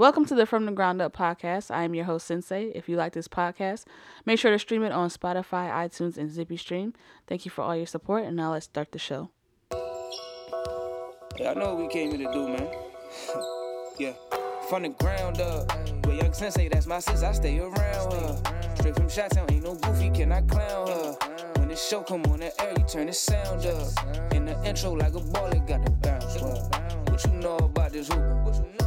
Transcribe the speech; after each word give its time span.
Welcome 0.00 0.24
to 0.24 0.34
the 0.34 0.46
From 0.46 0.64
the 0.64 0.72
Ground 0.72 1.02
Up 1.02 1.14
podcast. 1.14 1.70
I 1.70 1.82
am 1.82 1.94
your 1.94 2.06
host, 2.06 2.26
Sensei. 2.26 2.72
If 2.74 2.88
you 2.88 2.96
like 2.96 3.12
this 3.12 3.28
podcast, 3.28 3.84
make 4.24 4.38
sure 4.38 4.50
to 4.50 4.58
stream 4.58 4.82
it 4.82 4.92
on 4.92 5.10
Spotify, 5.10 5.70
iTunes, 5.70 6.16
and 6.16 6.30
Zippy 6.30 6.56
Stream. 6.56 6.94
Thank 7.26 7.44
you 7.44 7.50
for 7.50 7.60
all 7.60 7.76
your 7.76 7.84
support, 7.84 8.24
and 8.24 8.34
now 8.34 8.52
let's 8.52 8.64
start 8.64 8.92
the 8.92 8.98
show. 8.98 9.28
Yeah, 11.38 11.50
I 11.50 11.52
know 11.52 11.74
what 11.74 11.82
we 11.82 11.88
came 11.88 12.16
here 12.16 12.26
to 12.26 12.32
do, 12.32 12.48
man. 12.48 12.66
yeah, 13.98 14.14
from 14.70 14.84
the 14.84 14.88
ground 14.88 15.38
up. 15.42 15.68
But 16.00 16.14
young 16.14 16.32
Sensei, 16.32 16.68
that's 16.68 16.86
my 16.86 17.00
sis, 17.00 17.22
I 17.22 17.32
stay 17.32 17.58
around 17.58 18.12
her. 18.14 18.76
Straight 18.76 18.96
from 18.96 19.10
Chi-Town, 19.10 19.50
ain't 19.50 19.64
no 19.64 19.74
goofy, 19.74 20.08
can 20.12 20.32
I 20.32 20.40
clown 20.40 20.88
her? 20.88 21.12
When 21.56 21.68
the 21.68 21.76
show 21.76 22.00
come 22.00 22.22
on 22.24 22.40
the 22.40 22.58
air, 22.62 22.72
you 22.74 22.86
turn 22.86 23.08
the 23.08 23.12
sound 23.12 23.66
up. 23.66 24.32
In 24.32 24.46
the 24.46 24.58
intro, 24.64 24.92
like 24.92 25.12
a 25.12 25.20
ball, 25.20 25.48
it 25.48 25.66
got 25.66 25.84
the 25.84 25.90
bounce. 25.90 26.40
What 27.10 27.22
you 27.22 27.38
know 27.38 27.58
about 27.58 27.92
this 27.92 28.08
hoopin'? 28.08 28.79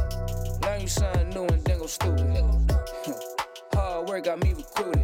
You 0.84 0.90
something 0.90 1.30
new 1.30 1.46
and 1.46 1.64
then 1.64 1.78
go 1.78 1.86
stupid. 1.86 2.44
Hard 3.72 4.06
work 4.06 4.24
got 4.24 4.38
me 4.44 4.52
recruited. 4.52 5.02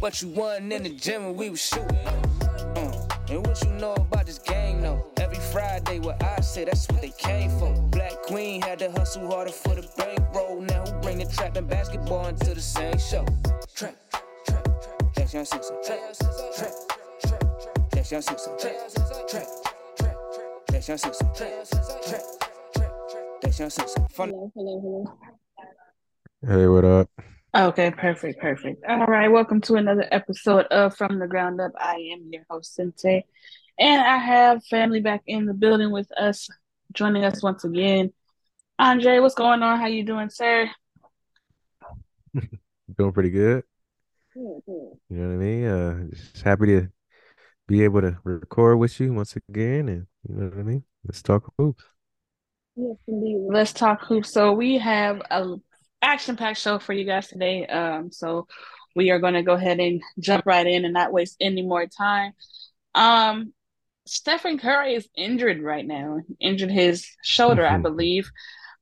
But 0.00 0.22
you 0.22 0.28
won 0.30 0.72
in 0.72 0.82
the 0.82 0.88
gym 0.88 1.26
when 1.26 1.36
we 1.36 1.50
was 1.50 1.60
shooting. 1.60 1.98
Uh, 1.98 3.06
and 3.28 3.46
what 3.46 3.62
you 3.62 3.70
know 3.72 3.92
about 3.92 4.24
this 4.24 4.38
game 4.38 4.80
though? 4.80 5.04
Every 5.18 5.36
Friday, 5.52 5.98
what 5.98 6.22
I 6.22 6.40
say, 6.40 6.64
that's 6.64 6.88
what 6.88 7.02
they 7.02 7.10
came 7.18 7.50
for. 7.58 7.70
Black 7.90 8.14
Queen 8.22 8.62
had 8.62 8.78
to 8.78 8.90
hustle 8.92 9.30
harder 9.30 9.52
for 9.52 9.74
the 9.74 9.86
bankroll. 9.98 10.62
Now 10.62 10.86
who 10.86 10.98
bring 11.02 11.18
the 11.18 11.26
trap 11.26 11.58
and 11.58 11.68
basketball 11.68 12.26
into 12.28 12.54
the 12.54 12.62
same 12.62 12.96
show? 12.96 13.26
Trap, 13.74 13.94
trap, 14.46 14.64
trap. 14.72 15.14
Trap, 15.14 15.28
trap, 15.28 15.48
trap. 15.84 16.16
Trap, 16.56 16.72
trap, 17.20 17.42
trap. 17.92 18.10
Young 18.10 18.22
Simpson. 18.22 18.58
Trap, 18.58 18.78
trap. 19.28 20.14
That's 20.68 20.88
young 20.88 20.96
Simpson. 20.96 21.28
Fun. 21.34 22.53
Hello, 23.56 23.68
hello, 24.16 24.50
hello. 24.56 25.18
Hey, 26.44 26.66
what 26.66 26.84
up? 26.84 27.08
Okay, 27.56 27.92
perfect, 27.92 28.40
perfect. 28.40 28.84
All 28.88 29.06
right, 29.06 29.28
welcome 29.28 29.60
to 29.60 29.76
another 29.76 30.08
episode 30.10 30.66
of 30.72 30.96
From 30.96 31.20
the 31.20 31.28
Ground 31.28 31.60
Up. 31.60 31.70
I 31.78 31.94
am 32.12 32.30
your 32.32 32.42
host, 32.50 32.74
Sensei, 32.74 33.24
and 33.78 34.02
I 34.02 34.16
have 34.16 34.64
family 34.64 35.00
back 35.00 35.22
in 35.28 35.46
the 35.46 35.54
building 35.54 35.92
with 35.92 36.10
us, 36.18 36.48
joining 36.92 37.24
us 37.24 37.44
once 37.44 37.62
again. 37.62 38.12
Andre, 38.80 39.20
what's 39.20 39.36
going 39.36 39.62
on? 39.62 39.78
How 39.78 39.86
you 39.86 40.04
doing, 40.04 40.30
sir? 40.30 40.68
Doing 42.98 43.12
pretty 43.12 43.30
good. 43.30 43.62
You 44.34 44.62
know 45.10 45.28
what 45.28 45.32
I 45.32 45.36
mean? 45.36 45.64
Uh, 45.64 46.04
just 46.10 46.42
happy 46.42 46.66
to 46.66 46.88
be 47.68 47.84
able 47.84 48.00
to 48.00 48.18
record 48.24 48.80
with 48.80 48.98
you 48.98 49.12
once 49.14 49.36
again, 49.48 49.88
and 49.88 50.06
you 50.28 50.34
know 50.34 50.48
what 50.48 50.58
I 50.58 50.62
mean. 50.64 50.82
Let's 51.04 51.22
talk 51.22 51.52
hoops. 51.56 51.84
Yes, 52.76 52.96
indeed. 53.06 53.40
Let's 53.50 53.72
talk 53.72 54.02
hoops. 54.04 54.32
So 54.32 54.52
we 54.52 54.78
have 54.78 55.22
a 55.30 55.54
action-packed 56.02 56.58
show 56.58 56.78
for 56.78 56.92
you 56.92 57.04
guys 57.04 57.28
today. 57.28 57.66
Um, 57.66 58.10
so 58.10 58.46
we 58.96 59.10
are 59.10 59.18
going 59.18 59.34
to 59.34 59.42
go 59.42 59.54
ahead 59.54 59.80
and 59.80 60.02
jump 60.18 60.44
right 60.46 60.66
in 60.66 60.84
and 60.84 60.94
not 60.94 61.12
waste 61.12 61.36
any 61.40 61.62
more 61.62 61.86
time. 61.86 62.32
Um, 62.94 63.52
Stephen 64.06 64.58
Curry 64.58 64.94
is 64.94 65.08
injured 65.16 65.62
right 65.62 65.86
now. 65.86 66.20
Injured 66.40 66.70
his 66.70 67.08
shoulder, 67.22 67.66
I 67.66 67.78
believe, 67.78 68.30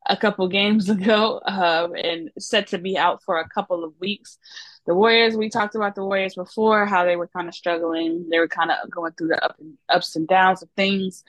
a 0.09 0.17
couple 0.17 0.49
games 0.49 0.89
ago, 0.91 1.41
um, 1.47 1.95
and 1.95 2.31
set 2.39 2.69
to 2.69 2.79
be 2.79 2.97
out 2.99 3.23
for 3.25 3.39
a 3.39 3.49
couple 3.49 3.85
of 3.85 3.93
weeks. 4.01 4.39
The 4.87 4.95
Warriors, 4.95 5.37
we 5.37 5.49
talked 5.49 5.77
about 5.77 5.95
the 5.95 6.05
Warriors 6.05 6.35
before, 6.35 6.87
how 6.87 7.05
they 7.05 7.17
were 7.17 7.29
kind 7.29 7.47
of 7.49 7.55
struggling. 7.55 8.29
They 8.31 8.39
were 8.41 8.49
kind 8.49 8.71
of 8.73 8.91
going 8.91 9.13
through 9.13 9.29
the 9.29 9.45
up 9.45 9.55
and, 9.61 9.79
ups 9.89 10.17
and 10.17 10.27
downs 10.27 10.63
of 10.63 10.71
things. 10.77 11.23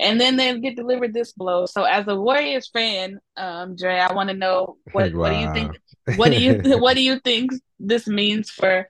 And 0.00 0.20
then 0.20 0.36
they 0.36 0.58
get 0.60 0.76
delivered 0.76 1.14
this 1.14 1.32
blow. 1.32 1.66
So 1.66 1.84
as 1.84 2.08
a 2.08 2.16
Warriors 2.16 2.68
fan, 2.68 3.20
um, 3.36 3.76
Dre, 3.76 3.98
I 3.98 4.12
want 4.14 4.30
to 4.30 4.36
know 4.36 4.78
what, 4.92 5.12
what 5.16 5.30
do 5.30 5.36
you 5.36 5.48
think 5.48 5.78
what 6.14 6.30
do 6.30 6.38
you 6.38 6.56
what 6.64 6.94
do 6.96 7.02
you 7.02 7.20
think 7.20 7.52
this 7.78 8.06
means 8.08 8.50
for 8.50 8.88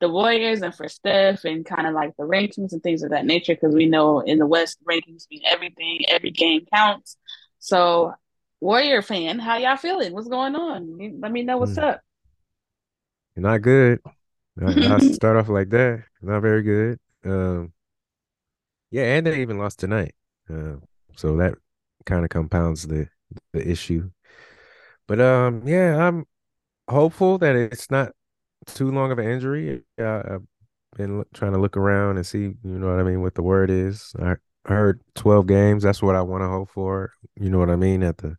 the 0.00 0.08
Warriors 0.08 0.62
and 0.62 0.74
for 0.74 0.88
Steph 0.88 1.44
and 1.44 1.64
kind 1.66 1.86
of 1.86 1.94
like 1.94 2.16
the 2.16 2.24
rankings 2.24 2.72
and 2.72 2.82
things 2.82 3.02
of 3.02 3.10
that 3.10 3.26
nature? 3.26 3.54
Because 3.54 3.74
we 3.74 3.86
know 3.86 4.20
in 4.20 4.38
the 4.38 4.46
West 4.46 4.78
rankings 4.88 5.28
mean 5.30 5.42
everything, 5.46 6.00
every 6.08 6.30
game 6.30 6.66
counts. 6.72 7.16
So 7.58 8.14
Warrior 8.60 9.02
fan, 9.02 9.38
how 9.38 9.58
y'all 9.58 9.76
feeling? 9.76 10.12
What's 10.12 10.28
going 10.28 10.54
on? 10.56 11.20
Let 11.20 11.32
me 11.32 11.42
know 11.42 11.58
what's 11.58 11.76
Hmm. 11.76 11.78
up. 11.78 12.02
Not 13.36 13.62
good. 13.62 14.00
I, 14.60 14.96
I 14.96 14.98
start 15.00 15.36
off 15.36 15.48
like 15.48 15.70
that. 15.70 16.04
Not 16.22 16.42
very 16.42 16.62
good. 16.62 17.00
Um, 17.24 17.72
yeah, 18.90 19.04
and 19.16 19.26
they 19.26 19.40
even 19.40 19.58
lost 19.58 19.78
tonight. 19.78 20.14
Uh, 20.50 20.76
so 21.16 21.36
that 21.36 21.54
kind 22.06 22.24
of 22.24 22.30
compounds 22.30 22.86
the 22.86 23.08
the 23.52 23.68
issue. 23.68 24.10
But 25.06 25.20
um, 25.20 25.66
yeah, 25.66 25.96
I'm 26.06 26.26
hopeful 26.88 27.38
that 27.38 27.56
it's 27.56 27.90
not 27.90 28.12
too 28.66 28.90
long 28.90 29.12
of 29.12 29.18
an 29.18 29.28
injury. 29.28 29.82
Uh, 29.98 30.22
I've 30.34 30.42
been 30.96 31.24
trying 31.34 31.52
to 31.52 31.58
look 31.58 31.76
around 31.76 32.16
and 32.16 32.26
see, 32.26 32.42
you 32.42 32.58
know 32.62 32.88
what 32.88 33.00
I 33.00 33.02
mean, 33.02 33.22
what 33.22 33.34
the 33.34 33.42
word 33.42 33.70
is. 33.70 34.12
I 34.20 34.36
heard 34.66 35.00
12 35.14 35.46
games. 35.46 35.82
That's 35.82 36.02
what 36.02 36.16
I 36.16 36.22
want 36.22 36.42
to 36.42 36.48
hope 36.48 36.70
for. 36.70 37.12
You 37.36 37.50
know 37.50 37.58
what 37.58 37.70
I 37.70 37.76
mean, 37.76 38.02
at 38.02 38.18
the 38.18 38.36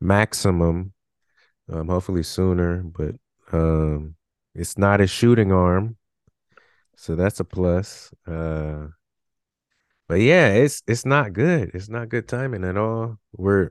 maximum. 0.00 0.92
Um, 1.72 1.88
hopefully 1.88 2.22
sooner, 2.22 2.82
but 2.82 3.16
um, 3.52 4.14
it's 4.54 4.78
not 4.78 5.00
a 5.00 5.06
shooting 5.06 5.50
arm, 5.50 5.96
so 6.96 7.16
that's 7.16 7.40
a 7.40 7.44
plus. 7.44 8.12
Uh, 8.26 8.88
but 10.08 10.20
yeah, 10.20 10.48
it's 10.48 10.82
it's 10.86 11.04
not 11.06 11.32
good. 11.32 11.70
It's 11.74 11.88
not 11.88 12.08
good 12.08 12.28
timing 12.28 12.64
at 12.64 12.76
all. 12.76 13.18
We're 13.32 13.70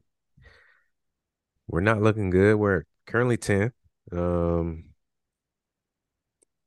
we're 1.67 1.81
not 1.81 2.01
looking 2.01 2.29
good. 2.29 2.55
We're 2.55 2.85
currently 3.07 3.37
10th. 3.37 3.73
Um, 4.11 4.91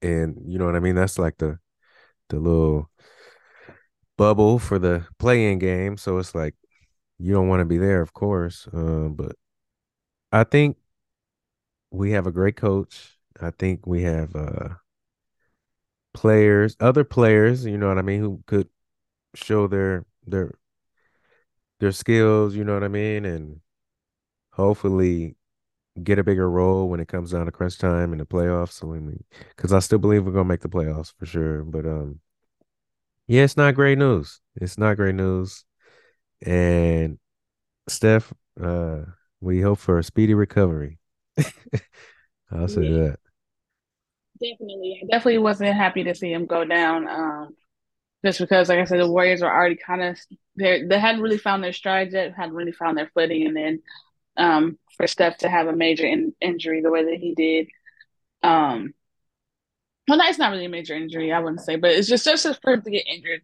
and 0.03 0.41
you 0.47 0.59
know 0.59 0.67
what 0.67 0.77
I 0.77 0.81
mean? 0.81 0.95
That's 0.95 1.19
like 1.19 1.39
the 1.39 1.59
the 2.29 2.39
little 2.39 2.91
bubble 4.17 4.59
for 4.59 4.79
the 4.79 5.07
play-in 5.19 5.59
game. 5.59 5.97
So 5.97 6.19
it's 6.19 6.35
like 6.35 6.55
you 7.19 7.33
don't 7.33 7.49
want 7.49 7.61
to 7.61 7.67
be 7.67 7.79
there, 7.79 8.03
of 8.03 8.13
course. 8.13 8.69
Um, 8.73 9.15
but 9.15 9.37
I 10.33 10.45
think 10.45 10.79
we 11.91 12.13
have 12.13 12.27
a 12.27 12.33
great 12.33 12.57
coach. 12.57 13.19
I 13.41 13.51
think 13.51 13.87
we 13.87 14.03
have 14.03 14.35
uh 14.35 14.75
players, 16.15 16.77
other 16.81 17.05
players, 17.05 17.65
you 17.65 17.79
know 17.79 17.89
what 17.89 17.99
I 17.99 18.03
mean, 18.03 18.21
who 18.21 18.43
could 18.47 18.69
show 19.35 19.67
their 19.67 20.05
their 20.27 20.55
their 21.81 21.93
skills, 21.93 22.55
you 22.55 22.65
know 22.65 22.75
what 22.75 22.85
I 22.85 22.89
mean, 22.89 23.25
and 23.25 23.61
hopefully 24.53 25.37
get 26.03 26.19
a 26.21 26.25
bigger 26.25 26.51
role 26.51 26.89
when 26.89 27.01
it 27.01 27.09
comes 27.09 27.33
down 27.33 27.47
to 27.47 27.53
crunch 27.53 27.79
time 27.79 28.13
in 28.13 28.19
the 28.21 28.27
playoffs. 28.27 28.73
So 28.73 28.95
I 28.95 28.99
mean, 28.99 29.25
because 29.57 29.73
I 29.73 29.81
still 29.81 29.99
believe 30.01 30.27
we're 30.27 30.33
gonna 30.33 30.45
make 30.47 30.61
the 30.63 30.69
playoffs 30.69 31.15
for 31.19 31.27
sure. 31.27 31.65
But 31.65 31.87
um, 31.87 32.21
yeah, 33.27 33.43
it's 33.45 33.57
not 33.57 33.75
great 33.75 33.99
news. 33.99 34.41
It's 34.57 34.79
not 34.79 34.97
great 34.97 35.15
news. 35.15 35.65
And 36.43 37.19
Steph, 37.89 38.33
uh, 38.63 39.03
we 39.41 39.61
hope 39.63 39.79
for 39.79 39.99
a 39.99 40.05
speedy 40.05 40.35
recovery. 40.35 40.99
I'll 42.51 42.69
say 42.69 42.83
Yeah. 42.83 42.91
that. 42.91 43.19
Definitely, 44.41 45.01
I 45.03 45.07
definitely 45.11 45.39
wasn't 45.39 45.75
happy 45.75 46.05
to 46.05 46.15
see 46.15 46.33
him 46.33 46.47
go 46.47 46.65
down. 46.65 47.09
Um, 47.09 47.57
just 48.25 48.41
because, 48.41 48.69
like 48.69 48.81
I 48.81 48.85
said, 48.85 49.01
the 49.01 49.11
Warriors 49.11 49.43
were 49.43 49.53
already 49.53 49.77
kind 49.77 50.03
of 50.03 50.19
they 50.57 50.85
they 50.85 50.99
hadn't 50.99 51.23
really 51.23 51.39
found 51.39 51.63
their 51.63 51.73
stride 51.73 52.13
yet, 52.13 52.35
hadn't 52.35 52.55
really 52.55 52.73
found 52.73 52.99
their 52.99 53.11
footing, 53.15 53.47
and 53.47 53.57
then 53.57 53.83
um, 54.37 54.79
for 54.97 55.07
Steph 55.07 55.39
to 55.39 55.49
have 55.49 55.67
a 55.67 55.73
major 55.73 56.07
in, 56.07 56.35
injury 56.41 56.81
the 56.81 56.91
way 56.91 57.05
that 57.05 57.19
he 57.21 57.35
did, 57.35 57.69
um, 58.43 58.95
well, 60.09 60.19
that's 60.19 60.39
not 60.39 60.51
really 60.53 60.65
a 60.65 60.71
major 60.71 60.95
injury, 60.95 61.33
I 61.33 61.41
wouldn't 61.41 61.61
say, 61.61 61.77
but 61.77 61.91
it's 61.91 62.09
just 62.09 62.25
just 62.25 62.63
for 62.63 62.73
him 62.73 62.83
to 62.83 62.91
get 62.91 63.07
injured 63.07 63.43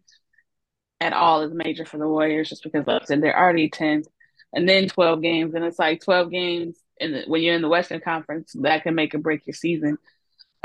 at 0.99 1.13
all 1.13 1.41
is 1.41 1.53
major 1.53 1.85
for 1.85 1.97
the 1.97 2.07
Warriors, 2.07 2.49
just 2.49 2.63
because, 2.63 2.87
like 2.87 3.01
I 3.03 3.05
said, 3.05 3.21
they're 3.21 3.37
already 3.37 3.69
tenth, 3.69 4.07
and 4.53 4.67
then 4.67 4.87
twelve 4.87 5.21
games, 5.21 5.53
and 5.53 5.63
it's 5.63 5.79
like 5.79 6.01
twelve 6.01 6.31
games, 6.31 6.77
and 6.99 7.23
when 7.27 7.41
you're 7.41 7.55
in 7.55 7.61
the 7.61 7.69
Western 7.69 8.01
Conference, 8.01 8.53
that 8.61 8.83
can 8.83 8.95
make 8.95 9.13
or 9.13 9.19
break 9.19 9.45
your 9.45 9.53
season. 9.53 9.97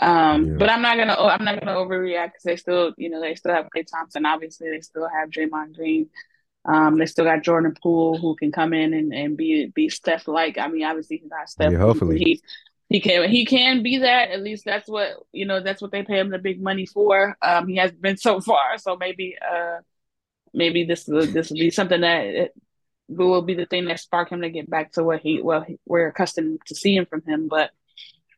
Um, 0.01 0.47
Yeah. 0.47 0.55
but 0.59 0.71
I'm 0.71 0.83
not 0.83 0.97
gonna 0.97 1.15
I'm 1.15 1.45
not 1.45 1.61
gonna 1.61 1.77
overreact 1.77 2.29
because 2.29 2.43
they 2.45 2.57
still, 2.57 2.93
you 2.97 3.11
know, 3.11 3.21
they 3.21 3.35
still 3.35 3.55
have 3.55 3.69
Klay 3.75 3.87
Thompson. 3.87 4.25
Obviously, 4.27 4.71
they 4.71 4.81
still 4.81 5.09
have 5.09 5.31
Draymond 5.31 5.77
Green. 5.77 6.09
Um, 6.65 6.99
they 6.99 7.07
still 7.07 7.25
got 7.25 7.43
Jordan 7.43 7.75
Poole 7.83 8.19
who 8.19 8.35
can 8.37 8.53
come 8.53 8.73
in 8.73 8.93
and, 8.95 9.13
and 9.15 9.37
be 9.37 9.67
be 9.67 9.89
Steph 9.89 10.27
like. 10.29 10.59
I 10.59 10.69
mean, 10.69 10.85
obviously 10.85 11.19
he's 11.19 11.31
not 11.31 11.49
Steph. 11.49 11.73
Yeah, 11.73 11.79
hopefully. 11.79 12.19
he 12.19 12.41
he 12.89 13.01
can 13.01 13.29
he 13.31 13.45
can 13.47 13.83
be 13.83 13.99
that. 13.99 14.31
At 14.31 14.43
least 14.43 14.65
that's 14.65 14.89
what 14.89 15.17
you 15.33 15.47
know. 15.47 15.61
That's 15.61 15.83
what 15.83 15.91
they 15.93 16.03
pay 16.03 16.19
him 16.19 16.31
the 16.31 16.39
big 16.39 16.63
money 16.63 16.87
for. 16.87 17.37
Um, 17.43 17.69
he 17.69 17.77
has 17.77 17.93
been 17.93 18.17
so 18.17 18.41
far. 18.51 18.79
So 18.79 18.97
maybe 18.97 19.37
uh 19.41 19.79
maybe 20.53 20.85
this 20.85 21.07
will 21.07 21.27
this 21.27 21.51
will 21.51 21.59
be 21.59 21.71
something 21.71 22.01
that 22.01 22.25
it 22.25 22.55
will 23.09 23.43
be 23.43 23.55
the 23.55 23.67
thing 23.67 23.85
that 23.87 24.01
spark 24.01 24.31
him 24.31 24.43
to 24.43 24.51
get 24.51 24.69
back 24.69 24.93
to 24.93 25.05
what 25.05 25.21
he 25.21 25.41
well 25.43 25.65
we're 25.87 26.09
accustomed 26.09 26.61
to 26.67 26.75
seeing 26.75 27.07
from 27.07 27.23
him. 27.27 27.49
But 27.49 27.71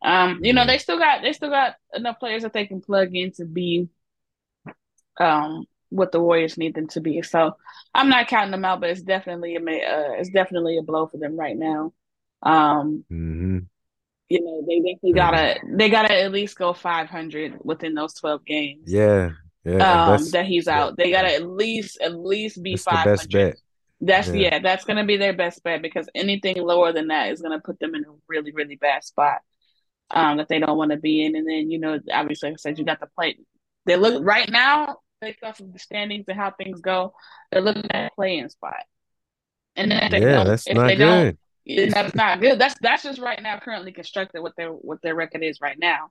um, 0.03 0.41
you 0.43 0.53
know, 0.53 0.67
they 0.67 0.79
still 0.79 0.99
got 0.99 1.23
they 1.23 1.33
still 1.33 1.51
got 1.51 1.77
enough 1.95 2.19
players 2.19 2.43
that 2.43 2.53
they 2.53 2.67
can 2.67 2.81
plug 2.81 3.15
in 3.15 3.33
to 3.33 3.45
be 3.45 3.89
um 5.21 5.65
what 5.91 6.11
the 6.11 6.21
Warriors 6.21 6.59
need 6.59 6.75
them 6.75 6.89
to 6.89 7.01
be. 7.01 7.23
So 7.23 7.57
I'm 7.95 8.09
not 8.09 8.27
counting 8.27 8.51
them 8.51 8.65
out, 8.65 8.81
but 8.81 8.91
it's 8.91 9.03
definitely 9.03 9.57
a 9.57 9.61
uh, 9.61 10.15
it's 10.19 10.31
definitely 10.31 10.79
a 10.79 10.83
blow 10.83 11.07
for 11.07 11.19
them 11.19 11.37
right 11.37 11.57
now. 11.57 11.93
Um, 12.43 13.05
mm-hmm. 13.13 13.59
you 14.29 14.41
know, 14.41 14.65
they 14.67 14.79
definitely 14.79 15.13
gotta 15.13 15.61
they 15.77 15.91
gotta 15.91 16.21
at 16.21 16.33
least 16.33 16.59
go 16.59 16.73
500 16.73 17.59
within 17.63 17.95
those 17.95 18.15
12 18.15 18.45
games. 18.45 18.85
Yeah, 18.87 19.31
yeah. 19.65 20.15
Um, 20.15 20.31
that 20.31 20.47
he's 20.47 20.67
out. 20.67 20.97
They 20.97 21.13
gotta 21.13 21.33
at 21.33 21.47
least 21.47 22.01
at 22.01 22.17
least 22.17 22.61
be 22.61 22.77
500. 22.77 23.11
best 23.11 23.31
bet. 23.31 23.57
That's 24.01 24.29
yeah. 24.29 24.35
yeah, 24.35 24.59
that's 24.59 24.85
gonna 24.85 25.05
be 25.05 25.17
their 25.17 25.35
best 25.35 25.63
bet 25.63 25.81
because 25.81 26.09
anything 26.13 26.57
lower 26.57 26.93
than 26.93 27.09
that 27.09 27.31
is 27.31 27.41
gonna 27.41 27.61
put 27.61 27.79
them 27.79 27.95
in 27.95 28.05
a 28.05 28.13
really, 28.27 28.51
really 28.51 28.75
bad 28.75 29.05
spot 29.05 29.43
um, 30.13 30.37
that 30.39 30.49
they 30.49 30.59
don't 30.59 30.77
want 30.79 30.91
to 30.91 30.97
be 30.97 31.25
in. 31.25 31.37
And 31.37 31.49
then, 31.49 31.71
you 31.71 31.79
know, 31.79 31.99
obviously, 32.13 32.51
like 32.51 32.59
I 32.59 32.61
said, 32.61 32.79
you 32.79 32.85
got 32.85 33.01
the 33.01 33.07
play. 33.07 33.39
They 33.87 33.97
look 33.97 34.25
right 34.25 34.49
now, 34.51 34.99
based 35.21 35.43
off 35.43 35.61
of 35.61 35.73
the 35.73 35.79
standings 35.79 36.27
and 36.29 36.39
how 36.39 36.51
things 36.51 36.81
go, 36.81 37.15
they're 37.51 37.61
looking 37.61 37.91
at 37.91 38.13
a 38.13 38.15
play-in 38.15 38.49
spot. 38.49 38.85
And 39.77 39.91
then 39.91 40.03
if 40.05 40.11
they 40.11 40.21
yeah, 40.21 40.33
don't, 40.33 40.47
that's 40.47 40.67
if 40.67 40.77
not 40.77 40.87
they 40.87 40.97
good. 40.97 41.39
don't, 41.67 41.91
that's 41.91 42.15
not 42.15 42.41
good. 42.41 42.59
That's 42.59 42.75
that's 42.83 43.05
just 43.05 43.21
right 43.21 43.41
now 43.41 43.59
currently 43.59 43.93
constructed 43.93 44.43
what 44.43 44.55
their 44.57 44.71
what 44.71 45.01
their 45.03 45.15
record 45.15 45.43
is 45.43 45.61
right 45.61 45.79
now. 45.79 46.11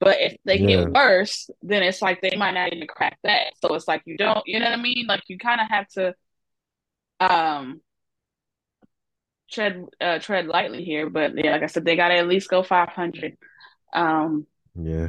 But 0.00 0.20
if 0.20 0.36
they 0.44 0.58
yeah. 0.58 0.84
get 0.84 0.92
worse, 0.92 1.50
then 1.60 1.82
it's 1.82 2.00
like 2.00 2.22
they 2.22 2.36
might 2.36 2.54
not 2.54 2.72
even 2.72 2.86
crack 2.86 3.18
that. 3.24 3.52
So 3.60 3.74
it's 3.74 3.86
like 3.86 4.02
you 4.04 4.16
don't, 4.16 4.42
you 4.46 4.58
know 4.58 4.66
what 4.66 4.78
I 4.78 4.82
mean? 4.82 5.06
Like 5.06 5.22
you 5.28 5.38
kind 5.38 5.60
of 5.60 5.68
have 5.68 5.88
to 5.88 6.14
um 7.20 7.80
tread 9.52 9.86
uh, 10.00 10.18
tread 10.18 10.46
lightly 10.46 10.84
here. 10.84 11.08
But 11.08 11.32
yeah, 11.36 11.52
like 11.52 11.62
I 11.62 11.66
said, 11.66 11.84
they 11.84 11.96
got 11.96 12.08
to 12.08 12.16
at 12.16 12.28
least 12.28 12.50
go 12.50 12.62
500. 12.62 13.36
Um, 13.92 14.46
yeah. 14.74 15.08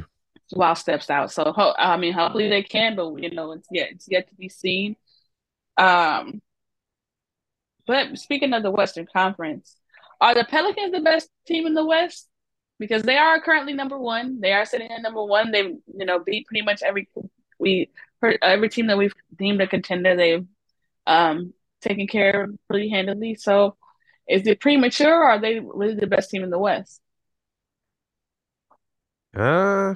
While 0.50 0.74
Steph's 0.76 1.10
out, 1.10 1.32
so 1.32 1.52
ho- 1.52 1.74
I 1.78 1.96
mean, 1.96 2.12
hopefully 2.12 2.48
they 2.48 2.62
can, 2.62 2.96
but 2.96 3.16
you 3.16 3.30
know, 3.30 3.52
it's 3.52 3.66
yet 3.70 3.88
it's 3.92 4.06
yet 4.08 4.28
to 4.28 4.34
be 4.34 4.50
seen. 4.50 4.94
Um, 5.78 6.42
but 7.86 8.18
speaking 8.18 8.52
of 8.52 8.62
the 8.62 8.70
Western 8.70 9.06
Conference, 9.10 9.74
are 10.20 10.34
the 10.34 10.44
Pelicans 10.44 10.92
the 10.92 11.00
best 11.00 11.30
team 11.46 11.66
in 11.66 11.74
the 11.74 11.84
West? 11.84 12.28
Because 12.78 13.02
they 13.02 13.16
are 13.16 13.40
currently 13.40 13.72
number 13.72 13.98
one. 13.98 14.40
They 14.40 14.52
are 14.52 14.66
sitting 14.66 14.90
at 14.90 15.00
number 15.02 15.24
one. 15.24 15.50
They've 15.50 15.76
you 15.96 16.04
know 16.04 16.18
beat 16.18 16.46
pretty 16.46 16.64
much 16.64 16.82
every 16.82 17.08
we 17.58 17.90
every 18.42 18.68
team 18.68 18.88
that 18.88 18.98
we've 18.98 19.14
deemed 19.36 19.62
a 19.62 19.66
contender. 19.66 20.14
They've 20.14 20.46
um 21.06 21.54
taken 21.80 22.06
care 22.06 22.44
of 22.44 22.58
pretty 22.68 22.90
handily. 22.90 23.34
So 23.34 23.76
is 24.28 24.46
it 24.46 24.60
premature 24.60 25.14
or 25.14 25.24
are 25.24 25.40
they 25.40 25.60
really 25.60 25.94
the 25.94 26.06
best 26.06 26.30
team 26.30 26.42
in 26.44 26.50
the 26.50 26.58
West? 26.58 27.00
Uh, 29.34 29.94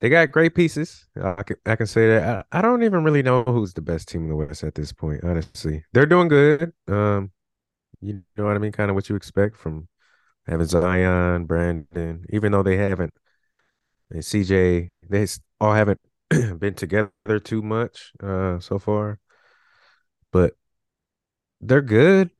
they 0.00 0.08
got 0.08 0.32
great 0.32 0.54
pieces. 0.54 1.06
I 1.22 1.42
can 1.44 1.56
I 1.66 1.76
can 1.76 1.86
say 1.86 2.08
that. 2.08 2.46
I, 2.52 2.58
I 2.58 2.62
don't 2.62 2.82
even 2.82 3.04
really 3.04 3.22
know 3.22 3.44
who's 3.44 3.72
the 3.74 3.82
best 3.82 4.08
team 4.08 4.22
in 4.22 4.28
the 4.28 4.36
West 4.36 4.64
at 4.64 4.74
this 4.74 4.92
point. 4.92 5.22
Honestly, 5.24 5.84
they're 5.92 6.06
doing 6.06 6.28
good. 6.28 6.72
Um, 6.88 7.30
you 8.00 8.22
know 8.36 8.46
what 8.46 8.56
I 8.56 8.60
mean? 8.60 8.72
Kind 8.72 8.90
of 8.90 8.96
what 8.96 9.08
you 9.08 9.16
expect 9.16 9.56
from 9.56 9.88
having 10.46 10.66
Zion, 10.66 11.46
Brandon, 11.46 12.26
even 12.30 12.52
though 12.52 12.62
they 12.64 12.76
haven't. 12.78 13.14
And 14.10 14.24
CJ, 14.24 14.90
they 15.08 15.26
all 15.60 15.74
haven't 15.74 16.00
been 16.30 16.74
together 16.74 17.10
too 17.42 17.62
much 17.62 18.12
uh 18.22 18.60
so 18.60 18.78
far, 18.78 19.20
but 20.32 20.54
they're 21.62 21.82
good. 21.82 22.30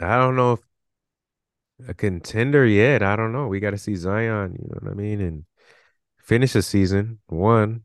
I 0.00 0.16
don't 0.18 0.36
know 0.36 0.54
if 0.54 0.60
a 1.88 1.94
contender 1.94 2.66
yet. 2.66 3.02
I 3.02 3.16
don't 3.16 3.32
know. 3.32 3.48
We 3.48 3.60
got 3.60 3.70
to 3.70 3.78
see 3.78 3.94
Zion, 3.96 4.56
you 4.58 4.68
know 4.68 4.78
what 4.80 4.92
I 4.92 4.94
mean, 4.94 5.20
and 5.20 5.44
finish 6.18 6.52
the 6.52 6.62
season 6.62 7.18
one, 7.26 7.82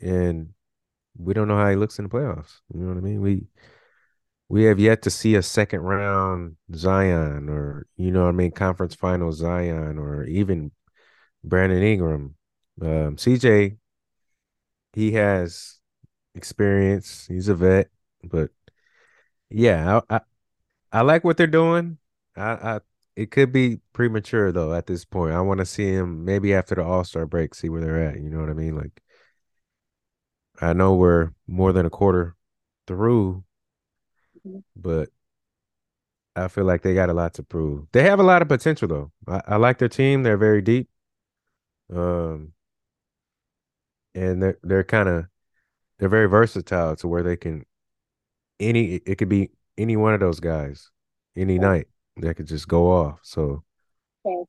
and 0.00 0.50
we 1.18 1.34
don't 1.34 1.48
know 1.48 1.56
how 1.56 1.70
he 1.70 1.76
looks 1.76 1.98
in 1.98 2.04
the 2.04 2.10
playoffs. 2.10 2.60
You 2.72 2.80
know 2.80 2.88
what 2.88 2.98
I 2.98 3.00
mean? 3.00 3.20
We 3.20 3.46
we 4.48 4.64
have 4.64 4.78
yet 4.78 5.02
to 5.02 5.10
see 5.10 5.34
a 5.36 5.42
second 5.42 5.80
round 5.80 6.56
Zion, 6.74 7.48
or 7.48 7.86
you 7.96 8.10
know 8.10 8.22
what 8.24 8.28
I 8.30 8.32
mean, 8.32 8.52
conference 8.52 8.94
final 8.94 9.32
Zion, 9.32 9.98
or 9.98 10.24
even 10.24 10.72
Brandon 11.44 11.82
Ingram. 11.82 12.36
Um, 12.82 13.16
CJ, 13.16 13.76
he 14.92 15.12
has 15.12 15.78
experience. 16.34 17.26
He's 17.28 17.48
a 17.48 17.54
vet, 17.54 17.88
but 18.22 18.50
yeah, 19.50 20.00
I, 20.08 20.16
I, 20.16 20.20
I 20.92 21.00
like 21.02 21.24
what 21.24 21.36
they're 21.36 21.46
doing. 21.46 21.98
I, 22.36 22.76
I 22.76 22.80
it 23.16 23.30
could 23.30 23.52
be 23.52 23.80
premature 23.92 24.52
though 24.52 24.74
at 24.74 24.86
this 24.86 25.04
point. 25.04 25.34
I 25.34 25.40
want 25.40 25.58
to 25.58 25.66
see 25.66 25.86
him 25.86 26.24
maybe 26.24 26.54
after 26.54 26.74
the 26.74 26.84
All 26.84 27.04
Star 27.04 27.26
break, 27.26 27.54
see 27.54 27.68
where 27.68 27.80
they're 27.80 28.08
at. 28.08 28.16
You 28.16 28.30
know 28.30 28.40
what 28.40 28.50
I 28.50 28.54
mean? 28.54 28.76
Like, 28.76 29.02
I 30.60 30.72
know 30.72 30.94
we're 30.94 31.30
more 31.46 31.72
than 31.72 31.86
a 31.86 31.90
quarter 31.90 32.36
through, 32.86 33.44
mm-hmm. 34.46 34.60
but 34.76 35.10
I 36.36 36.48
feel 36.48 36.64
like 36.64 36.82
they 36.82 36.94
got 36.94 37.10
a 37.10 37.14
lot 37.14 37.34
to 37.34 37.42
prove. 37.42 37.86
They 37.92 38.02
have 38.04 38.18
a 38.18 38.24
lot 38.24 38.42
of 38.42 38.48
potential 38.48 38.88
though. 38.88 39.12
I, 39.28 39.54
I 39.54 39.56
like 39.56 39.78
their 39.78 39.88
team. 39.88 40.22
They're 40.22 40.36
very 40.36 40.62
deep. 40.62 40.88
Um, 41.94 42.52
and 44.14 44.42
they're 44.42 44.58
they're 44.62 44.84
kind 44.84 45.08
of 45.08 45.26
they're 45.98 46.08
very 46.08 46.26
versatile 46.26 46.96
to 46.96 47.08
where 47.08 47.22
they 47.22 47.36
can 47.36 47.64
any 48.60 48.94
it 49.06 49.16
could 49.18 49.28
be 49.28 49.50
any 49.76 49.96
one 49.96 50.14
of 50.14 50.20
those 50.20 50.40
guys 50.40 50.90
any 51.36 51.58
night 51.58 51.88
that 52.16 52.34
could 52.36 52.46
just 52.46 52.68
go 52.68 52.92
off. 52.92 53.20
So 53.22 53.64
okay. 54.24 54.44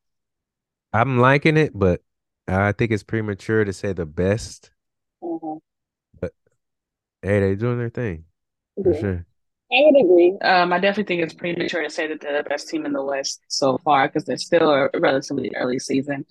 I'm 0.93 1.19
liking 1.19 1.57
it, 1.57 1.71
but 1.73 2.01
I 2.47 2.71
think 2.71 2.91
it's 2.91 3.03
premature 3.03 3.65
to 3.65 3.73
say 3.73 3.93
the 3.93 4.05
best. 4.05 4.71
Mm-hmm. 5.23 5.57
But 6.19 6.33
hey, 7.21 7.39
they're 7.39 7.55
doing 7.55 7.79
their 7.79 7.89
thing 7.89 8.25
for 8.81 8.93
sure. 8.93 9.25
I 9.71 9.81
would 9.83 10.05
agree. 10.05 10.37
Um, 10.43 10.71
I 10.71 10.79
definitely 10.79 11.15
think 11.15 11.23
it's 11.23 11.33
premature 11.33 11.81
to 11.81 11.89
say 11.89 12.07
that 12.07 12.21
they're 12.21 12.43
the 12.43 12.47
best 12.47 12.69
team 12.69 12.85
in 12.85 12.93
the 12.93 13.03
West 13.03 13.41
so 13.47 13.79
far 13.79 14.07
because 14.07 14.25
they're 14.25 14.37
still 14.37 14.69
a 14.69 14.89
relatively 14.99 15.51
early 15.55 15.79
season. 15.79 16.25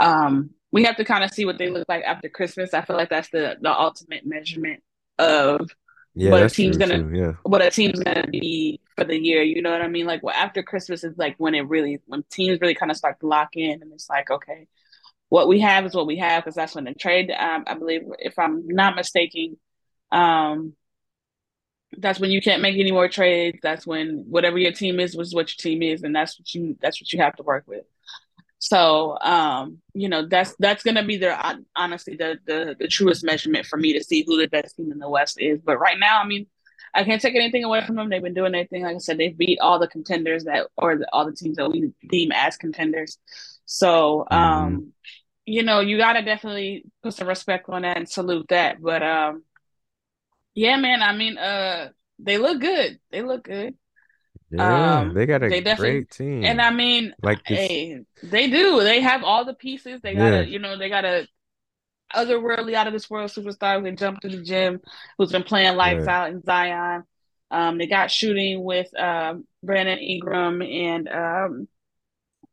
Um, 0.00 0.50
we 0.72 0.84
have 0.84 0.96
to 0.96 1.04
kind 1.04 1.22
of 1.22 1.30
see 1.30 1.44
what 1.44 1.58
they 1.58 1.68
look 1.68 1.86
like 1.88 2.04
after 2.04 2.28
Christmas. 2.28 2.72
I 2.72 2.82
feel 2.82 2.96
like 2.96 3.10
that's 3.10 3.30
the 3.30 3.56
the 3.60 3.70
ultimate 3.70 4.26
measurement 4.26 4.82
of 5.18 5.68
yeah, 6.18 6.30
what 6.30 6.42
a 6.42 6.50
team's 6.50 6.76
gonna 6.76 6.98
too, 6.98 7.10
yeah. 7.14 7.32
what 7.44 7.62
a 7.62 7.70
team's 7.70 8.00
gonna 8.00 8.26
be 8.26 8.80
for 8.96 9.04
the 9.04 9.16
year. 9.16 9.42
You 9.42 9.62
know 9.62 9.70
what 9.70 9.82
I 9.82 9.88
mean? 9.88 10.06
Like 10.06 10.22
well 10.22 10.34
after 10.34 10.62
Christmas 10.62 11.04
is 11.04 11.16
like 11.16 11.36
when 11.38 11.54
it 11.54 11.68
really 11.68 12.00
when 12.06 12.24
teams 12.30 12.60
really 12.60 12.74
kind 12.74 12.90
of 12.90 12.96
start 12.96 13.20
to 13.20 13.26
lock 13.26 13.50
in 13.54 13.82
and 13.82 13.92
it's 13.92 14.10
like, 14.10 14.30
okay, 14.30 14.66
what 15.28 15.48
we 15.48 15.60
have 15.60 15.86
is 15.86 15.94
what 15.94 16.06
we 16.06 16.18
have 16.18 16.42
because 16.42 16.56
that's 16.56 16.74
when 16.74 16.84
the 16.84 16.94
trade 16.94 17.30
um, 17.30 17.64
I 17.66 17.74
believe 17.74 18.02
if 18.18 18.38
I'm 18.38 18.66
not 18.66 18.96
mistaken, 18.96 19.56
um 20.10 20.74
that's 21.96 22.20
when 22.20 22.30
you 22.30 22.42
can't 22.42 22.62
make 22.62 22.78
any 22.78 22.92
more 22.92 23.08
trades. 23.08 23.58
That's 23.62 23.86
when 23.86 24.26
whatever 24.28 24.58
your 24.58 24.72
team 24.72 25.00
is 25.00 25.16
was 25.16 25.34
what 25.34 25.50
your 25.50 25.62
team 25.62 25.82
is, 25.82 26.02
and 26.02 26.14
that's 26.14 26.38
what 26.38 26.52
you 26.54 26.76
that's 26.80 27.00
what 27.00 27.12
you 27.12 27.20
have 27.20 27.36
to 27.36 27.42
work 27.42 27.64
with. 27.66 27.84
So, 28.58 29.16
um, 29.20 29.78
you 29.94 30.08
know, 30.08 30.26
that's 30.26 30.54
that's 30.58 30.82
gonna 30.82 31.04
be 31.04 31.16
their 31.16 31.38
honestly 31.76 32.16
the, 32.16 32.38
the 32.46 32.76
the 32.78 32.88
truest 32.88 33.24
measurement 33.24 33.66
for 33.66 33.76
me 33.76 33.92
to 33.92 34.02
see 34.02 34.24
who 34.26 34.36
the 34.36 34.48
best 34.48 34.76
team 34.76 34.90
in 34.90 34.98
the 34.98 35.08
West 35.08 35.40
is. 35.40 35.60
But 35.60 35.78
right 35.78 35.98
now, 35.98 36.20
I 36.20 36.26
mean, 36.26 36.46
I 36.92 37.04
can't 37.04 37.22
take 37.22 37.36
anything 37.36 37.64
away 37.64 37.84
from 37.84 37.96
them. 37.96 38.08
They've 38.08 38.22
been 38.22 38.34
doing 38.34 38.52
their 38.52 38.66
thing. 38.66 38.82
Like 38.82 38.96
I 38.96 38.98
said, 38.98 39.18
they've 39.18 39.36
beat 39.36 39.60
all 39.60 39.78
the 39.78 39.86
contenders 39.86 40.44
that 40.44 40.66
or 40.76 40.96
the, 40.96 41.06
all 41.12 41.24
the 41.24 41.36
teams 41.36 41.56
that 41.56 41.70
we 41.70 41.92
deem 42.08 42.32
as 42.32 42.56
contenders. 42.56 43.18
So, 43.64 44.26
um, 44.30 44.40
mm-hmm. 44.40 44.82
you 45.46 45.62
know, 45.62 45.80
you 45.80 45.96
gotta 45.96 46.22
definitely 46.22 46.84
put 47.02 47.14
some 47.14 47.28
respect 47.28 47.68
on 47.68 47.82
that 47.82 47.96
and 47.96 48.08
salute 48.08 48.46
that. 48.48 48.82
But 48.82 49.04
um, 49.04 49.44
yeah, 50.54 50.76
man. 50.76 51.02
I 51.02 51.14
mean, 51.14 51.38
uh, 51.38 51.90
they 52.18 52.38
look 52.38 52.60
good. 52.60 52.98
They 53.12 53.22
look 53.22 53.44
good. 53.44 53.76
Yeah, 54.50 55.00
um, 55.00 55.14
they 55.14 55.26
got 55.26 55.42
a 55.42 55.48
they 55.48 55.60
great 55.60 56.10
team. 56.10 56.44
And 56.44 56.60
I 56.60 56.70
mean, 56.70 57.14
like 57.22 57.40
hey, 57.44 58.00
they 58.22 58.48
do. 58.48 58.82
They 58.82 59.00
have 59.00 59.22
all 59.22 59.44
the 59.44 59.54
pieces. 59.54 60.00
They 60.00 60.14
got 60.14 60.32
a, 60.32 60.48
you 60.48 60.58
know, 60.58 60.78
they 60.78 60.88
got 60.88 61.04
a 61.04 61.28
otherworldly 62.14 62.74
out 62.74 62.86
of 62.86 62.94
this 62.94 63.10
world 63.10 63.30
superstar 63.30 63.78
who 63.78 63.84
can 63.84 63.96
jump 63.96 64.20
to 64.20 64.28
the 64.28 64.42
gym, 64.42 64.80
who's 65.18 65.32
been 65.32 65.42
playing 65.42 65.76
lights 65.76 66.06
yeah. 66.06 66.20
out 66.20 66.30
in 66.30 66.42
Zion. 66.42 67.04
Um, 67.50 67.78
they 67.78 67.86
got 67.86 68.10
shooting 68.10 68.62
with 68.62 68.88
um, 68.98 69.46
Brandon 69.62 69.98
Ingram 69.98 70.62
and 70.62 71.08
um, 71.08 71.68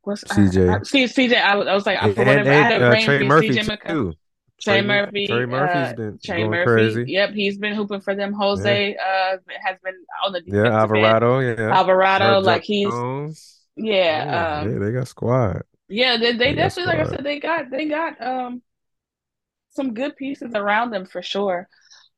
what's 0.02 0.24
CJ. 0.26 0.70
I, 0.70 0.76
I, 0.76 0.80
CJ. 0.80 1.36
I, 1.36 1.54
I 1.54 1.74
was 1.74 1.86
like, 1.86 2.02
and, 2.02 2.16
whatever, 2.16 2.40
and, 2.40 2.50
I 2.50 2.54
had 2.54 2.82
a 2.82 2.88
uh, 2.88 3.02
Trey 3.02 3.24
Murphy 3.24 3.50
CJ 3.50 3.88
too. 3.88 4.14
Trey, 4.62 4.82
Trey 4.82 4.88
Murphy. 4.88 5.28
Trey 5.28 5.46
Murphy's 5.46 5.92
uh, 5.92 5.96
been 5.96 6.20
Trey 6.24 6.38
going 6.40 6.52
Murphy. 6.52 6.66
crazy. 6.66 7.12
Yep, 7.12 7.30
he's 7.32 7.58
been 7.58 7.76
hooping 7.76 8.02
for 8.02 8.16
them. 8.16 8.34
Jose 8.34 8.94
yeah. 8.94 9.34
uh, 9.34 9.38
has 9.62 9.78
been 9.84 9.96
on 10.26 10.32
the 10.32 10.42
yeah 10.46 10.80
Alvarado. 10.80 11.40
End. 11.40 11.60
Yeah, 11.60 11.76
Alvarado. 11.76 12.40
like 12.40 12.64
he's 12.64 12.88
yeah. 12.88 14.26
Yeah, 14.26 14.60
um, 14.62 14.72
yeah, 14.72 14.80
they 14.80 14.92
got 14.92 15.08
squad. 15.08 15.64
Yeah, 15.88 16.18
they, 16.18 16.32
they, 16.32 16.38
they 16.38 16.54
definitely 16.56 16.94
like 16.94 17.06
I 17.06 17.10
said 17.10 17.24
they 17.24 17.40
got 17.40 17.70
they 17.70 17.86
got 17.86 18.22
um 18.26 18.62
some 19.72 19.94
good 19.94 20.16
pieces 20.16 20.54
around 20.56 20.92
them 20.92 21.06
for 21.06 21.22
sure. 21.22 21.68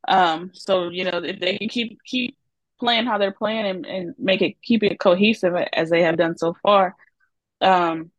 Um, 0.08 0.52
so 0.54 0.90
you 0.90 1.04
know 1.04 1.18
if 1.24 1.40
they 1.40 1.58
can 1.58 1.70
keep 1.70 1.98
keep 2.06 2.38
playing 2.80 3.08
how 3.08 3.18
they're 3.18 3.32
playing 3.32 3.66
and, 3.66 3.86
and 3.86 4.16
make 4.20 4.42
it 4.42 4.62
keep 4.62 4.84
it 4.84 5.00
cohesive 5.00 5.56
as 5.74 5.90
they 5.90 6.04
have 6.04 6.18
done 6.18 6.38
so 6.38 6.56
far, 6.62 6.96
um, 7.62 8.12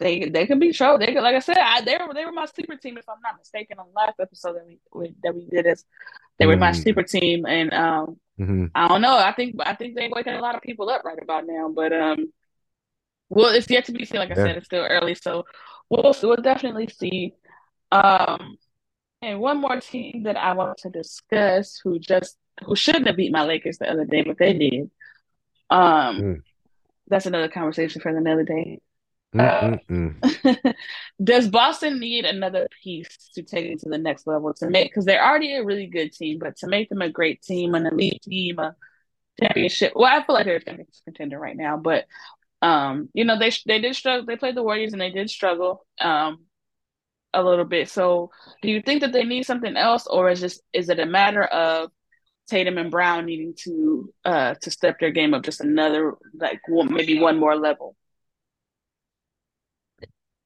they 0.00 0.28
they 0.28 0.46
can 0.46 0.58
be 0.58 0.72
trouble. 0.72 0.98
They 0.98 1.14
like 1.14 1.36
I 1.36 1.40
said, 1.40 1.58
I, 1.58 1.82
they 1.82 1.96
were 1.96 2.12
they 2.12 2.24
were 2.24 2.32
my 2.32 2.46
sleeper 2.46 2.76
team 2.76 2.96
if 2.98 3.08
I'm 3.08 3.20
not 3.22 3.38
mistaken 3.38 3.78
on 3.78 3.86
the 3.86 3.92
last 3.92 4.18
episode 4.18 4.54
that 4.54 4.66
we, 4.92 5.14
that 5.22 5.34
we 5.34 5.46
did 5.46 5.66
as 5.66 5.84
They 6.38 6.46
were 6.46 6.56
my 6.56 6.72
super 6.72 7.02
team, 7.02 7.44
and 7.46 7.72
um, 7.72 8.16
mm-hmm. 8.40 8.66
I 8.74 8.88
don't 8.88 9.02
know. 9.02 9.16
I 9.16 9.32
think 9.32 9.56
I 9.60 9.74
think 9.74 9.94
they're 9.94 10.08
waking 10.10 10.32
a 10.32 10.40
lot 10.40 10.54
of 10.54 10.62
people 10.62 10.88
up 10.88 11.04
right 11.04 11.18
about 11.22 11.46
now. 11.46 11.68
But 11.68 11.92
um, 11.92 12.32
well, 13.28 13.54
it's 13.54 13.68
yet 13.70 13.84
to 13.84 13.92
be 13.92 14.06
seen. 14.06 14.20
Like 14.20 14.30
I 14.32 14.34
said, 14.34 14.56
it's 14.56 14.66
still 14.66 14.84
early, 14.84 15.14
so 15.14 15.44
we'll 15.90 16.14
we'll 16.22 16.36
definitely 16.36 16.88
see. 16.88 17.34
Um, 17.92 18.56
and 19.20 19.38
one 19.38 19.60
more 19.60 19.80
team 19.80 20.22
that 20.22 20.38
I 20.38 20.54
want 20.54 20.78
to 20.78 20.88
discuss, 20.88 21.78
who 21.84 21.98
just 21.98 22.38
who 22.64 22.74
shouldn't 22.74 23.06
have 23.06 23.16
beat 23.16 23.32
my 23.32 23.44
Lakers 23.44 23.76
the 23.76 23.90
other 23.90 24.06
day, 24.06 24.22
but 24.22 24.38
they 24.38 24.54
did. 24.54 24.90
Um, 25.68 26.20
mm. 26.20 26.42
that's 27.06 27.26
another 27.26 27.48
conversation 27.48 28.00
for 28.00 28.08
another 28.08 28.44
day. 28.44 28.80
Uh, 29.38 29.76
does 31.24 31.48
Boston 31.48 32.00
need 32.00 32.24
another 32.24 32.68
piece 32.82 33.08
to 33.34 33.42
take 33.42 33.66
it 33.66 33.80
to 33.80 33.88
the 33.88 33.98
next 33.98 34.26
level 34.26 34.52
to 34.54 34.68
make? 34.68 34.90
Because 34.90 35.04
they're 35.04 35.24
already 35.24 35.54
a 35.54 35.64
really 35.64 35.86
good 35.86 36.12
team, 36.12 36.38
but 36.38 36.56
to 36.58 36.66
make 36.66 36.88
them 36.88 37.02
a 37.02 37.10
great 37.10 37.42
team, 37.42 37.74
an 37.74 37.86
elite 37.86 38.22
team, 38.22 38.58
a 38.58 38.74
championship. 39.40 39.92
Well, 39.94 40.12
I 40.12 40.24
feel 40.24 40.34
like 40.34 40.46
they're 40.46 40.56
a 40.56 40.64
championship 40.64 41.04
contender 41.04 41.38
right 41.38 41.56
now, 41.56 41.76
but 41.76 42.06
um, 42.62 43.08
you 43.14 43.24
know 43.24 43.38
they 43.38 43.52
they 43.66 43.80
did 43.80 43.94
struggle. 43.96 44.26
They 44.26 44.36
played 44.36 44.56
the 44.56 44.62
Warriors 44.62 44.92
and 44.92 45.00
they 45.00 45.10
did 45.10 45.30
struggle 45.30 45.86
um 46.00 46.44
a 47.32 47.42
little 47.42 47.64
bit. 47.64 47.88
So, 47.88 48.30
do 48.62 48.68
you 48.68 48.82
think 48.82 49.02
that 49.02 49.12
they 49.12 49.24
need 49.24 49.46
something 49.46 49.76
else, 49.76 50.06
or 50.06 50.30
is 50.30 50.40
just 50.40 50.60
is 50.72 50.88
it 50.88 50.98
a 50.98 51.06
matter 51.06 51.44
of 51.44 51.90
Tatum 52.48 52.78
and 52.78 52.90
Brown 52.90 53.26
needing 53.26 53.54
to 53.64 54.12
uh 54.24 54.54
to 54.62 54.70
step 54.70 54.98
their 54.98 55.12
game 55.12 55.34
up 55.34 55.44
just 55.44 55.60
another 55.60 56.14
like 56.34 56.60
one, 56.68 56.92
maybe 56.92 57.20
one 57.20 57.38
more 57.38 57.56
level? 57.56 57.96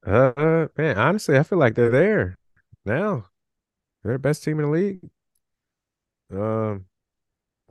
Uh, 0.05 0.67
man, 0.77 0.97
honestly, 0.97 1.37
I 1.37 1.43
feel 1.43 1.57
like 1.57 1.75
they're 1.75 1.89
there 1.89 2.37
now. 2.85 3.25
They're 4.03 4.13
the 4.13 4.19
best 4.19 4.43
team 4.43 4.59
in 4.59 4.65
the 4.65 4.71
league. 4.71 5.01
Um, 6.31 6.85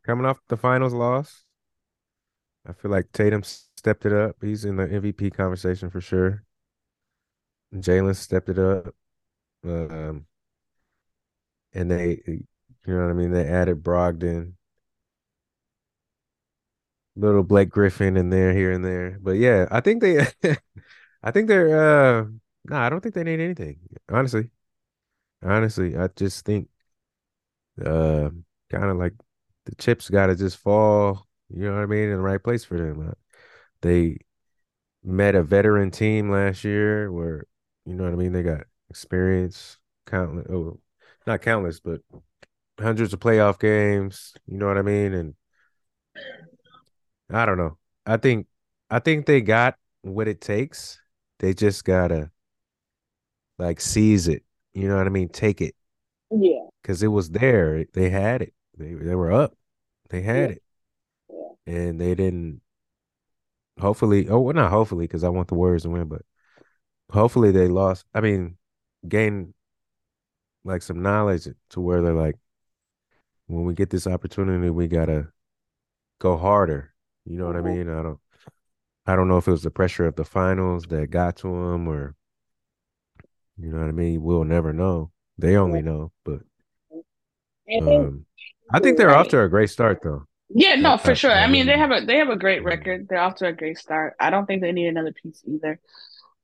coming 0.05 0.27
off 0.27 0.41
the 0.49 0.57
finals 0.59 0.95
loss, 0.95 1.45
I 2.67 2.73
feel 2.75 2.91
like 2.91 3.11
Tatum 3.13 3.43
stepped 3.43 4.05
it 4.07 4.13
up. 4.13 4.37
He's 4.43 4.65
in 4.67 4.77
the 4.77 4.93
MVP 4.93 5.31
conversation 5.31 5.89
for 5.91 6.01
sure. 6.01 6.45
Jaylen 7.75 8.17
stepped 8.17 8.49
it 8.49 8.59
up. 8.59 8.95
Um, 9.65 10.27
and 11.73 11.91
they, 11.91 12.23
you 12.27 12.47
know 12.87 13.03
what 13.03 13.11
I 13.11 13.15
mean. 13.15 13.31
They 13.33 13.47
added 13.47 13.83
Brogdon, 13.83 14.55
little 17.17 17.43
Blake 17.43 17.71
Griffin 17.71 18.17
in 18.17 18.31
there, 18.31 18.53
here 18.53 18.73
and 18.73 18.85
there. 18.85 19.19
But 19.21 19.33
yeah, 19.33 19.67
I 19.71 19.81
think 19.81 20.03
they. 20.03 20.27
I 21.25 21.33
think 21.33 21.49
they're 21.49 22.21
uh 22.21 22.23
no, 22.67 22.77
nah, 22.77 22.87
I 22.87 22.91
don't 22.91 23.01
think 23.03 23.17
they 23.17 23.25
need 23.25 23.41
anything. 23.41 23.81
Honestly. 24.11 24.51
Honestly, 25.43 25.97
I 25.97 26.09
just 26.17 26.45
think 26.47 26.69
uh 27.85 28.31
kind 28.71 28.85
of 28.91 28.97
like 28.97 29.15
the 29.67 29.75
chips 29.77 30.11
gotta 30.11 30.37
just 30.37 30.59
fall, 30.59 31.27
you 31.49 31.65
know 31.65 31.75
what 31.75 31.83
I 31.83 31.87
mean, 31.87 32.05
in 32.11 32.17
the 32.17 32.19
right 32.19 32.43
place 32.43 32.65
for 32.65 32.79
them. 32.79 33.09
Uh, 33.09 33.15
they 33.83 34.19
met 35.05 35.35
a 35.35 35.43
veteran 35.45 35.91
team 35.91 36.31
last 36.31 36.65
year 36.65 37.13
where, 37.13 37.47
you 37.87 37.95
know 37.95 38.05
what 38.05 38.15
I 38.15 38.17
mean, 38.17 38.33
they 38.33 38.43
got 38.43 38.63
experience, 38.91 39.79
countless 40.07 40.47
oh 40.51 40.81
not 41.27 41.43
countless, 41.43 41.81
but 41.81 42.03
hundreds 42.81 43.15
of 43.15 43.21
playoff 43.21 43.61
games, 43.61 44.35
you 44.47 44.59
know 44.59 44.69
what 44.69 44.79
I 44.79 44.83
mean? 44.83 45.15
And 45.15 45.35
I 47.31 47.47
don't 47.47 47.59
know. 47.59 47.79
I 48.07 48.17
think 48.17 48.47
I 48.91 48.99
think 48.99 49.27
they 49.27 49.41
got 49.41 49.77
what 50.03 50.29
it 50.29 50.41
takes 50.41 51.01
they 51.45 51.53
just 51.53 51.85
gotta 51.85 52.31
like 53.59 53.79
seize 53.79 54.29
it. 54.29 54.43
You 54.73 54.89
know 54.89 54.97
what 54.97 55.07
I 55.07 55.11
mean? 55.11 55.29
Take 55.29 55.61
it. 55.61 55.75
Yeah. 56.31 56.67
Because 56.81 57.03
it 57.03 57.09
was 57.09 57.31
there. 57.31 57.85
They 57.93 58.09
had 58.09 58.41
it. 58.41 58.55
They 58.79 58.95
they 58.95 59.15
were 59.15 59.31
up. 59.31 59.55
They 60.09 60.23
had 60.23 60.37
yeah. 60.37 60.57
it. 60.57 60.63
Yeah. 61.29 61.75
And 61.75 62.01
they 62.01 62.15
didn't. 62.15 62.63
Hopefully, 63.79 64.29
oh, 64.29 64.39
well, 64.39 64.55
not 64.55 64.71
hopefully, 64.71 65.05
because 65.05 65.25
I 65.25 65.29
want 65.29 65.49
the 65.49 65.55
Warriors 65.55 65.83
to 65.83 65.91
win, 65.91 66.09
but 66.09 66.23
hopefully 67.11 67.51
they 67.51 67.67
lost. 67.69 68.07
I 68.15 68.21
mean, 68.21 68.57
gain 69.07 69.53
like 70.65 70.81
some 70.81 71.03
knowledge 71.03 71.49
to 71.71 71.81
where 71.81 72.01
they're 72.01 72.15
like, 72.15 72.37
when 73.49 73.65
we 73.65 73.75
get 73.75 73.91
this 73.91 74.07
opportunity, 74.07 74.71
we 74.71 74.89
gotta 74.89 75.29
go 76.21 76.39
harder. 76.39 76.95
You 77.27 77.37
know 77.37 77.47
what. 77.49 77.57
I 77.57 77.61
mean? 77.61 77.91
I 77.91 78.03
don't. 78.03 78.21
I 79.07 79.17
don't 79.17 79.29
know 79.29 79.39
if 79.39 79.49
it 79.49 79.53
was 79.53 79.63
the 79.63 79.71
pressure 79.71 80.07
of 80.07 80.17
the 80.17 80.25
finals 80.25 80.85
that 80.85 81.11
got 81.11 81.37
to 81.37 81.49
him 81.49 81.89
or 81.89 82.15
you 83.57 83.71
know 83.71 83.79
what 83.79 83.89
I 83.89 83.93
mean? 83.93 84.23
We'll 84.23 84.45
never 84.45 84.73
know. 84.73 85.11
They 85.39 85.57
only 85.57 85.83
know, 85.83 86.13
but 86.25 86.41
um, 87.83 88.27
I 88.73 88.81
think 88.81 88.99
they're 88.99 89.15
off 89.15 89.29
to 89.29 89.43
a 89.43 89.49
great 89.49 89.71
start 89.71 90.01
though. 90.03 90.25
Yeah, 90.49 90.77
no, 90.77 90.97
for 90.97 91.15
sure. 91.15 91.33
I 91.33 91.49
mean, 91.49 91.67
they 91.67 91.77
have 91.77 91.91
a 91.91 92.05
they 92.05 92.19
have 92.19 92.29
a 92.29 92.37
great 92.37 92.63
record. 92.63 93.09
They're 93.09 93.19
off 93.19 93.37
to 93.37 93.47
a 93.47 93.53
great 93.53 93.79
start. 93.79 94.15
I 94.21 94.31
don't 94.31 94.47
think 94.47 94.63
they 94.63 94.73
need 94.73 94.87
another 94.87 95.13
piece 95.13 95.43
either. 95.47 95.81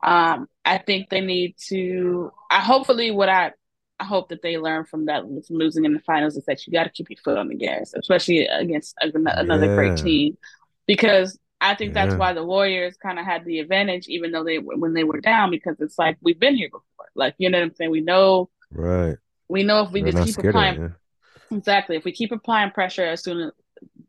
Um, 0.02 0.49
I 0.64 0.79
think 0.79 1.11
they 1.11 1.21
need 1.21 1.55
to. 1.69 2.33
I 2.50 2.61
hopefully 2.61 3.11
what 3.11 3.29
I 3.29 3.52
I 4.00 4.05
hope 4.05 4.31
that 4.31 4.43
they 4.43 4.57
learn 4.57 4.87
from 4.87 5.07
that 5.07 5.23
from 5.23 5.57
losing 5.57 5.85
in 5.85 5.93
the 5.93 6.00
finals 6.00 6.37
is 6.37 6.45
that 6.47 6.67
you 6.67 6.73
got 6.73 6.85
to 6.85 6.90
keep 6.90 7.11
your 7.11 7.19
foot 7.23 7.38
on 7.38 7.49
the 7.49 7.55
gas, 7.55 7.93
especially 7.95 8.47
against 8.47 8.97
another 9.00 9.67
yeah. 9.67 9.75
great 9.75 9.99
team, 9.99 10.38
because 10.87 11.38
I 11.61 11.75
think 11.75 11.95
that's 11.95 12.14
why 12.14 12.33
the 12.33 12.45
Warriors 12.45 12.97
kind 12.97 13.19
of 13.19 13.25
had 13.25 13.45
the 13.45 13.59
advantage, 13.59 14.09
even 14.09 14.33
though 14.33 14.45
they 14.45 14.59
when 14.59 14.95
they 14.95 15.05
were 15.05 15.21
down, 15.21 15.50
because 15.50 15.76
it's 15.81 15.99
like 15.99 16.17
we've 16.23 16.40
been 16.40 16.57
here 16.57 16.69
before. 16.69 17.07
Like 17.14 17.35
you 17.38 17.50
know 17.50 17.59
what 17.59 17.64
I'm 17.64 17.75
saying? 17.75 17.90
We 17.90 18.00
know, 18.00 18.49
right? 18.71 19.17
We 19.49 19.62
know 19.62 19.83
if 19.83 19.90
we 19.90 20.02
We're 20.02 20.12
just 20.12 20.37
keep 20.37 20.47
applying, 20.47 20.81
it, 20.81 20.93
yeah. 21.50 21.57
exactly. 21.57 21.97
If 21.97 22.05
we 22.05 22.12
keep 22.12 22.33
applying 22.33 22.71
pressure, 22.71 23.05
as 23.05 23.23
soon 23.23 23.40
as 23.40 23.50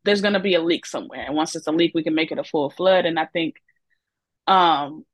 there's 0.03 0.21
going 0.21 0.33
to 0.33 0.39
be 0.39 0.55
a 0.55 0.61
leak 0.61 0.85
somewhere, 0.85 1.25
and 1.25 1.35
once 1.35 1.55
it's 1.55 1.67
a 1.67 1.71
leak, 1.71 1.91
we 1.93 2.03
can 2.03 2.15
make 2.15 2.31
it 2.31 2.39
a 2.39 2.43
full 2.43 2.69
flood. 2.69 3.05
And 3.05 3.19
I 3.19 3.25
think, 3.25 3.55
um, 4.47 5.05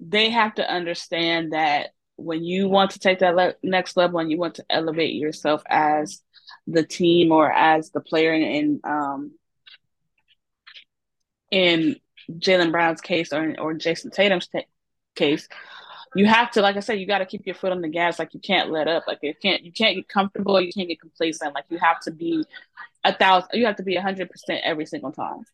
they 0.00 0.30
have 0.30 0.54
to 0.56 0.68
understand 0.68 1.52
that 1.52 1.90
when 2.16 2.44
you 2.44 2.68
want 2.68 2.92
to 2.92 2.98
take 2.98 3.20
that 3.20 3.36
le- 3.36 3.54
next 3.62 3.96
level 3.96 4.18
and 4.18 4.30
you 4.30 4.38
want 4.38 4.56
to 4.56 4.64
elevate 4.68 5.14
yourself 5.14 5.62
as 5.68 6.22
the 6.66 6.84
team 6.84 7.32
or 7.32 7.50
as 7.50 7.90
the 7.90 8.00
player 8.00 8.32
and 8.32 8.80
um 8.84 9.32
in 11.52 11.96
Jaylen 12.30 12.72
Brown's 12.72 13.00
case 13.00 13.32
or 13.32 13.54
or 13.60 13.74
Jayson 13.74 14.10
Tatum's 14.10 14.48
t- 14.48 14.66
case, 15.14 15.46
you 16.16 16.26
have 16.26 16.50
to, 16.52 16.62
like 16.62 16.76
I 16.76 16.80
said, 16.80 16.98
you 16.98 17.06
got 17.06 17.18
to 17.18 17.26
keep 17.26 17.46
your 17.46 17.54
foot 17.54 17.72
on 17.72 17.80
the 17.80 17.88
gas. 17.88 18.18
Like 18.18 18.34
you 18.34 18.40
can't 18.40 18.70
let 18.70 18.88
up. 18.88 19.04
Like 19.06 19.18
you 19.22 19.34
can't 19.40 19.62
you 19.62 19.70
can't 19.70 19.94
get 19.94 20.08
comfortable. 20.08 20.60
You 20.60 20.72
can't 20.72 20.88
get 20.88 21.00
complacent. 21.00 21.54
Like 21.54 21.66
you 21.68 21.78
have 21.78 22.00
to 22.00 22.10
be 22.10 22.44
a 23.04 23.14
thousand. 23.14 23.50
You 23.52 23.66
have 23.66 23.76
to 23.76 23.82
be 23.82 23.96
a 23.96 24.02
hundred 24.02 24.30
percent 24.30 24.62
every 24.64 24.86
single 24.86 25.12
time. 25.12 25.44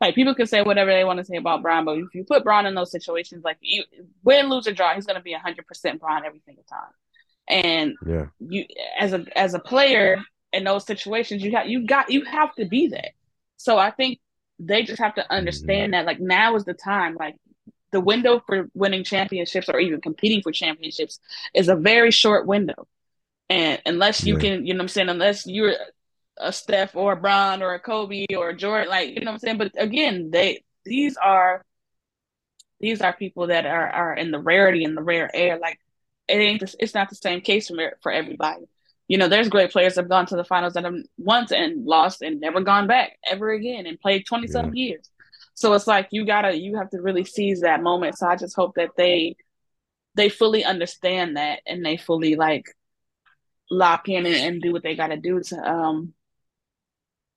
Like 0.00 0.14
people 0.14 0.34
can 0.34 0.46
say 0.46 0.62
whatever 0.62 0.92
they 0.92 1.04
want 1.04 1.18
to 1.18 1.24
say 1.24 1.36
about 1.36 1.62
Brown, 1.62 1.84
but 1.84 1.98
if 1.98 2.14
you 2.14 2.24
put 2.24 2.44
Brown 2.44 2.66
in 2.66 2.74
those 2.76 2.92
situations, 2.92 3.42
like 3.44 3.58
you 3.60 3.82
win, 4.22 4.48
lose 4.48 4.68
or 4.68 4.72
draw, 4.72 4.94
he's 4.94 5.06
going 5.06 5.16
to 5.16 5.22
be 5.22 5.32
a 5.32 5.40
hundred 5.40 5.66
percent 5.66 6.00
Brown 6.00 6.24
every 6.24 6.40
single 6.44 6.64
time. 6.68 6.92
And 7.48 7.94
yeah, 8.06 8.26
you 8.38 8.66
as 8.98 9.12
a 9.12 9.24
as 9.36 9.54
a 9.54 9.58
player 9.58 10.22
in 10.52 10.64
those 10.64 10.86
situations, 10.86 11.42
you 11.42 11.50
got 11.50 11.68
you 11.68 11.86
got 11.86 12.10
you 12.10 12.24
have 12.24 12.54
to 12.56 12.66
be 12.66 12.88
that. 12.88 13.10
So 13.56 13.76
I 13.76 13.90
think 13.90 14.20
they 14.58 14.82
just 14.82 15.00
have 15.00 15.14
to 15.14 15.22
mm-hmm. 15.22 15.32
understand 15.32 15.94
that 15.94 16.06
like 16.06 16.20
now 16.20 16.56
is 16.56 16.64
the 16.64 16.74
time 16.74 17.16
like 17.18 17.36
the 17.90 18.00
window 18.00 18.42
for 18.46 18.68
winning 18.74 19.04
championships 19.04 19.68
or 19.68 19.80
even 19.80 20.00
competing 20.00 20.42
for 20.42 20.52
championships 20.52 21.20
is 21.54 21.68
a 21.68 21.76
very 21.76 22.10
short 22.10 22.46
window. 22.46 22.86
And 23.48 23.80
unless 23.86 24.24
you 24.24 24.36
can 24.36 24.66
you 24.66 24.74
know 24.74 24.78
what 24.78 24.82
i'm 24.82 24.88
saying 24.88 25.08
unless 25.08 25.46
you're 25.46 25.74
a 26.36 26.52
steph 26.52 26.94
or 26.94 27.14
a 27.14 27.16
Bron 27.16 27.62
or 27.62 27.72
a 27.74 27.80
kobe 27.80 28.26
or 28.36 28.50
a 28.50 28.56
jordan 28.56 28.90
like 28.90 29.08
you 29.08 29.20
know 29.20 29.30
what 29.30 29.36
i'm 29.36 29.38
saying? 29.38 29.58
But 29.58 29.72
again 29.78 30.30
they 30.30 30.64
these 30.84 31.16
are 31.16 31.64
these 32.78 33.00
are 33.00 33.14
people 33.14 33.46
that 33.46 33.64
are 33.64 33.88
are 33.88 34.14
in 34.14 34.30
the 34.32 34.38
rarity 34.38 34.84
in 34.84 34.94
the 34.94 35.02
rare 35.02 35.34
air. 35.34 35.58
Like 35.58 35.80
it 36.28 36.36
ain't 36.36 36.74
it's 36.78 36.94
not 36.94 37.08
the 37.08 37.14
same 37.14 37.40
case 37.40 37.68
for 37.68 37.96
for 38.02 38.12
everybody 38.12 38.66
you 39.08 39.16
know, 39.16 39.26
there's 39.26 39.48
great 39.48 39.72
players 39.72 39.94
that 39.94 40.02
have 40.02 40.10
gone 40.10 40.26
to 40.26 40.36
the 40.36 40.44
finals 40.44 40.74
that 40.74 40.84
have 40.84 40.94
once 41.16 41.50
and 41.50 41.84
lost 41.86 42.20
and 42.20 42.40
never 42.40 42.60
gone 42.60 42.86
back 42.86 43.18
ever 43.28 43.50
again 43.50 43.86
and 43.86 43.98
played 43.98 44.26
20 44.26 44.46
yeah. 44.46 44.52
some 44.52 44.74
years. 44.74 45.10
So 45.54 45.72
it's 45.72 45.86
like 45.86 46.08
you 46.12 46.24
gotta 46.24 46.56
you 46.56 46.76
have 46.76 46.90
to 46.90 47.00
really 47.00 47.24
seize 47.24 47.62
that 47.62 47.82
moment. 47.82 48.18
So 48.18 48.28
I 48.28 48.36
just 48.36 48.54
hope 48.54 48.74
that 48.76 48.90
they 48.96 49.34
they 50.14 50.28
fully 50.28 50.64
understand 50.64 51.36
that 51.36 51.62
and 51.66 51.84
they 51.84 51.96
fully 51.96 52.36
like 52.36 52.66
lock 53.70 54.08
in 54.08 54.26
and, 54.26 54.34
and 54.34 54.62
do 54.62 54.72
what 54.72 54.82
they 54.82 54.94
gotta 54.94 55.16
do 55.16 55.40
to 55.40 55.56
um 55.56 56.14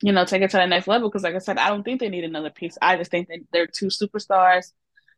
you 0.02 0.12
know 0.12 0.26
take 0.26 0.42
it 0.42 0.52
to 0.52 0.58
the 0.58 0.68
next 0.68 0.88
level. 0.88 1.10
Because 1.10 1.24
like 1.24 1.36
I 1.36 1.40
said, 1.40 1.58
I 1.58 1.70
don't 1.70 1.84
think 1.84 2.00
they 2.00 2.10
need 2.10 2.26
another 2.26 2.52
piece. 2.52 2.78
I 2.82 2.98
just 2.98 3.12
think 3.12 3.30
that 3.30 3.40
they're 3.54 3.66
two 3.66 3.88
superstars 3.88 4.72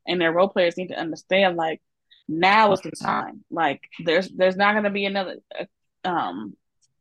and 0.07 0.22
their 0.22 0.31
role 0.31 0.50
players 0.50 0.77
need 0.77 0.89
to 0.89 1.00
understand 1.00 1.57
like 1.57 1.81
now 2.27 2.72
is 2.74 2.81
the 2.81 2.91
time. 2.91 3.43
Like 3.50 3.81
there's 4.05 4.29
there's 4.29 4.55
not 4.55 4.75
gonna 4.75 4.91
be 4.91 5.05
another 5.05 5.38
um, 6.03 6.55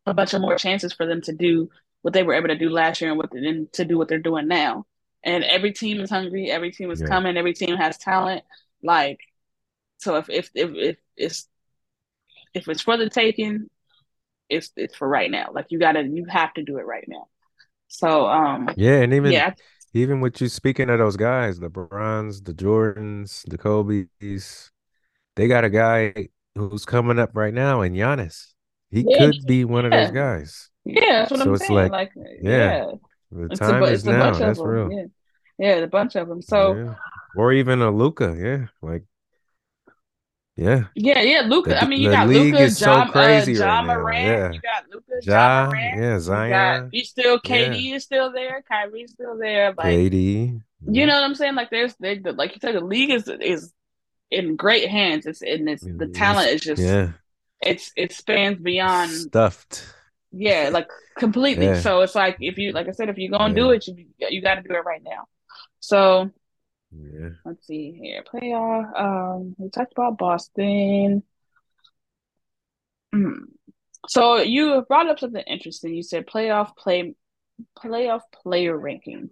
a 0.06 0.14
bunch 0.14 0.34
of 0.34 0.40
more 0.40 0.56
chances 0.56 0.92
for 0.92 1.06
them 1.06 1.20
to 1.22 1.32
do 1.32 1.70
what 2.02 2.12
they 2.12 2.22
were 2.22 2.34
able 2.34 2.48
to 2.48 2.58
do 2.58 2.68
last 2.68 3.00
year 3.00 3.10
and 3.10 3.18
what 3.18 3.32
and 3.32 3.72
to 3.74 3.84
do 3.84 3.96
what 3.96 4.08
they're 4.08 4.18
doing 4.18 4.48
now. 4.48 4.84
And 5.24 5.44
every 5.44 5.72
team 5.72 6.00
is 6.00 6.10
hungry. 6.10 6.50
Every 6.50 6.72
team 6.72 6.90
is 6.90 7.00
yeah. 7.00 7.06
coming. 7.06 7.36
Every 7.36 7.54
team 7.54 7.76
has 7.76 7.96
talent. 7.96 8.42
Like, 8.82 9.20
so 9.98 10.16
if 10.16 10.28
if 10.28 10.50
if 10.54 10.70
if 10.74 10.96
it's 11.16 11.48
if 12.54 12.68
it's 12.68 12.82
for 12.82 12.96
the 12.96 13.08
taking, 13.08 13.68
it's 14.48 14.72
it's 14.76 14.96
for 14.96 15.08
right 15.08 15.30
now. 15.30 15.50
Like 15.52 15.66
you 15.70 15.78
gotta 15.78 16.02
you 16.02 16.26
have 16.28 16.52
to 16.54 16.62
do 16.62 16.78
it 16.78 16.86
right 16.86 17.04
now. 17.06 17.28
So 17.88 18.26
um 18.26 18.68
Yeah, 18.76 19.00
and 19.00 19.14
even 19.14 19.30
yeah, 19.30 19.54
even 19.94 20.20
with 20.20 20.40
you 20.40 20.48
speaking 20.48 20.90
of 20.90 20.98
those 20.98 21.16
guys, 21.16 21.60
the 21.60 21.68
Brons, 21.68 22.42
the 22.42 22.54
Jordans, 22.54 23.48
the 23.48 23.58
Kobe's, 23.58 24.72
they 25.36 25.46
got 25.46 25.64
a 25.64 25.70
guy 25.70 26.28
who's 26.54 26.84
coming 26.84 27.18
up 27.18 27.30
right 27.34 27.54
now, 27.54 27.82
and 27.82 27.94
Giannis. 27.94 28.52
He 28.92 29.04
yeah, 29.08 29.18
could 29.18 29.46
be 29.46 29.64
one 29.64 29.84
of 29.86 29.90
those 29.90 30.10
guys. 30.12 30.70
yeah. 30.84 31.20
That's 31.20 31.30
what 31.30 31.40
So 31.40 31.46
I'm 31.48 31.54
it's 31.54 31.66
saying. 31.66 31.90
like, 31.90 31.90
Like 31.92 32.12
yeah, 32.16 32.32
yeah, 32.42 32.86
the 33.32 33.44
it's 33.46 33.60
a 33.60 33.64
time 33.64 33.80
bu- 33.80 33.86
is 33.86 34.04
now. 34.04 34.30
That's 34.32 34.58
them. 34.58 34.68
real. 34.68 34.92
Yeah, 34.92 35.06
yeah, 35.58 35.74
a 35.76 35.86
bunch 35.88 36.14
of 36.16 36.28
them. 36.28 36.42
So 36.42 36.74
Yeah. 36.76 36.94
Or 37.34 37.52
even 37.52 37.80
a 37.80 37.90
Luka. 37.90 38.36
Yeah. 38.38 38.66
Like, 38.82 39.04
yeah. 40.56 40.84
yeah, 40.94 41.22
yeah. 41.22 41.42
The 41.42 41.48
Luka. 41.48 41.82
I 41.82 41.86
mean, 41.86 42.02
you 42.02 42.10
got 42.10 42.28
Luka, 42.28 42.58
is 42.58 42.76
so 42.76 42.84
John, 42.84 43.08
uh, 43.08 43.12
crazy 43.12 43.52
right 43.52 43.58
John 43.58 43.86
now. 43.86 44.06
Yeah. 44.10 44.52
You 44.52 44.60
got 44.60 44.84
Luka, 44.92 45.20
John 45.22 45.32
Ja, 45.32 45.66
Morant. 45.66 45.96
yeah, 45.96 46.04
You 46.04 46.10
got 46.12 46.20
Zion, 46.20 46.88
you 46.92 47.04
still 47.04 47.40
KD 47.40 47.94
is 47.94 48.04
still 48.04 48.30
there. 48.32 48.62
Kyrie's 48.70 49.12
still 49.12 49.38
there. 49.38 49.72
Like 49.78 49.86
KD. 49.86 50.60
you 50.90 51.06
know 51.06 51.14
what 51.14 51.24
I'm 51.24 51.34
saying? 51.34 51.54
Like 51.54 51.70
there's 51.70 51.94
they, 51.96 52.18
like 52.18 52.52
you 52.54 52.58
said, 52.60 52.74
the 52.74 52.80
league 52.84 53.10
is 53.10 53.26
is 53.28 53.72
in 54.30 54.56
great 54.56 54.90
hands. 54.90 55.24
It's 55.24 55.40
and 55.40 55.68
it's 55.70 55.82
the 55.84 56.08
talent 56.08 56.48
is 56.50 56.60
just 56.60 56.82
yeah. 56.82 57.12
It's 57.62 57.92
it 57.96 58.12
spans 58.12 58.58
beyond 58.60 59.32
Stuffed. 59.32 59.84
yeah, 60.32 60.70
like 60.72 60.88
completely. 61.18 61.66
Yeah. 61.66 61.74
So 61.74 62.00
it's 62.00 62.14
like 62.14 62.36
if 62.40 62.58
you 62.58 62.72
like 62.72 62.88
I 62.88 62.92
said, 62.92 63.08
if 63.08 63.18
you're 63.18 63.30
gonna 63.36 63.54
do 63.54 63.70
it, 63.70 63.86
you 63.86 64.06
you 64.18 64.42
got 64.42 64.56
to 64.56 64.62
do 64.62 64.74
it 64.74 64.84
right 64.84 65.02
now. 65.02 65.26
So 65.80 66.30
Yeah. 66.92 67.30
let's 67.44 67.66
see 67.66 67.92
here, 67.92 68.22
playoff. 68.24 68.98
Um, 68.98 69.54
we 69.58 69.68
talked 69.70 69.92
about 69.92 70.18
Boston. 70.18 71.22
Hmm. 73.12 73.44
So 74.08 74.38
you 74.38 74.84
brought 74.88 75.08
up 75.08 75.18
something 75.20 75.44
interesting. 75.46 75.94
You 75.94 76.02
said 76.02 76.26
playoff 76.26 76.76
play 76.76 77.14
playoff 77.78 78.22
player 78.42 78.78
rankings, 78.78 79.30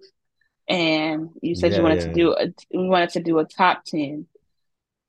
and 0.68 1.30
you 1.42 1.54
said 1.56 1.76
you 1.76 1.82
Yeah, 1.82 1.82
wanted 1.82 2.00
to 2.02 2.10
do 2.10 2.34
a 2.34 2.46
you 2.70 2.88
wanted 2.88 3.10
to 3.12 3.22
do 3.22 3.38
a 3.40 3.46
top 3.46 3.84
ten. 3.86 4.26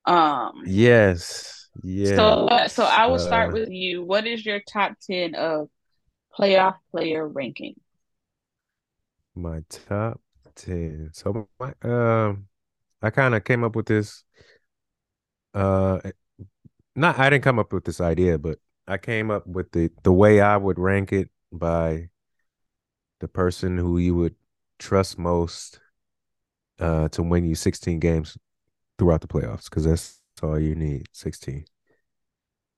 Um, 0.05 0.65
Yes. 0.65 1.60
So 2.03 2.23
uh, 2.47 2.67
so 2.67 2.83
I 2.83 3.07
will 3.07 3.19
start 3.19 3.51
Uh, 3.51 3.53
with 3.53 3.69
you. 3.69 4.03
What 4.03 4.27
is 4.27 4.45
your 4.45 4.59
top 4.61 4.93
ten 5.05 5.35
of 5.35 5.69
playoff 6.37 6.75
player 6.91 7.27
ranking? 7.27 7.75
my 9.35 9.63
top 9.69 10.21
10. 10.55 11.09
So 11.13 11.47
my 11.59 11.73
um 11.81 12.47
I 13.01 13.09
kind 13.09 13.35
of 13.35 13.43
came 13.43 13.63
up 13.63 13.75
with 13.75 13.87
this 13.87 14.23
uh 15.53 15.99
not 16.95 17.19
I 17.19 17.29
didn't 17.29 17.43
come 17.45 17.59
up 17.59 17.73
with 17.73 17.85
this 17.85 18.01
idea, 18.01 18.37
but 18.37 18.59
I 18.87 18.97
came 18.97 19.31
up 19.31 19.47
with 19.47 19.71
the 19.71 19.91
the 20.03 20.13
way 20.13 20.41
I 20.41 20.57
would 20.57 20.79
rank 20.79 21.13
it 21.13 21.29
by 21.51 22.09
the 23.19 23.27
person 23.27 23.77
who 23.77 23.97
you 23.97 24.15
would 24.15 24.35
trust 24.79 25.17
most 25.17 25.79
uh 26.79 27.07
to 27.09 27.23
win 27.23 27.45
you 27.45 27.55
16 27.55 27.99
games 27.99 28.37
throughout 28.99 29.21
the 29.21 29.27
playoffs 29.29 29.65
because 29.65 29.85
that's 29.85 30.20
all 30.43 30.59
you 30.59 30.75
need 30.75 31.07
16 31.11 31.65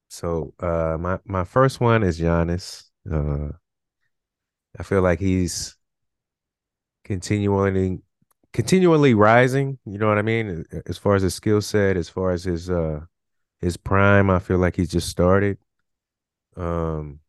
so 0.09 0.53
uh 0.59 0.97
my 0.99 1.19
my 1.25 1.43
first 1.43 1.79
one 1.79 2.03
is 2.03 2.19
Giannis. 2.19 2.83
Uh 3.11 3.49
I 4.77 4.83
feel 4.83 5.01
like 5.01 5.19
he's 5.19 5.75
continually 7.03 7.99
continually 8.53 9.13
rising 9.13 9.79
you 9.85 9.97
know 9.97 10.07
what 10.07 10.17
I 10.17 10.21
mean? 10.21 10.65
As 10.87 10.97
far 10.97 11.15
as 11.15 11.23
his 11.23 11.33
skill 11.35 11.61
set 11.61 11.97
as 11.97 12.09
far 12.09 12.31
as 12.31 12.43
his 12.43 12.69
uh 12.69 13.01
his 13.59 13.77
prime 13.77 14.29
I 14.29 14.39
feel 14.39 14.57
like 14.59 14.75
he's 14.75 14.91
just 14.91 15.09
started. 15.09 15.57
Um 16.55 17.19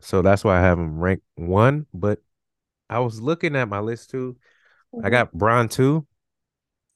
so 0.00 0.22
that's 0.22 0.44
why 0.44 0.58
I 0.58 0.62
have 0.62 0.78
him 0.78 0.98
ranked 0.98 1.24
one 1.36 1.86
but 1.94 2.20
I 2.90 3.00
was 3.00 3.20
looking 3.20 3.54
at 3.56 3.68
my 3.68 3.80
list 3.80 4.10
too. 4.10 4.36
I 5.04 5.10
got 5.10 5.32
Bron 5.32 5.68
two 5.68 6.06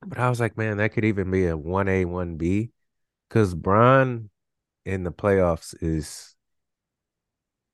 But 0.07 0.19
I 0.19 0.29
was 0.29 0.41
like, 0.41 0.57
man, 0.57 0.79
that 0.79 0.93
could 0.93 1.05
even 1.05 1.31
be 1.31 1.47
a 1.47 1.57
1A, 1.57 2.05
1B. 2.05 2.71
Because 3.29 3.55
Bron 3.55 4.31
in 4.85 5.05
the 5.05 5.13
playoffs 5.13 5.75
is, 5.83 6.35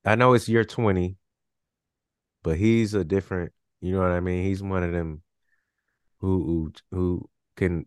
I 0.05 0.15
know 0.15 0.33
it's 0.33 0.49
year 0.49 0.65
20, 0.65 1.17
but 2.43 2.57
he's 2.57 2.93
a 2.93 3.03
different, 3.03 3.53
you 3.81 3.93
know 3.93 3.99
what 4.01 4.11
I 4.11 4.19
mean? 4.19 4.43
He's 4.45 4.63
one 4.63 4.83
of 4.83 4.91
them 4.91 5.23
who 6.19 6.71
who, 6.91 6.97
who 6.97 7.29
can 7.57 7.85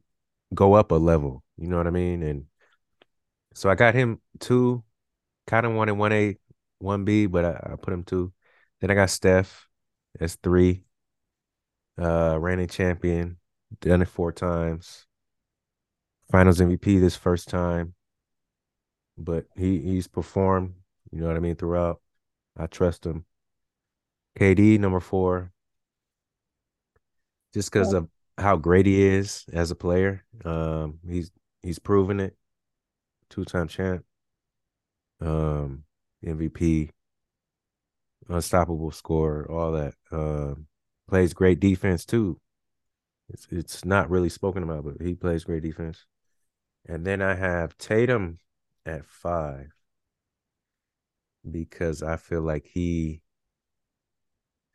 go 0.54 0.74
up 0.74 0.92
a 0.92 0.96
level, 0.96 1.44
you 1.58 1.68
know 1.68 1.78
what 1.78 1.88
I 1.88 1.90
mean? 1.90 2.22
And 2.22 2.46
so 3.54 3.70
I 3.70 3.74
got 3.74 3.94
him 3.94 4.20
two, 4.40 4.82
kind 5.46 5.66
of 5.66 5.74
wanted 5.74 5.94
1A, 5.94 6.38
1B, 6.80 7.26
but 7.26 7.44
I, 7.44 7.72
I 7.74 7.76
put 7.76 7.94
him 7.94 8.04
two. 8.04 8.32
Then 8.80 8.90
I 8.90 8.94
got 8.94 9.10
Steph, 9.10 9.68
that's 10.18 10.36
three. 10.36 10.84
Uh, 11.98 12.38
reigning 12.40 12.68
champion, 12.68 13.38
done 13.80 14.02
it 14.02 14.08
four 14.08 14.32
times. 14.32 15.06
Finals 16.32 16.58
MVP 16.60 16.98
this 16.98 17.14
first 17.14 17.48
time. 17.48 17.94
but 19.16 19.46
he 19.56 19.80
he's 19.80 20.06
performed, 20.08 20.74
you 21.10 21.20
know 21.20 21.26
what 21.28 21.36
I 21.36 21.40
mean, 21.40 21.56
throughout. 21.56 22.00
I 22.56 22.66
trust 22.66 23.06
him. 23.06 23.24
KD 24.34 24.78
number 24.78 25.00
four, 25.00 25.52
just 27.54 27.70
because 27.70 27.92
of 27.92 28.08
how 28.38 28.56
great 28.56 28.86
he 28.86 29.02
is 29.02 29.44
as 29.52 29.70
a 29.70 29.74
player. 29.74 30.24
Um, 30.44 30.98
he's 31.08 31.30
he's 31.62 31.78
proven 31.78 32.20
it. 32.20 32.36
Two 33.30 33.44
time 33.44 33.68
champ, 33.68 34.04
um, 35.20 35.84
MVP, 36.24 36.90
unstoppable 38.28 38.90
scorer, 38.90 39.50
all 39.50 39.72
that. 39.72 39.94
Um, 40.10 40.66
plays 41.08 41.34
great 41.34 41.60
defense 41.60 42.04
too. 42.04 42.40
It's 43.32 43.46
it's 43.50 43.84
not 43.84 44.10
really 44.10 44.28
spoken 44.28 44.62
about, 44.62 44.84
but 44.84 45.00
he 45.00 45.14
plays 45.14 45.44
great 45.44 45.62
defense. 45.62 46.06
And 46.86 47.06
then 47.06 47.22
I 47.22 47.34
have 47.34 47.78
Tatum 47.78 48.38
at 48.86 49.04
five 49.06 49.72
because 51.48 52.02
I 52.02 52.16
feel 52.16 52.42
like 52.42 52.66
he 52.66 53.22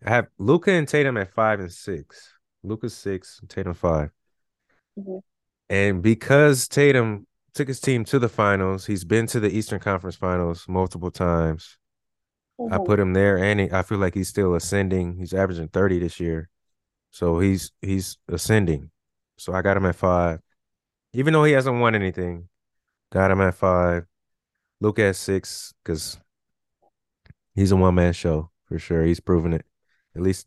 I 0.06 0.10
have 0.10 0.28
Luka 0.38 0.72
and 0.72 0.88
Tatum 0.88 1.18
at 1.18 1.34
five 1.34 1.60
and 1.60 1.72
six. 1.72 2.34
Luka 2.64 2.90
six, 2.90 3.42
Tatum 3.48 3.74
5 3.74 4.12
Mhm. 4.98 5.22
And 5.70 6.02
because 6.02 6.68
Tatum 6.68 7.28
took 7.54 7.68
his 7.68 7.80
team 7.80 8.06
to 8.06 8.20
the 8.20 8.30
finals, 8.30 8.86
he's 8.86 9.04
been 9.06 9.28
to 9.28 9.40
the 9.40 9.50
Eastern 9.50 9.80
Conference 9.80 10.16
Finals 10.16 10.68
multiple 10.68 11.12
times. 11.12 11.78
I 12.70 12.80
put 12.80 13.00
him 13.00 13.14
there, 13.14 13.38
and 13.38 13.60
he, 13.60 13.72
I 13.72 13.84
feel 13.84 13.98
like 14.00 14.16
he's 14.16 14.30
still 14.30 14.56
ascending. 14.56 15.18
He's 15.18 15.34
averaging 15.34 15.70
30 15.70 16.00
this 16.00 16.20
year. 16.20 16.50
So 17.18 17.40
he's 17.40 17.72
he's 17.82 18.20
ascending. 18.28 18.92
So 19.40 19.52
I 19.52 19.64
got 19.64 19.76
him 19.76 19.88
at 19.88 19.96
five. 19.96 20.40
Even 21.14 21.34
though 21.34 21.46
he 21.46 21.54
hasn't 21.54 21.80
won 21.80 21.96
anything, 21.96 22.48
got 23.12 23.32
him 23.32 23.42
at 23.42 23.56
five. 23.56 24.06
Luka 24.82 25.06
at 25.06 25.16
six, 25.16 25.74
because 25.84 26.20
he's 27.56 27.72
a 27.72 27.76
one 27.76 27.96
man 27.96 28.14
show 28.14 28.52
for 28.66 28.78
sure. 28.78 29.04
He's 29.04 29.20
proven 29.20 29.54
it. 29.54 29.66
At 30.16 30.22
least 30.22 30.46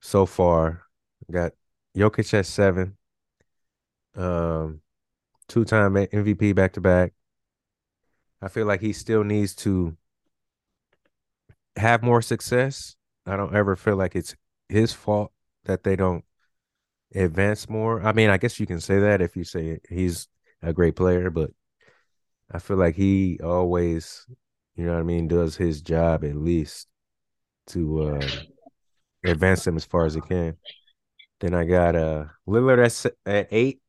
so 0.00 0.24
far. 0.24 0.84
Got 1.28 1.50
Jokic 1.96 2.32
at 2.32 2.46
seven. 2.46 2.96
Um, 4.14 4.82
two 5.48 5.64
time 5.64 5.94
MVP 5.94 6.54
back 6.54 6.74
to 6.74 6.80
back. 6.80 7.12
I 8.40 8.46
feel 8.46 8.66
like 8.66 8.82
he 8.82 8.92
still 8.92 9.24
needs 9.24 9.56
to 9.56 9.96
have 11.74 12.04
more 12.04 12.22
success. 12.22 12.94
I 13.26 13.36
don't 13.36 13.56
ever 13.56 13.74
feel 13.74 13.96
like 13.96 14.14
it's 14.14 14.36
his 14.68 14.92
fault 14.92 15.31
that 15.64 15.84
they 15.84 15.96
don't 15.96 16.24
advance 17.14 17.68
more. 17.68 18.02
I 18.02 18.12
mean, 18.12 18.30
I 18.30 18.38
guess 18.38 18.58
you 18.60 18.66
can 18.66 18.80
say 18.80 18.98
that 19.00 19.20
if 19.20 19.36
you 19.36 19.44
say 19.44 19.80
he's 19.88 20.28
a 20.62 20.72
great 20.72 20.96
player, 20.96 21.30
but 21.30 21.50
I 22.50 22.58
feel 22.58 22.76
like 22.76 22.94
he 22.94 23.38
always, 23.42 24.26
you 24.76 24.84
know 24.86 24.92
what 24.92 25.00
I 25.00 25.04
mean, 25.04 25.28
does 25.28 25.56
his 25.56 25.82
job 25.82 26.24
at 26.24 26.36
least 26.36 26.88
to 27.68 28.02
uh, 28.02 28.28
advance 29.24 29.64
them 29.64 29.76
as 29.76 29.84
far 29.84 30.06
as 30.06 30.14
he 30.14 30.20
can. 30.20 30.56
Then 31.40 31.54
I 31.54 31.64
got 31.64 31.96
uh 31.96 32.26
Lillard 32.46 32.84
at, 32.84 33.12
at 33.26 33.48
eight 33.50 33.80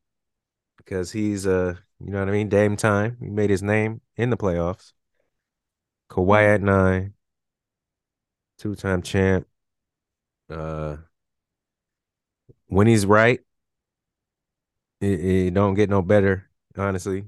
because 0.76 1.12
he's 1.12 1.46
uh 1.46 1.74
you 2.00 2.10
know 2.10 2.18
what 2.18 2.28
I 2.28 2.32
mean 2.32 2.48
Dame 2.48 2.76
time. 2.76 3.16
He 3.20 3.30
made 3.30 3.50
his 3.50 3.62
name 3.62 4.00
in 4.16 4.30
the 4.30 4.36
playoffs. 4.36 4.92
Kawhi 6.10 6.54
at 6.54 6.62
nine, 6.62 7.14
two 8.58 8.74
time 8.74 9.02
champ. 9.02 9.46
Uh, 10.50 10.96
when 12.74 12.88
he's 12.88 13.06
right, 13.06 13.38
it, 15.00 15.20
it 15.20 15.54
don't 15.54 15.74
get 15.74 15.88
no 15.88 16.02
better. 16.02 16.50
Honestly, 16.76 17.24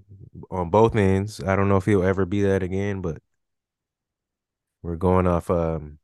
on 0.50 0.70
both 0.70 0.96
ends, 0.96 1.40
I 1.40 1.54
don't 1.54 1.68
know 1.68 1.76
if 1.76 1.84
he'll 1.84 2.02
ever 2.02 2.26
be 2.26 2.42
that 2.42 2.64
again. 2.64 3.00
But 3.00 3.18
we're 4.82 4.96
going 4.96 5.28
off. 5.28 5.48
Um, 5.48 5.98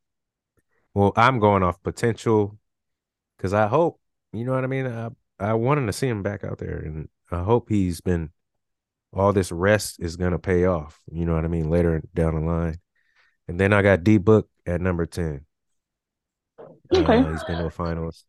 well, 0.94 1.12
I'm 1.16 1.40
going 1.40 1.64
off 1.64 1.82
potential 1.82 2.56
because 3.36 3.52
I 3.52 3.66
hope 3.66 4.00
you 4.32 4.44
know 4.44 4.52
what 4.52 4.62
I 4.62 4.68
mean. 4.68 4.86
I 4.86 5.10
I 5.40 5.54
wanted 5.54 5.86
to 5.86 5.92
see 5.92 6.06
him 6.06 6.22
back 6.22 6.44
out 6.44 6.58
there, 6.58 6.78
and 6.78 7.08
I 7.32 7.42
hope 7.42 7.68
he's 7.68 8.00
been 8.00 8.30
all 9.12 9.32
this 9.32 9.50
rest 9.50 9.98
is 9.98 10.16
gonna 10.16 10.38
pay 10.38 10.66
off. 10.66 11.00
You 11.10 11.26
know 11.26 11.34
what 11.34 11.44
I 11.44 11.48
mean? 11.48 11.68
Later 11.68 12.00
down 12.14 12.36
the 12.36 12.40
line. 12.42 12.78
And 13.48 13.58
then 13.58 13.72
I 13.72 13.82
got 13.82 14.04
D 14.04 14.18
Book 14.18 14.48
at 14.66 14.80
number 14.80 15.04
10. 15.04 15.44
Okay. 16.94 17.18
Uh, 17.18 17.32
he's 17.32 17.42
been 17.42 17.58
to 17.58 17.64
the 17.64 17.70
finals. 17.70 18.24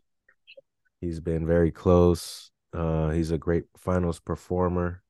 He's 1.04 1.20
been 1.20 1.46
very 1.46 1.72
close. 1.72 2.50
Uh, 2.72 3.10
he's 3.10 3.32
a 3.32 3.38
great 3.38 3.66
finals 3.78 4.22
performer. 4.22 5.04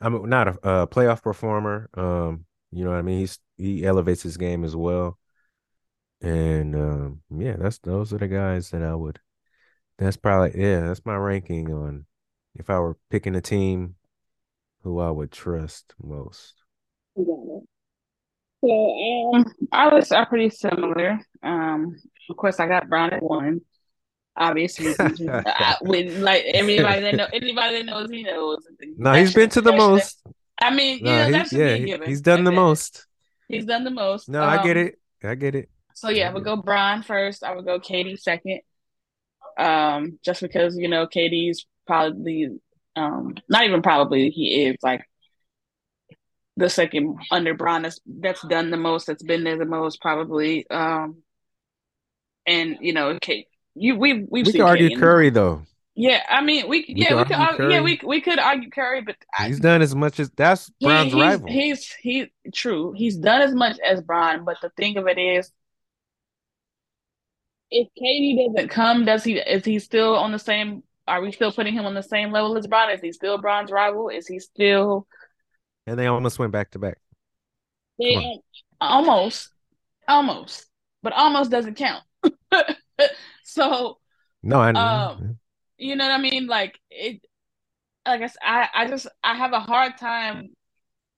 I'm 0.00 0.28
not 0.28 0.48
a, 0.48 0.52
a 0.62 0.86
playoff 0.86 1.22
performer. 1.22 1.90
Um, 1.92 2.46
you 2.70 2.84
know 2.84 2.90
what 2.90 2.98
I 2.98 3.02
mean? 3.02 3.18
He's 3.18 3.38
he 3.58 3.84
elevates 3.84 4.22
his 4.22 4.38
game 4.38 4.64
as 4.64 4.74
well. 4.74 5.18
And 6.22 6.74
um, 6.74 7.20
yeah, 7.30 7.56
that's 7.56 7.78
those 7.78 8.14
are 8.14 8.18
the 8.18 8.26
guys 8.26 8.70
that 8.70 8.82
I 8.82 8.94
would. 8.94 9.20
That's 9.98 10.16
probably 10.16 10.58
yeah. 10.58 10.80
That's 10.80 11.04
my 11.04 11.16
ranking 11.16 11.74
on 11.74 12.06
if 12.54 12.70
I 12.70 12.78
were 12.78 12.96
picking 13.10 13.36
a 13.36 13.42
team, 13.42 13.96
who 14.82 14.98
I 14.98 15.10
would 15.10 15.30
trust 15.30 15.94
most. 16.02 16.54
So 17.16 17.66
um, 18.64 19.44
our 19.72 19.94
lists 19.94 20.12
are 20.12 20.26
pretty 20.26 20.50
similar. 20.50 21.20
Um, 21.42 21.96
of 22.30 22.36
course, 22.36 22.60
I 22.60 22.66
got 22.66 22.88
Bron 22.88 23.12
at 23.12 23.22
one. 23.22 23.60
Obviously, 24.38 24.94
I, 25.28 25.76
with 25.82 26.18
like 26.18 26.44
anybody 26.46 27.00
that 27.02 27.14
know 27.16 27.26
anybody 27.32 27.78
that 27.78 27.86
knows, 27.86 28.08
he 28.10 28.22
knows. 28.22 28.58
no, 28.96 29.12
he's 29.14 29.34
been 29.34 29.50
to 29.50 29.60
the 29.60 29.72
most. 29.72 30.22
I 30.60 30.72
mean, 30.74 31.00
No, 31.02 31.10
yeah, 31.10 31.30
that's 31.30 31.52
yeah, 31.52 31.74
he- 31.74 31.98
he's 32.06 32.20
done 32.20 32.44
the 32.44 32.52
most. 32.52 33.06
He's 33.48 33.64
done 33.64 33.84
the 33.84 33.90
most. 33.90 34.28
No, 34.28 34.42
I 34.44 34.62
get 34.62 34.76
Um, 34.76 34.86
it. 34.86 34.98
I 35.24 35.34
get 35.34 35.54
it. 35.54 35.68
So 35.94 36.08
yeah, 36.10 36.30
I 36.30 36.32
would 36.32 36.44
go 36.44 36.56
Bron 36.56 37.02
first. 37.02 37.42
I 37.42 37.54
would 37.54 37.64
go 37.64 37.80
KD 37.80 38.16
second. 38.18 38.60
Um, 39.58 40.18
just 40.24 40.40
because 40.40 40.76
you 40.76 40.88
know 40.88 41.06
KD's 41.06 41.66
probably 41.86 42.48
um 42.94 43.34
not 43.48 43.64
even 43.64 43.82
probably 43.82 44.30
he 44.30 44.66
is 44.66 44.76
like 44.82 45.04
the 46.56 46.68
second 46.68 47.18
under 47.30 47.54
Bron 47.54 47.82
that's 47.82 48.00
that's 48.06 48.42
done 48.42 48.70
the 48.70 48.76
most, 48.76 49.06
that's 49.06 49.22
been 49.22 49.44
there 49.44 49.58
the 49.58 49.64
most 49.64 50.00
probably. 50.00 50.68
Um, 50.70 51.22
and 52.46 52.78
you 52.80 52.92
know, 52.92 53.16
Kate, 53.20 53.46
you 53.78 53.96
we 53.96 54.24
we've 54.30 54.46
We 54.46 54.52
could 54.52 54.60
argue 54.62 54.90
Curry 54.90 55.30
though. 55.30 55.62
Yeah, 55.94 56.22
I 56.28 56.42
mean 56.42 56.68
we 56.68 56.94
We 56.94 57.02
yeah 57.02 57.08
could 57.08 57.16
we 57.16 57.24
could 57.24 57.36
argue 57.36 57.66
yeah 57.66 57.80
Curry. 57.80 57.82
we 57.82 58.00
we 58.04 58.20
could 58.20 58.38
argue 58.38 58.70
Curry, 58.70 59.02
but 59.02 59.16
I, 59.38 59.48
He's 59.48 59.60
done 59.60 59.82
as 59.82 59.94
much 59.94 60.20
as 60.20 60.30
that's 60.30 60.70
he- 60.78 60.86
Bron's 60.86 61.12
he's, 61.12 61.14
rival. 61.14 61.48
He's 61.48 61.92
he 62.00 62.32
true. 62.54 62.92
He's 62.96 63.16
done 63.16 63.42
as 63.42 63.54
much 63.54 63.78
as 63.80 64.00
Bron, 64.02 64.44
but 64.44 64.60
the 64.60 64.70
thing 64.70 64.96
of 64.96 65.06
it 65.08 65.18
is, 65.18 65.50
if 67.70 67.88
KD 68.00 68.54
doesn't 68.54 68.68
come, 68.70 69.04
does 69.04 69.24
he? 69.24 69.38
Is 69.38 69.64
he 69.64 69.78
still 69.78 70.16
on 70.16 70.32
the 70.32 70.38
same? 70.38 70.82
Are 71.06 71.20
we 71.22 71.32
still 71.32 71.52
putting 71.52 71.74
him 71.74 71.86
on 71.86 71.94
the 71.94 72.02
same 72.02 72.32
level 72.32 72.56
as 72.56 72.66
Bron? 72.66 72.90
Is 72.90 73.00
he 73.00 73.12
still 73.12 73.38
Bron's 73.38 73.70
rival? 73.70 74.08
Is 74.08 74.26
he 74.26 74.38
still 74.38 75.06
and 75.86 75.98
they 75.98 76.06
almost 76.06 76.38
went 76.38 76.52
back 76.52 76.70
to 76.72 76.78
back. 76.78 76.98
they, 77.98 78.40
almost, 78.80 79.50
almost, 80.06 80.66
but 81.02 81.12
almost 81.12 81.50
doesn't 81.50 81.76
count. 81.76 82.04
so 83.58 83.98
No, 84.42 84.60
I 84.60 84.70
Um, 84.70 85.38
you 85.76 85.96
know 85.96 86.04
what 86.04 86.12
I 86.12 86.18
mean? 86.18 86.46
Like 86.46 86.78
it, 86.90 87.20
like 88.06 88.22
I 88.42 88.86
just 88.88 89.06
I 89.22 89.34
have 89.34 89.52
a 89.52 89.60
hard 89.60 89.98
time 89.98 90.50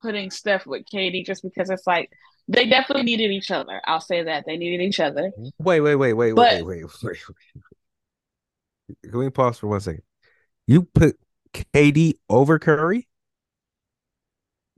putting 0.01 0.31
Steph 0.31 0.65
with 0.65 0.85
KD 0.91 1.25
just 1.25 1.43
because 1.43 1.69
it's 1.69 1.87
like 1.87 2.09
they 2.47 2.67
definitely 2.67 3.03
needed 3.03 3.31
each 3.31 3.51
other. 3.51 3.81
I'll 3.85 4.01
say 4.01 4.23
that 4.23 4.45
they 4.45 4.57
needed 4.57 4.83
each 4.83 4.99
other. 4.99 5.31
wait, 5.59 5.79
wait, 5.81 5.95
wait, 5.95 6.13
wait, 6.13 6.33
But- 6.33 6.51
wait, 6.51 6.63
wait, 6.63 6.85
wait, 7.03 7.03
wait. 7.03 7.17
Can 9.03 9.19
we 9.19 9.29
pause 9.29 9.57
for 9.57 9.67
one 9.67 9.79
second? 9.79 10.03
You 10.67 10.83
put 10.83 11.17
KD 11.53 12.15
over 12.29 12.59
Curry? 12.59 13.07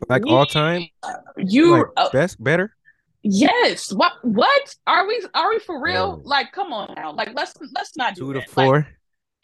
Like 0.08 0.28
all 0.28 0.46
time? 0.46 0.88
You 1.38 1.72
Like 1.72 1.86
uh, 1.98 2.10
best 2.12 2.44
better? 2.44 2.76
Yes. 3.24 3.92
What 3.92 4.14
what 4.22 4.76
are 4.86 5.08
we 5.08 5.26
are 5.34 5.50
we 5.50 5.60
for 5.60 5.82
real? 5.82 6.22
Like 6.24 6.52
come 6.52 6.74
on 6.74 6.94
now. 6.96 7.14
Like 7.14 7.32
let's 7.34 7.54
let's 7.74 7.98
not 7.98 8.16
do 8.16 8.22
Two 8.22 8.34
to 8.34 8.40
that. 8.40 8.58
Like, 8.58 8.68
four. 8.68 8.88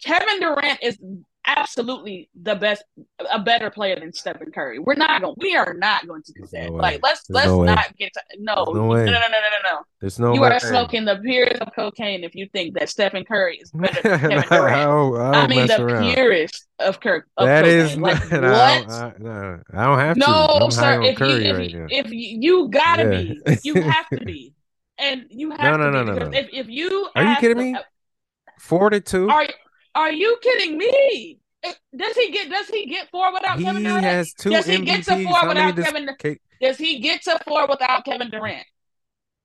Kevin 0.03 0.39
Durant 0.39 0.79
is 0.81 0.97
absolutely 1.45 2.29
the 2.39 2.55
best, 2.55 2.83
a 3.31 3.39
better 3.39 3.69
player 3.69 3.99
than 3.99 4.13
Stephen 4.13 4.51
Curry. 4.51 4.79
We're 4.79 4.95
not 4.95 5.21
going. 5.21 5.35
We 5.37 5.55
are 5.55 5.73
not 5.73 6.07
going 6.07 6.23
to 6.23 6.33
do 6.33 6.41
There's 6.41 6.51
that. 6.51 6.71
no 6.71 6.77
like 6.79 6.99
let's 7.03 7.25
There's 7.27 7.35
let's 7.35 7.45
no 7.45 7.59
way. 7.59 7.67
not 7.67 7.95
get 7.97 8.13
to 8.13 8.21
no 8.39 8.55
no 8.71 8.87
no 8.87 8.87
way. 8.87 9.05
no 9.05 9.19
no 9.19 9.27
no 9.27 9.29
no 9.29 9.71
no. 9.71 9.81
There's 9.99 10.19
no 10.19 10.35
you 10.35 10.41
way. 10.41 10.49
are 10.51 10.59
smoking 10.59 11.05
the 11.05 11.17
purest 11.17 11.61
of 11.61 11.73
cocaine 11.75 12.23
if 12.23 12.35
you 12.35 12.47
think 12.53 12.77
that 12.77 12.89
Stephen 12.89 13.25
Curry 13.25 13.57
is 13.57 13.71
better 13.71 14.01
than 14.03 14.19
Kevin 14.27 14.45
I 14.51 14.83
don't, 14.85 15.15
I 15.21 15.31
I 15.31 15.47
don't 15.47 15.47
mean, 15.47 15.55
mess 15.55 15.67
the 15.67 15.79
around. 15.79 16.05
purest 16.13 16.67
of 16.79 16.99
Kirk. 16.99 17.27
Of 17.37 17.49
That 17.49 17.55
cocaine. 17.55 17.77
is 17.93 17.97
like 17.97 18.19
not. 18.31 18.41
what? 18.41 18.89
I 18.89 18.89
don't, 18.89 18.89
I, 18.89 19.13
no, 19.19 19.61
I 19.73 19.85
don't 19.85 19.99
have 19.99 20.19
to. 20.21 20.47
no, 20.59 20.69
sir. 20.71 20.99
If 21.01 21.19
you 21.21 21.37
Curry 21.37 21.43
if, 21.43 21.57
right 21.57 21.71
you, 21.71 21.87
if 21.87 22.11
you, 22.11 22.39
you 22.41 22.69
gotta 22.69 23.05
Yeah. 23.05 23.07
be, 23.07 23.43
you 23.63 23.77
have 23.77 24.11
to 24.13 24.21
be, 24.21 24.53
and 24.97 25.25
you 25.29 25.51
have 25.51 25.59
No, 25.61 25.77
to 25.81 25.89
no, 25.89 25.89
be 25.89 26.01
no, 26.03 26.03
no, 26.03 26.13
because 26.13 26.29
no. 26.31 26.31
if 26.33 26.49
if 26.51 26.67
you 26.69 27.09
Are 27.15 27.23
you 27.23 27.35
kidding 27.37 27.57
me? 27.57 27.77
Four 28.57 28.89
to 28.89 28.99
two. 29.01 29.29
Are 29.29 29.47
are 29.99 30.11
you 30.11 30.37
kidding 30.41 30.77
me? 30.77 31.39
Does 31.95 32.15
he 32.15 32.31
get 32.31 32.49
does 32.49 32.67
he 32.69 32.85
get 32.85 33.09
four 33.09 33.33
without 33.33 33.57
He 33.57 33.65
Kevin 33.65 33.83
Durant? 33.83 34.03
has 34.03 34.33
two 34.33 34.49
Does 34.49 34.65
he 34.65 34.79
get 34.79 35.03
to 35.05 35.23
four 35.23 35.33
How 35.33 35.47
without 35.49 35.75
does 35.75 35.85
Kevin? 35.85 36.09
Does 36.61 36.77
he 36.77 36.99
get 36.99 37.21
to 37.23 37.37
four 37.45 37.67
without 37.67 38.05
Kevin 38.05 38.29
Durant? 38.29 38.65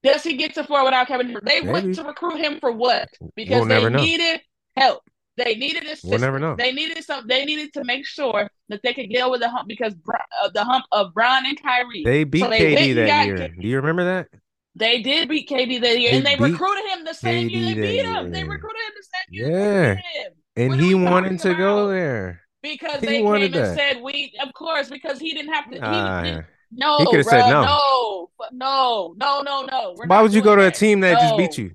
Does 0.05 0.23
he 0.23 0.37
get 0.37 0.55
to 0.55 0.64
four 0.64 0.85
without 0.85 1.09
Kevin 1.09 1.29
Durant? 1.29 1.45
They 1.45 1.61
Maybe. 1.61 1.73
went 1.73 1.95
to 1.97 2.05
recruit 2.05 2.37
him 2.37 2.61
for 2.61 2.71
what? 2.71 3.09
Because 3.35 3.67
We'll 3.67 3.90
they 3.90 3.90
needed 3.90 4.43
help. 4.77 5.03
They 5.37 5.57
needed 5.57 5.85
assistance. 5.85 6.11
We'll 6.11 6.21
never 6.21 6.38
know. 6.38 6.55
They 6.57 6.71
needed 6.71 7.03
some. 7.03 7.27
They 7.27 7.45
needed 7.45 7.73
to 7.75 7.85
make 7.85 8.07
sure 8.07 8.49
that 8.69 8.81
they 8.85 8.95
could 8.95 9.09
deal 9.09 9.31
with 9.31 9.40
the 9.40 9.51
hump 9.51 9.67
because 9.67 9.95
uh, 10.40 10.51
the 10.51 10.62
hump 10.62 10.85
of 10.93 11.12
Bron 11.14 11.45
and 11.47 11.61
Kyrie. 11.61 12.05
They 12.05 12.23
beat 12.23 12.43
So 12.43 12.51
they 12.51 12.77
KD 12.77 12.95
that 12.95 13.27
year. 13.27 13.49
Do 13.49 13.67
you 13.67 13.77
remember 13.77 14.05
that? 14.05 14.29
They 14.77 15.03
did 15.03 15.29
beat 15.29 15.49
KD 15.49 15.81
that 15.81 15.99
year, 16.01 16.11
They 16.12 16.17
and 16.19 16.27
they 16.27 16.37
recruited 16.37 16.85
him 16.87 17.05
the 17.05 17.14
same 17.14 17.49
year 17.49 17.75
they 17.75 17.81
beat 17.81 18.05
him. 18.05 18.31
They 18.31 18.45
recruited 18.45 18.83
him 18.83 18.93
the 18.97 19.03
same 19.03 19.29
year. 19.31 19.49
they 19.49 20.03
Yeah. 20.14 20.29
And 20.57 20.75
he 20.81 20.95
wanted 20.95 21.40
to 21.40 21.55
go 21.55 21.88
there. 21.88 22.40
Because 22.62 23.01
He 23.01 23.07
they 23.07 23.23
came 23.23 23.35
and 23.35 23.55
that. 23.55 23.77
said 23.77 24.03
we, 24.03 24.33
of 24.43 24.53
course, 24.55 24.88
because 24.88 25.19
he 25.19 25.35
didn't 25.35 25.53
have 25.53 25.67
to. 25.71 25.75
He, 25.77 25.81
Ah, 25.83 26.40
no, 26.73 26.99
He 26.99 27.05
coulda 27.05 27.25
said 27.25 27.51
no. 27.51 27.62
no, 27.62 28.29
no, 28.53 29.14
no, 29.19 29.43
no, 29.43 29.67
no. 29.67 29.95
Why 30.07 30.23
would 30.23 30.33
you 30.33 30.40
go 30.43 30.57
to 30.57 30.67
a 30.67 30.71
team 30.71 31.01
that 31.01 31.21
just 31.21 31.37
beat 31.37 31.59
you? 31.59 31.73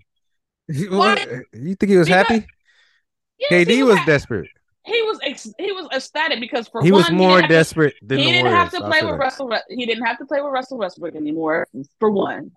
You 0.70 1.76
think 1.76 1.90
he 1.90 1.98
was 1.98 2.08
Because- 2.08 2.28
happy? 2.28 2.46
Yes, 3.40 3.68
KD 3.68 3.70
he 3.72 3.84
was 3.84 3.98
ha- 3.98 4.06
desperate. 4.06 4.50
He 4.86 5.02
was 5.04 5.20
ex- 5.24 5.54
he 5.58 5.72
was 5.72 5.88
ecstatic 5.94 6.40
because 6.40 6.68
for 6.68 6.80
one 6.82 6.86
He 6.86 6.92
one, 6.92 7.02
was 7.02 7.12
more 7.12 7.30
he 7.30 7.36
didn't 7.36 7.42
have 7.42 7.48
to- 7.50 7.54
desperate 7.56 7.94
than 8.02 8.18
he 8.20 8.26
didn't 8.26 8.46
Warriors. 8.46 8.60
have 8.60 8.72
to 8.72 8.80
play 8.82 9.02
with 9.02 9.12
that. 9.12 9.18
Russell. 9.20 9.54
He 9.70 9.86
didn't 9.86 10.06
have 10.06 10.18
to 10.18 10.26
play 10.26 10.42
with 10.42 10.52
Russell 10.52 10.78
Westbrook 10.80 11.16
anymore. 11.16 11.68
For 12.00 12.10
one, 12.12 12.52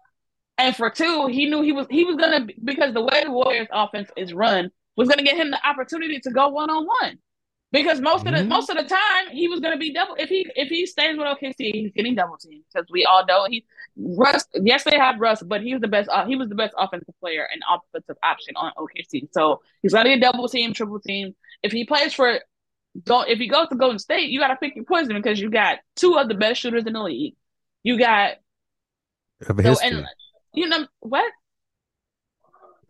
and 0.59 0.75
for 0.75 0.91
two, 0.91 1.27
he 1.29 1.47
knew 1.47 1.63
he 1.63 1.73
was 1.73 1.87
he 1.91 2.05
was 2.05 2.17
gonna 2.17 2.47
because 2.65 2.95
the 2.95 3.03
way 3.03 3.23
the 3.25 3.31
Warriors 3.31 3.69
offense 3.73 4.11
is 4.17 4.33
run 4.35 4.71
was 4.97 5.09
gonna 5.09 5.23
get 5.23 5.37
him 5.37 5.51
the 5.51 5.67
opportunity 5.67 6.19
to 6.21 6.31
go 6.31 6.49
one 6.49 6.71
on 6.71 6.87
one. 6.87 7.19
Because 7.73 8.03
most 8.03 8.27
of 8.27 8.35
the 8.35 8.41
Mhm. 8.43 8.49
most 8.49 8.69
of 8.69 8.77
the 8.77 8.83
time 8.85 9.31
he 9.31 9.49
was 9.49 9.61
gonna 9.61 9.79
be 9.79 9.93
double 9.95 10.15
if 10.17 10.29
he 10.29 10.47
if 10.57 10.69
he 10.69 10.85
stays 10.87 11.17
with 11.17 11.27
OKC 11.27 11.71
he's 11.73 11.93
getting 11.93 12.15
double 12.15 12.37
teamed 12.37 12.65
because 12.73 12.87
we 12.91 13.05
all 13.07 13.25
know 13.25 13.47
he 13.49 13.65
Russ 13.97 14.45
yes 14.55 14.85
they 14.85 14.97
have 14.99 15.19
Russ 15.19 15.43
but 15.43 15.63
he 15.63 15.73
was 15.73 15.81
the 15.81 15.89
best 15.89 16.09
uh, 16.11 16.27
he 16.27 16.37
was 16.37 16.51
the 16.51 16.55
best 16.55 16.75
offensive 16.77 17.15
player 17.19 17.49
and 17.51 17.63
offensive 17.71 18.17
option 18.23 18.55
on 18.57 18.73
OKC 18.77 19.29
so 19.33 19.63
he's 19.81 19.95
gonna 19.95 20.11
get 20.11 20.21
double 20.21 20.49
team 20.49 20.75
triple 20.75 21.01
team 21.01 21.35
if 21.63 21.73
he 21.73 21.85
plays 21.87 22.13
for 22.13 22.41
go 23.07 23.23
if 23.23 23.39
he 23.39 23.49
goes 23.49 23.69
to 23.69 23.75
Golden 23.75 23.99
State, 23.99 24.29
you 24.29 24.39
got 24.39 24.49
to 24.49 24.57
pick 24.57 24.77
your 24.77 24.85
poison 24.85 25.15
because 25.17 25.41
you 25.41 25.49
got 25.49 25.79
two 25.97 26.19
of 26.19 26.29
the 26.29 26.35
best 26.35 26.61
shooters 26.61 26.85
in 26.85 26.93
the 26.93 27.03
league. 27.03 27.35
You 27.83 27.99
got 27.99 28.33
Of 29.49 29.57
so 29.57 29.63
history. 29.63 29.89
and 29.89 30.07
you 30.53 30.69
know 30.69 30.87
what? 31.01 31.33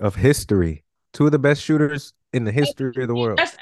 Of 0.01 0.17
history. 0.17 0.83
Two 1.13 1.27
of 1.27 1.33
the 1.33 1.39
best 1.39 1.63
shooters 1.63 2.15
in 2.33 2.45
the 2.45 2.53
history 2.53 3.03
of 3.03 3.09
the 3.09 3.15
world. 3.15 3.39
That's 3.39 3.57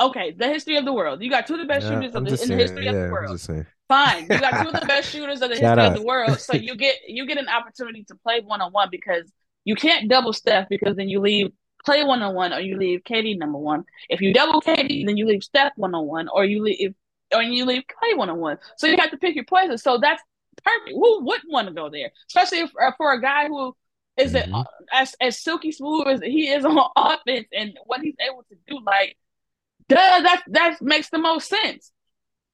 okay. 0.00 0.32
The 0.32 0.48
history 0.48 0.76
of 0.76 0.84
the 0.84 0.92
world. 0.92 1.22
You 1.22 1.30
got 1.30 1.46
two 1.46 1.54
of 1.54 1.60
the 1.60 1.66
best 1.66 1.84
Yeah, 1.84 2.00
shooters 2.00 2.14
of 2.14 2.24
the, 2.24 2.42
in 2.42 2.48
the 2.48 2.56
history 2.56 2.84
yeah, 2.84 2.90
of 2.90 2.96
the 2.96 3.12
world. 3.12 3.40
saying. 3.40 3.66
Fine, 3.88 4.22
you 4.24 4.38
got 4.40 4.50
two 4.62 4.68
of 4.68 4.80
the 4.80 4.86
best 4.86 5.10
shooters 5.10 5.40
of 5.40 5.48
the 5.48 5.56
history 5.56 5.86
of 5.86 5.94
the 5.94 6.02
world. 6.02 6.40
So 6.40 6.54
you 6.54 6.76
get 6.76 6.96
you 7.06 7.26
get 7.26 7.38
an 7.38 7.48
opportunity 7.48 8.04
to 8.04 8.14
play 8.16 8.40
one 8.40 8.60
on 8.60 8.72
one 8.72 8.88
because 8.90 9.30
you 9.64 9.74
can't 9.74 10.08
double 10.08 10.32
Steph 10.32 10.68
because 10.68 10.96
then 10.96 11.08
you 11.08 11.20
leave 11.20 11.52
play 11.84 12.04
one 12.04 12.22
on 12.22 12.34
one 12.34 12.52
or 12.52 12.60
you 12.60 12.76
leave 12.76 13.02
KD 13.04 13.38
number 13.38 13.58
one. 13.58 13.84
If 14.08 14.20
you 14.20 14.34
double 14.34 14.60
KD, 14.60 15.06
then 15.06 15.16
you 15.16 15.26
leave 15.26 15.42
Steph 15.42 15.72
one 15.76 15.94
on 15.94 16.06
one 16.06 16.28
or 16.28 16.44
you 16.44 16.62
leave 16.62 16.94
or 17.34 17.42
you 17.42 17.64
leave 17.64 17.82
Klay 17.82 18.16
one 18.16 18.30
on 18.30 18.38
one. 18.38 18.58
So 18.76 18.86
you 18.86 18.96
have 18.98 19.10
to 19.10 19.16
pick 19.18 19.34
your 19.34 19.44
poison. 19.44 19.78
So 19.78 19.98
that's 19.98 20.22
perfect. 20.64 20.94
Who 20.94 21.24
wouldn't 21.24 21.52
want 21.52 21.68
to 21.68 21.74
go 21.74 21.88
there, 21.90 22.10
especially 22.28 22.60
if, 22.60 22.70
uh, 22.80 22.92
for 22.96 23.12
a 23.12 23.20
guy 23.20 23.48
who 23.48 23.76
is 24.18 24.34
a- 24.34 24.42
Mhm. 24.42 24.64
as 24.92 25.14
as 25.20 25.38
silky 25.38 25.72
smooth 25.72 26.08
as 26.08 26.20
he 26.20 26.48
is 26.48 26.64
on 26.64 26.78
offense 26.96 27.46
and 27.52 27.78
what 27.86 28.00
he's 28.00 28.16
able 28.20 28.44
to 28.50 28.56
do? 28.66 28.80
Like, 28.84 29.16
duh, 29.88 29.96
that 29.96 30.42
that 30.48 30.82
makes 30.82 31.10
the 31.10 31.18
most 31.18 31.48
sense. 31.48 31.92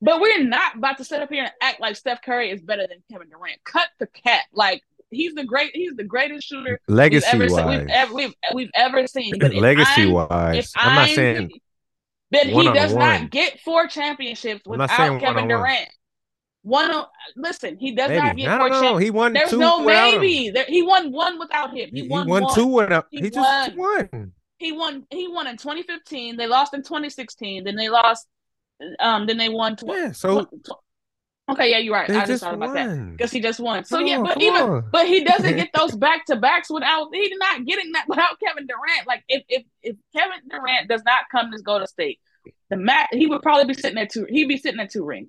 But 0.00 0.20
we're 0.20 0.42
not 0.44 0.77
about 0.77 0.98
to 0.98 1.05
sit 1.05 1.22
up 1.22 1.31
here 1.31 1.44
and 1.44 1.53
act 1.62 1.81
like 1.81 1.96
Steph 1.96 2.20
Curry 2.22 2.50
is 2.50 2.61
better 2.61 2.87
than 2.87 3.03
Kevin 3.11 3.31
Durant. 3.31 3.62
Cut 3.64 3.88
the 3.98 4.07
cat. 4.07 4.42
Like 4.53 4.83
he's 5.11 5.33
the 5.35 5.44
great. 5.44 5.70
He's 5.74 5.94
the 5.94 6.05
greatest 6.05 6.46
shooter 6.46 6.79
we've 6.87 6.96
Legacy 6.96 7.27
ever 7.33 7.48
seen. 7.48 7.57
wise. 7.66 7.79
We've 7.81 7.90
ever 7.90 8.14
we've, 8.14 8.35
we've 8.55 8.70
ever 8.74 9.07
seen. 9.07 9.35
Legacy 9.40 10.03
I'm- 10.03 10.12
wise. 10.12 10.72
I'm 10.77 10.94
not 10.94 11.09
saying 11.11 11.50
then 12.31 12.48
he 12.48 12.64
does 12.72 12.92
one. 12.92 13.22
not 13.22 13.31
get 13.31 13.61
four 13.61 13.87
championships 13.87 14.62
without 14.66 14.90
Kevin 14.90 15.20
one 15.20 15.27
on 15.29 15.35
one. 15.37 15.48
Durant. 15.48 15.88
One, 16.64 17.05
listen, 17.37 17.77
he 17.79 17.92
does 17.94 18.09
maybe. 18.09 18.20
not 18.22 18.37
get 18.37 18.48
I 18.48 18.57
don't 18.68 18.83
know. 18.83 18.96
He 18.96 19.11
won 19.11 19.35
There's 19.35 19.50
two 19.50 19.59
no 19.59 19.85
maybe. 19.85 20.48
There, 20.48 20.64
he 20.66 20.81
won 20.81 21.12
one 21.12 21.38
without 21.38 21.70
him. 21.77 21.90
He, 21.92 22.00
He, 22.00 22.03
he 22.05 22.09
won, 22.09 22.27
won, 22.27 22.42
one. 22.44 22.55
two 22.55 22.66
without. 22.66 23.07
He 23.11 23.20
He, 23.20 23.31
just 23.31 23.77
won. 23.77 24.33
He 24.59 24.72
won. 24.72 25.07
He 25.11 25.29
won 25.29 25.46
in 25.46 25.59
2015. 25.59 26.38
They 26.38 26.46
lost 26.46 26.72
in 26.72 26.81
2016. 26.83 27.64
Then 27.64 27.77
they 27.77 27.90
lost. 27.90 28.27
Um. 28.98 29.27
Then 29.27 29.37
they 29.37 29.50
won. 29.50 29.77
Tw- 29.77 29.85
Yeah. 29.88 30.12
So 30.12 30.44
tw- 30.46 30.70
okay. 31.50 31.70
Yeah, 31.70 31.79
you're 31.79 31.92
right. 31.92 32.09
they 32.09 32.16
I 32.16 32.24
just 32.24 32.42
thought 32.42 32.55
about 32.55 32.72
that 32.72 33.11
because 33.12 33.31
he 33.31 33.40
just 33.42 33.61
won. 33.61 33.85
So 33.85 33.98
Come 33.98 34.07
yeah, 34.07 34.16
on, 34.18 34.24
but 34.24 34.40
even 34.40 34.62
on. 34.62 34.85
but 34.90 35.07
he 35.07 35.22
doesn't 35.22 35.57
get 35.57 35.68
those 35.74 35.94
back 35.94 36.24
to 36.27 36.37
backs 36.37 36.70
without. 36.70 37.09
He's 37.12 37.37
not 37.37 37.62
getting 37.66 37.92
that 37.92 38.07
without 38.09 38.40
Kevin 38.40 38.66
Durant. 38.66 39.07
Like 39.07 39.22
if 39.29 39.42
if 39.50 39.64
if 39.83 39.96
Kevin 40.16 40.38
Durant 40.48 40.88
does 40.88 41.03
not 41.05 41.24
come 41.31 41.53
to 41.53 41.61
Golden 41.61 41.87
State, 41.87 42.20
the 42.70 42.77
mat 42.77 43.11
he 43.12 43.27
would 43.27 43.42
probably 43.42 43.66
be 43.66 43.74
sitting 43.74 43.98
at 43.98 44.11
two. 44.11 44.24
He'd 44.31 44.48
be 44.48 44.57
sitting 44.57 44.81
at 44.81 44.90
two 44.90 45.05
rings. 45.05 45.29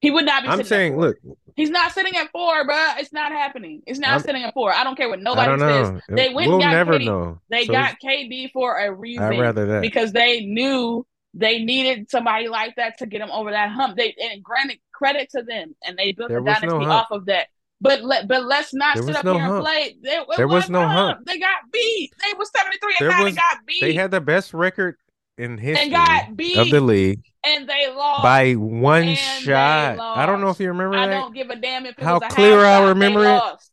He 0.00 0.10
would 0.10 0.24
not 0.24 0.42
be. 0.44 0.48
I'm 0.48 0.58
sitting 0.58 0.68
saying, 0.68 0.92
at 0.92 0.96
four. 0.96 1.06
look, 1.08 1.16
He's 1.56 1.70
not 1.70 1.90
sitting 1.92 2.14
at 2.16 2.30
four, 2.30 2.64
bruh. 2.68 2.98
It's 2.98 3.12
not 3.12 3.32
happening. 3.32 3.82
It's 3.86 3.98
not 3.98 4.10
I'm- 4.10 4.20
sitting 4.20 4.44
at 4.44 4.54
four. 4.54 4.72
I 4.72 4.84
don't 4.84 4.96
care 4.96 5.08
what 5.08 5.20
nobody 5.20 5.58
says. 5.58 6.00
They 6.08 6.32
went 6.32 6.50
we'll 6.50 6.60
got 6.60 6.70
never 6.70 6.98
KD. 6.98 7.04
know. 7.06 7.40
They 7.50 7.64
So 7.66 7.72
got 7.72 7.96
KD 8.02 8.52
for 8.52 8.78
a 8.78 8.92
reason 8.92 9.24
I'd 9.24 9.40
rather 9.40 9.66
that. 9.66 9.82
because 9.82 10.12
they 10.12 10.44
knew 10.44 11.04
they 11.34 11.58
needed 11.64 12.08
somebody 12.10 12.46
like 12.48 12.76
that 12.76 12.98
to 12.98 13.06
get 13.06 13.18
them 13.18 13.30
over 13.32 13.50
that 13.50 13.70
hump. 13.70 13.96
They 13.96 14.14
and 14.20 14.42
granted 14.42 14.78
credit 14.92 15.30
to 15.30 15.42
them, 15.42 15.74
and 15.84 15.96
they 15.98 16.12
built 16.12 16.28
There 16.28 16.38
a 16.38 16.42
was 16.42 16.62
no 16.62 16.68
dynasty 16.70 16.86
off 16.86 17.08
of 17.10 17.26
that. 17.26 17.48
But 17.80 18.02
let 18.02 18.28
but 18.28 18.44
let's 18.44 18.72
not 18.74 18.94
There 18.96 19.04
sit 19.04 19.16
up 19.16 19.24
no 19.24 19.34
here 19.34 19.42
and 19.42 19.50
hump. 19.52 19.64
play. 19.64 19.96
There, 20.00 20.24
There 20.36 20.48
was 20.48 20.70
no 20.70 20.82
a 20.82 20.86
hump. 20.88 21.26
They 21.26 21.38
got 21.38 21.56
beat. 21.72 22.12
They 22.24 22.38
were 22.38 22.44
seventy 22.44 22.78
three 22.78 22.94
and 23.00 23.08
nine 23.08 23.22
was- 23.24 23.28
and 23.32 23.36
got 23.36 23.66
beat. 23.66 23.80
They 23.80 23.92
had 23.94 24.10
the 24.12 24.20
best 24.20 24.54
record 24.54 24.96
in 25.38 25.58
history 25.58 25.84
and 25.84 25.92
got 25.92 26.36
beat 26.36 26.56
of 26.56 26.70
the 26.70 26.80
league 26.80 27.22
and 27.44 27.68
they 27.68 27.88
lost. 27.94 28.22
by 28.22 28.52
one 28.54 29.14
shot. 29.14 29.98
I 30.00 30.26
don't 30.26 30.40
know 30.40 30.50
if 30.50 30.60
you 30.60 30.68
remember 30.68 30.96
I 30.98 31.06
that. 31.06 31.20
don't 31.20 31.34
give 31.34 31.50
a 31.50 31.56
damn 31.56 31.86
if 31.86 31.98
it 31.98 32.04
How 32.04 32.18
clear 32.20 32.64
I 32.64 32.78
shot. 32.80 32.88
remember 32.88 33.20
they 33.20 33.26
it. 33.26 33.38
Lost. 33.38 33.70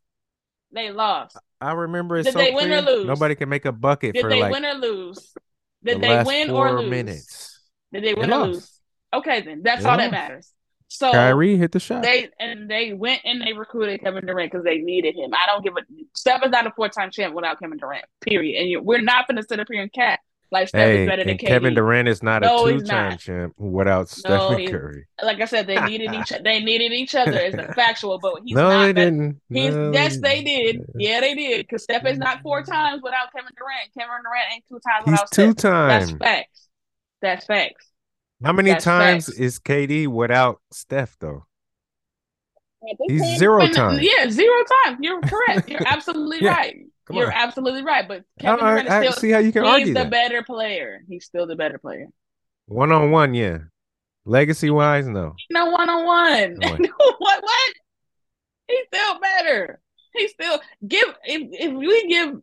They 0.71 0.91
lost. 0.91 1.37
I 1.61 1.71
remember 1.71 2.17
it 2.17 2.25
Did 2.25 2.33
so 2.33 2.39
they 2.39 2.51
win 2.51 2.71
or 2.71 2.81
lose? 2.81 3.07
Nobody 3.07 3.35
can 3.35 3.49
make 3.49 3.65
a 3.65 3.71
bucket 3.71 4.13
Did 4.13 4.23
for 4.23 4.29
they 4.29 4.41
like 4.41 4.51
win 4.51 4.65
or 4.65 4.73
lose? 4.73 5.33
the 5.83 5.93
Did 5.93 6.01
they 6.01 6.15
last 6.15 6.27
win 6.27 6.49
or 6.51 6.81
lose? 6.81 6.89
minutes. 6.89 7.59
Did 7.93 8.03
they 8.03 8.13
They 8.13 8.21
or 8.21 8.27
lost. 8.27 8.51
lose? 8.53 8.71
Okay, 9.13 9.41
then 9.41 9.61
that's 9.63 9.83
They 9.83 9.89
all 9.89 9.97
that 9.97 10.11
matters. 10.11 10.51
So 10.87 11.11
Kyrie 11.11 11.57
hit 11.57 11.71
the 11.71 11.79
shot. 11.79 12.03
they 12.03 12.29
and 12.39 12.69
they 12.69 12.93
went 12.93 13.21
and 13.25 13.41
they 13.41 13.53
recruited 13.53 14.01
Kevin 14.01 14.25
Durant 14.25 14.51
because 14.51 14.63
they 14.63 14.77
needed 14.77 15.15
him. 15.15 15.33
I 15.33 15.45
don't 15.47 15.63
give 15.63 15.75
a 15.75 15.81
Steph 16.15 16.43
is 16.43 16.51
not 16.51 16.67
a 16.67 16.71
four 16.71 16.89
time 16.89 17.09
champ 17.11 17.33
without 17.33 17.59
Kevin 17.59 17.77
Durant. 17.77 18.05
Period. 18.21 18.59
And 18.61 18.69
you, 18.69 18.81
we're 18.81 19.01
not 19.01 19.27
going 19.27 19.37
to 19.37 19.43
sit 19.43 19.59
up 19.59 19.67
here 19.69 19.81
and 19.81 19.91
cat 19.91 20.19
like 20.55 20.67
Steph 20.69 20.87
hey, 20.87 21.03
is 21.03 21.07
better 21.09 21.23
than 21.23 21.37
KD. 21.37 21.47
Kevin 21.47 21.73
Durant 21.73 22.07
is 22.07 22.23
not 22.23 22.41
No, 22.41 22.65
a 22.65 22.71
two-time 22.71 23.17
champ 23.17 23.53
without 23.57 24.09
Stephen 24.09 24.67
Curry. 24.67 25.07
Like 25.21 25.41
I 25.41 25.45
said, 25.45 25.67
they 25.67 25.79
needed 25.81 26.13
each. 26.13 26.31
They 26.43 26.59
needed 26.63 26.91
each 26.93 27.13
other. 27.15 27.33
It's 27.33 27.57
a 27.57 27.73
factual, 27.73 28.19
but 28.19 28.41
he's 28.45 28.55
no, 28.55 28.69
not. 28.69 28.81
they 28.81 28.93
better. 28.93 29.11
didn't. 29.11 29.41
He's 29.49 29.73
No, 29.73 29.91
yes, 29.91 30.17
they 30.19 30.43
did. 30.43 30.85
Yeah, 30.95 31.19
they 31.19 31.35
did. 31.35 31.65
Because 31.67 31.83
Steph 31.83 32.05
is 32.05 32.17
not 32.17 32.41
four 32.41 32.63
mm. 32.63 32.67
times 32.67 33.01
without 33.03 33.31
Kevin 33.33 33.51
Durant. 33.57 33.93
Kevin 33.97 34.23
Durant 34.23 34.53
ain't 34.53 34.63
two 34.69 34.79
times 34.79 35.05
without 35.05 35.27
Steph. 35.33 35.55
That's 35.87 36.11
two-time. 36.11 36.19
facts. 36.19 36.67
That's 37.21 37.45
facts. 37.45 37.87
How 38.43 38.53
many 38.53 38.71
That's 38.71 38.83
times 38.83 39.25
facts. 39.25 39.39
is 39.39 39.59
KD 39.59 40.07
without 40.07 40.61
Steph 40.71 41.17
though? 41.19 41.45
He's 43.07 43.37
zero 43.37 43.67
times. 43.67 44.01
Yeah, 44.01 44.29
zero 44.29 44.63
times. 44.85 44.99
You're 45.01 45.21
correct. 45.21 45.69
You're 45.69 45.81
absolutely 45.85 46.39
Yeah, 46.41 46.51
right. 46.51 46.75
Come 47.05 47.17
You're 47.17 47.27
on. 47.27 47.33
absolutely 47.33 47.83
right. 47.83 48.07
But 48.07 48.23
I, 48.39 48.41
Kevin 48.41 48.65
Durant 48.65 48.89
I, 48.89 49.01
still 49.01 49.13
see 49.13 49.29
how 49.31 49.39
you 49.39 49.51
can 49.51 49.63
he's 49.63 49.71
argue 49.71 49.87
the 49.93 49.93
that. 50.01 50.11
better 50.11 50.43
player. 50.43 51.01
He's 51.07 51.25
still 51.25 51.47
the 51.47 51.55
better 51.55 51.77
player. 51.77 52.07
One 52.67 52.91
on 52.91 53.11
one, 53.11 53.33
yeah. 53.33 53.59
Legacy 54.25 54.69
wise, 54.71 55.07
no. 55.07 55.35
No 55.51 55.67
one 55.69 55.89
on 55.89 56.05
one. 56.05 56.57
What 56.59 57.43
what? 57.43 57.73
He's 58.67 58.85
still 58.87 59.19
better. 59.19 59.79
He's 60.13 60.31
still 60.31 60.59
give 60.87 61.07
if, 61.25 61.49
if 61.51 61.73
we 61.73 62.07
give 62.07 62.35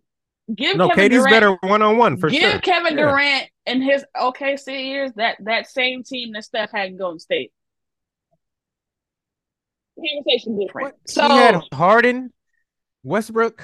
give 0.54 0.76
No, 0.76 0.88
Kevin 0.90 1.10
KD's 1.10 1.16
Durant, 1.24 1.30
better 1.30 1.52
one 1.62 1.82
on 1.82 1.96
one 1.96 2.16
for 2.18 2.30
give 2.30 2.40
sure. 2.42 2.60
Kevin 2.60 2.96
Yeah. 2.96 3.04
Durant 3.06 3.50
and 3.66 3.82
his 3.82 4.04
OKC 4.16 4.84
years 4.86 5.10
that 5.16 5.38
that 5.40 5.68
same 5.68 6.04
team 6.04 6.32
that 6.34 6.44
Steph 6.44 6.70
had 6.70 6.90
in 6.90 6.98
Golden 6.98 7.18
State. 7.18 7.50
Conversation 9.96 10.58
different. 10.58 10.86
What? 10.86 10.96
So 11.06 11.28
he 11.28 11.36
had 11.36 11.60
Harden, 11.72 12.32
Westbrook, 13.04 13.62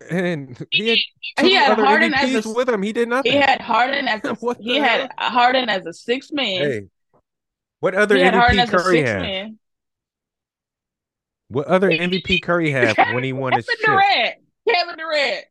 and 0.10 0.66
he 0.70 0.88
had 0.88 0.98
He 1.44 1.52
had 1.54 1.78
Harden 1.78 2.14
as 2.14 2.46
a- 2.46 2.52
with 2.52 2.68
him. 2.68 2.82
He 2.82 2.92
did 2.92 3.08
nothing. 3.08 3.32
he 3.32 3.38
had 3.38 3.60
Harden 3.60 4.08
as 4.08 4.20
a, 4.24 4.36
he 4.60 4.76
had 4.76 5.10
Harden 5.18 5.68
as 5.68 5.84
a 5.86 5.92
six 5.92 6.32
man. 6.32 6.62
hey, 6.62 6.80
what 7.80 7.94
other 7.94 8.16
he 8.16 8.22
MVP 8.22 8.68
Curry 8.70 9.02
man. 9.02 9.58
What 11.48 11.66
other 11.66 11.90
MVP 11.90 12.42
Curry 12.42 12.70
had 12.70 12.96
when 13.12 13.24
he 13.24 13.32
won 13.32 13.52
his 13.54 13.66
Kevin 13.66 13.78
chip? 13.80 13.86
Durant. 13.86 14.34
Kevin 14.68 14.96
Durant. 14.98 15.44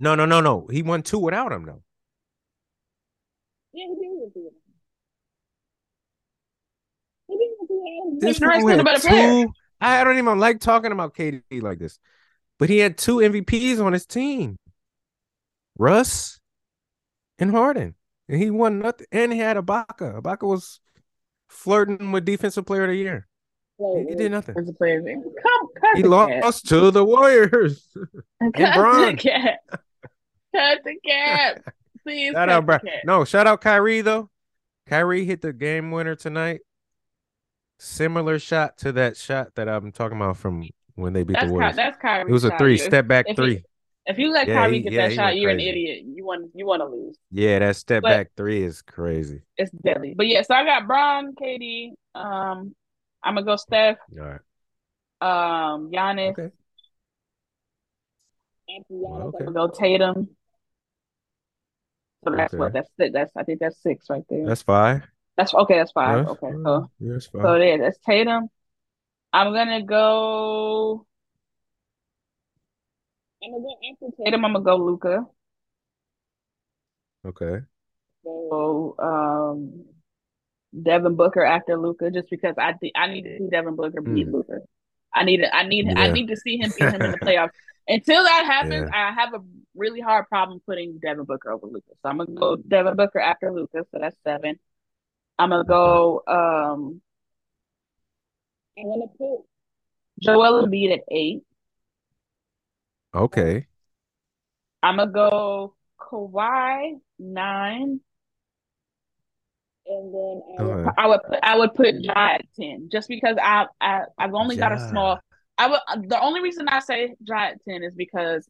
No, 0.00 0.14
no, 0.14 0.24
no, 0.24 0.40
no. 0.40 0.66
He 0.70 0.82
won 0.82 1.02
two 1.02 1.18
without 1.18 1.52
him 1.52 1.64
though. 1.64 1.82
Yeah, 3.72 3.84
he 3.88 3.94
did 3.94 4.10
with 4.10 4.32
it. 4.36 4.52
He 7.28 7.34
did 7.34 7.48
with 7.60 7.70
it. 7.70 8.20
This 8.20 8.38
Durant's 8.38 8.64
fool 8.64 8.68
still 8.72 8.84
the 8.84 9.08
had 9.08 9.46
two. 9.46 9.52
I 9.80 10.02
don't 10.04 10.18
even 10.18 10.38
like 10.38 10.60
talking 10.60 10.92
about 10.92 11.14
KD 11.14 11.62
like 11.62 11.78
this, 11.78 11.98
but 12.58 12.68
he 12.68 12.78
had 12.78 12.98
two 12.98 13.16
MVPs 13.16 13.82
on 13.84 13.92
his 13.92 14.06
team, 14.06 14.58
Russ 15.78 16.40
and 17.38 17.50
Harden, 17.50 17.94
and 18.28 18.42
he 18.42 18.50
won 18.50 18.80
nothing. 18.80 19.06
And 19.12 19.32
he 19.32 19.38
had 19.38 19.56
Ibaka. 19.56 20.20
Ibaka 20.20 20.46
was 20.46 20.80
flirting 21.48 22.12
with 22.12 22.24
Defensive 22.24 22.66
Player 22.66 22.84
of 22.84 22.90
the 22.90 22.96
Year. 22.96 23.28
He, 23.78 24.06
he 24.08 24.14
did 24.16 24.32
nothing. 24.32 24.56
As 24.58 24.68
a 24.68 24.72
player, 24.72 25.00
come 25.02 25.68
cut 25.80 25.96
He 25.96 26.02
lost 26.02 26.66
to 26.68 26.90
the 26.90 27.04
Warriors. 27.04 27.88
Cut 28.40 28.52
the 28.54 29.16
cap. 29.16 29.60
Cut 30.54 30.78
the 30.84 30.96
cap. 31.06 31.74
Please 32.02 32.32
Shout 32.32 32.48
out, 32.48 32.66
bro. 32.66 32.78
No, 33.04 33.24
shout 33.24 33.46
out 33.46 33.60
Kyrie 33.60 34.00
though. 34.00 34.30
Kyrie 34.86 35.24
hit 35.24 35.42
the 35.42 35.52
game 35.52 35.90
winner 35.90 36.14
tonight. 36.14 36.60
Similar 37.78 38.38
shot 38.38 38.78
to 38.78 38.92
that 38.92 39.16
shot 39.16 39.54
that 39.54 39.68
I'm 39.68 39.92
talking 39.92 40.16
about 40.16 40.38
from 40.38 40.68
when 40.98 41.12
they 41.12 41.22
beat 41.22 41.34
That's 41.34 41.44
the 41.44 41.48
Ky- 41.48 41.52
Warriors. 41.52 41.76
that's 41.76 41.98
Kyrie. 41.98 42.28
It 42.30 42.32
was 42.32 42.44
a 42.44 42.56
three, 42.58 42.72
You- 42.72 42.78
step 42.78 43.06
back 43.06 43.26
if 43.28 43.36
he- 43.36 43.42
three. 43.42 43.64
If 44.06 44.18
you 44.18 44.32
let 44.32 44.48
Yeah, 44.48 44.54
Kyrie 44.54 44.76
he- 44.78 44.80
get 44.84 44.92
yeah, 44.92 45.08
that 45.08 45.14
shot, 45.14 45.36
you're 45.36 45.50
an 45.50 45.60
idiot. 45.60 46.02
You 46.06 46.24
want 46.24 46.50
you 46.54 46.66
want 46.66 46.80
to 46.80 46.86
lose. 46.86 47.18
Yeah, 47.30 47.58
that 47.58 47.76
step 47.76 48.02
But- 48.02 48.08
back 48.08 48.30
three 48.36 48.62
is 48.62 48.80
crazy. 48.82 49.42
It's 49.56 49.70
deadly. 49.70 50.14
But 50.16 50.26
yeah, 50.28 50.42
so 50.42 50.54
I 50.54 50.64
got 50.64 50.86
Bron, 50.86 51.34
KD. 51.34 51.92
Um, 52.14 52.74
I'm 53.22 53.34
gonna 53.34 53.44
go 53.44 53.56
Steph. 53.56 53.98
All 54.18 54.24
right. 54.26 54.40
Um, 55.20 55.90
Giannis. 55.90 56.30
Okay. 56.32 56.50
After 58.70 58.94
Giannis, 58.94 59.24
okay. 59.34 59.44
I'm 59.46 59.52
gonna 59.52 59.52
go 59.52 59.68
Tatum. 59.68 60.28
So 62.24 62.30
that's 62.34 62.54
Okay. 62.54 62.58
what 62.60 62.72
that's 62.72 62.88
six. 62.98 63.12
That's 63.12 63.36
I 63.36 63.42
think 63.44 63.60
that's 63.60 63.78
six 63.82 64.06
right 64.10 64.24
there. 64.28 64.46
That's 64.46 64.62
five. 64.62 65.02
That's 65.36 65.54
okay. 65.54 65.76
That's 65.78 65.92
five. 65.92 66.26
That's 66.26 66.30
okay, 66.42 66.52
fine. 66.52 66.64
so 66.64 66.90
Yeah, 66.98 67.12
that's 67.12 67.30
so 67.30 67.40
five. 67.42 67.58
there. 67.60 67.78
That's 67.78 67.98
Tatum. 67.98 68.48
I'm 69.32 69.52
gonna 69.52 69.82
go. 69.82 71.06
I'm 73.42 73.50
gonna 73.52 73.62
go 73.62 73.76
after 73.92 74.16
Tatum. 74.24 74.44
I'm 74.44 74.52
gonna 74.52 74.64
go 74.64 74.76
Luka. 74.76 75.26
Okay. 77.24 77.58
So 78.24 78.94
um, 78.98 79.84
Devin 80.82 81.14
Booker 81.16 81.44
after 81.44 81.76
Luka, 81.78 82.10
just 82.10 82.30
because 82.30 82.54
I 82.58 82.72
think 82.74 82.92
I 82.96 83.06
need 83.08 83.22
to 83.24 83.38
see 83.38 83.48
Devin 83.50 83.76
Booker 83.76 84.00
beat 84.00 84.26
Hmm. 84.26 84.34
Luka. 84.34 84.58
I 85.14 85.24
need 85.24 85.44
I 85.44 85.62
need 85.64 85.86
I 85.96 86.08
need 86.10 86.28
to 86.28 86.36
see 86.36 86.56
him 86.58 86.72
beat 86.76 86.88
him 86.88 87.04
in 87.04 87.10
the 87.12 87.18
playoffs. 87.18 87.50
Until 87.86 88.22
that 88.22 88.44
happens, 88.44 88.88
Yeah. 88.90 89.08
I 89.08 89.12
have 89.12 89.32
a 89.34 89.42
really 89.74 90.00
hard 90.00 90.26
problem 90.28 90.60
putting 90.66 90.98
Devin 90.98 91.24
Booker 91.24 91.50
over 91.52 91.66
Luka. 91.66 91.90
So 92.02 92.08
I'm 92.08 92.18
gonna 92.18 92.32
go 92.32 92.56
Devin 92.56 92.96
Booker 92.96 93.20
after 93.20 93.52
Luka. 93.52 93.86
So 93.90 93.98
that's 94.00 94.16
seven. 94.24 94.58
I'm 95.38 95.50
gonna 95.50 95.64
go. 95.64 96.22
Um, 96.26 97.00
I'm 98.78 98.88
gonna 98.88 99.06
put 99.18 99.44
Joel 100.20 100.66
Embiid 100.66 100.92
at 100.92 101.04
eight. 101.10 101.42
Okay. 103.14 103.66
I'm 104.82 104.96
gonna 104.96 105.10
go 105.10 105.74
Kawhi 106.00 107.00
nine, 107.18 108.00
and 109.86 110.14
then 110.14 110.42
I 110.58 110.62
would, 110.62 110.78
Okay. 110.86 110.90
I 110.96 111.06
would 111.06 111.20
put 111.22 111.38
I 111.42 111.58
would 111.58 111.74
put 111.74 111.94
Ja 112.04 112.12
at 112.34 112.42
ten, 112.58 112.88
just 112.90 113.08
because 113.08 113.36
I 113.42 113.66
I 113.80 114.02
I've 114.18 114.34
only 114.34 114.56
got 114.56 114.72
a 114.72 114.78
small. 114.78 115.18
I 115.56 115.68
would 115.68 116.08
the 116.08 116.20
only 116.20 116.40
reason 116.40 116.68
I 116.68 116.80
say 116.80 117.14
Ja 117.24 117.38
at 117.48 117.64
ten 117.68 117.82
is 117.82 117.94
because 117.94 118.48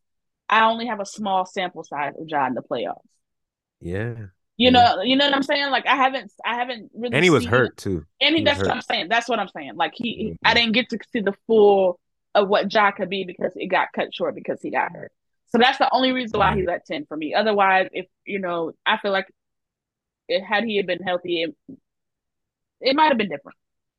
I 0.49 0.64
only 0.64 0.87
have 0.87 1.01
a 1.01 1.07
small 1.07 1.47
sample 1.47 1.85
size 1.85 2.14
of 2.19 2.29
Ja 2.29 2.47
in 2.47 2.55
the 2.55 2.62
playoffs. 2.62 3.01
Yeah. 3.81 4.29
You 4.59 4.71
Yeah. 4.71 4.94
know, 4.97 5.03
you 5.03 5.16
know 5.16 5.25
what 5.25 5.35
I'm 5.35 5.42
saying? 5.42 5.71
Like 5.71 5.87
I 5.87 5.97
haven't 5.97 6.31
I 6.44 6.57
haven't 6.57 6.90
really 6.94 7.14
And 7.14 7.25
he 7.25 7.31
was 7.31 7.47
hurt 7.47 7.77
too. 7.79 8.05
And 8.21 8.35
he, 8.35 8.40
He 8.40 8.44
that's 8.44 8.59
what. 8.61 8.71
I'm 8.73 8.83
saying. 8.83 9.09
That's 9.09 9.29
what 9.29 9.38
I'm 9.38 9.49
saying. 9.49 9.77
Like 9.77 9.92
he, 9.94 10.37
I 10.44 10.51
Mhm. 10.51 10.55
didn't 10.57 10.73
get 10.73 10.90
to 10.90 10.99
see 11.12 11.21
the 11.21 11.33
full 11.47 11.99
of 12.35 12.49
what 12.49 12.71
Ja 12.73 12.90
could 12.90 13.09
be 13.09 13.25
because 13.25 13.53
it 13.57 13.68
got 13.68 13.88
cut 13.94 14.12
short 14.12 14.35
because 14.35 14.61
he 14.61 14.71
got 14.71 14.92
hurt. 14.92 15.12
So 15.47 15.59
that's 15.59 15.79
the 15.79 15.88
only 15.92 16.12
reason 16.12 16.38
why 16.38 16.55
he's 16.57 16.68
at 16.68 16.85
ten 16.85 17.07
for 17.07 17.16
me. 17.16 17.33
Otherwise, 17.35 17.88
if 17.92 18.07
you 18.27 18.38
know, 18.40 18.73
I 18.85 18.99
feel 18.99 19.12
like 19.12 19.27
it, 20.29 20.42
had 20.42 20.64
he 20.64 20.77
had 20.77 20.87
been 20.87 21.03
healthy, 21.03 21.44
it, 21.44 21.57
it 22.81 22.97
might 22.97 23.09
have 23.09 23.16
been 23.18 23.31
different. 23.31 23.57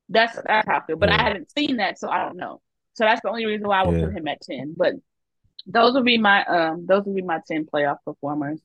That's 0.10 0.36
that's 0.45 0.67
how 0.67 0.80
I 0.80 0.86
feel. 0.86 0.98
But 0.98 1.10
Yeah. 1.10 1.17
I 1.22 1.24
haven't 1.24 1.50
seen 1.52 1.78
that, 1.78 1.98
so 1.98 2.10
I 2.10 2.26
don't 2.26 2.38
know. 2.38 2.62
So 2.95 3.06
that's 3.06 3.22
the 3.22 3.30
only 3.30 3.45
reason 3.45 3.67
why 3.67 3.80
I 3.80 3.84
would 3.88 3.98
Yeah. 3.98 4.06
put 4.08 4.13
him 4.17 4.28
at 4.28 4.41
ten. 4.41 4.74
But 4.76 4.95
those 5.65 5.93
would 5.93 6.06
be 6.06 6.17
my 6.17 6.43
um 6.45 6.86
those 6.86 7.06
would 7.06 7.15
be 7.15 7.22
my 7.22 7.39
ten 7.48 7.65
playoff 7.65 7.98
performers. 8.04 8.62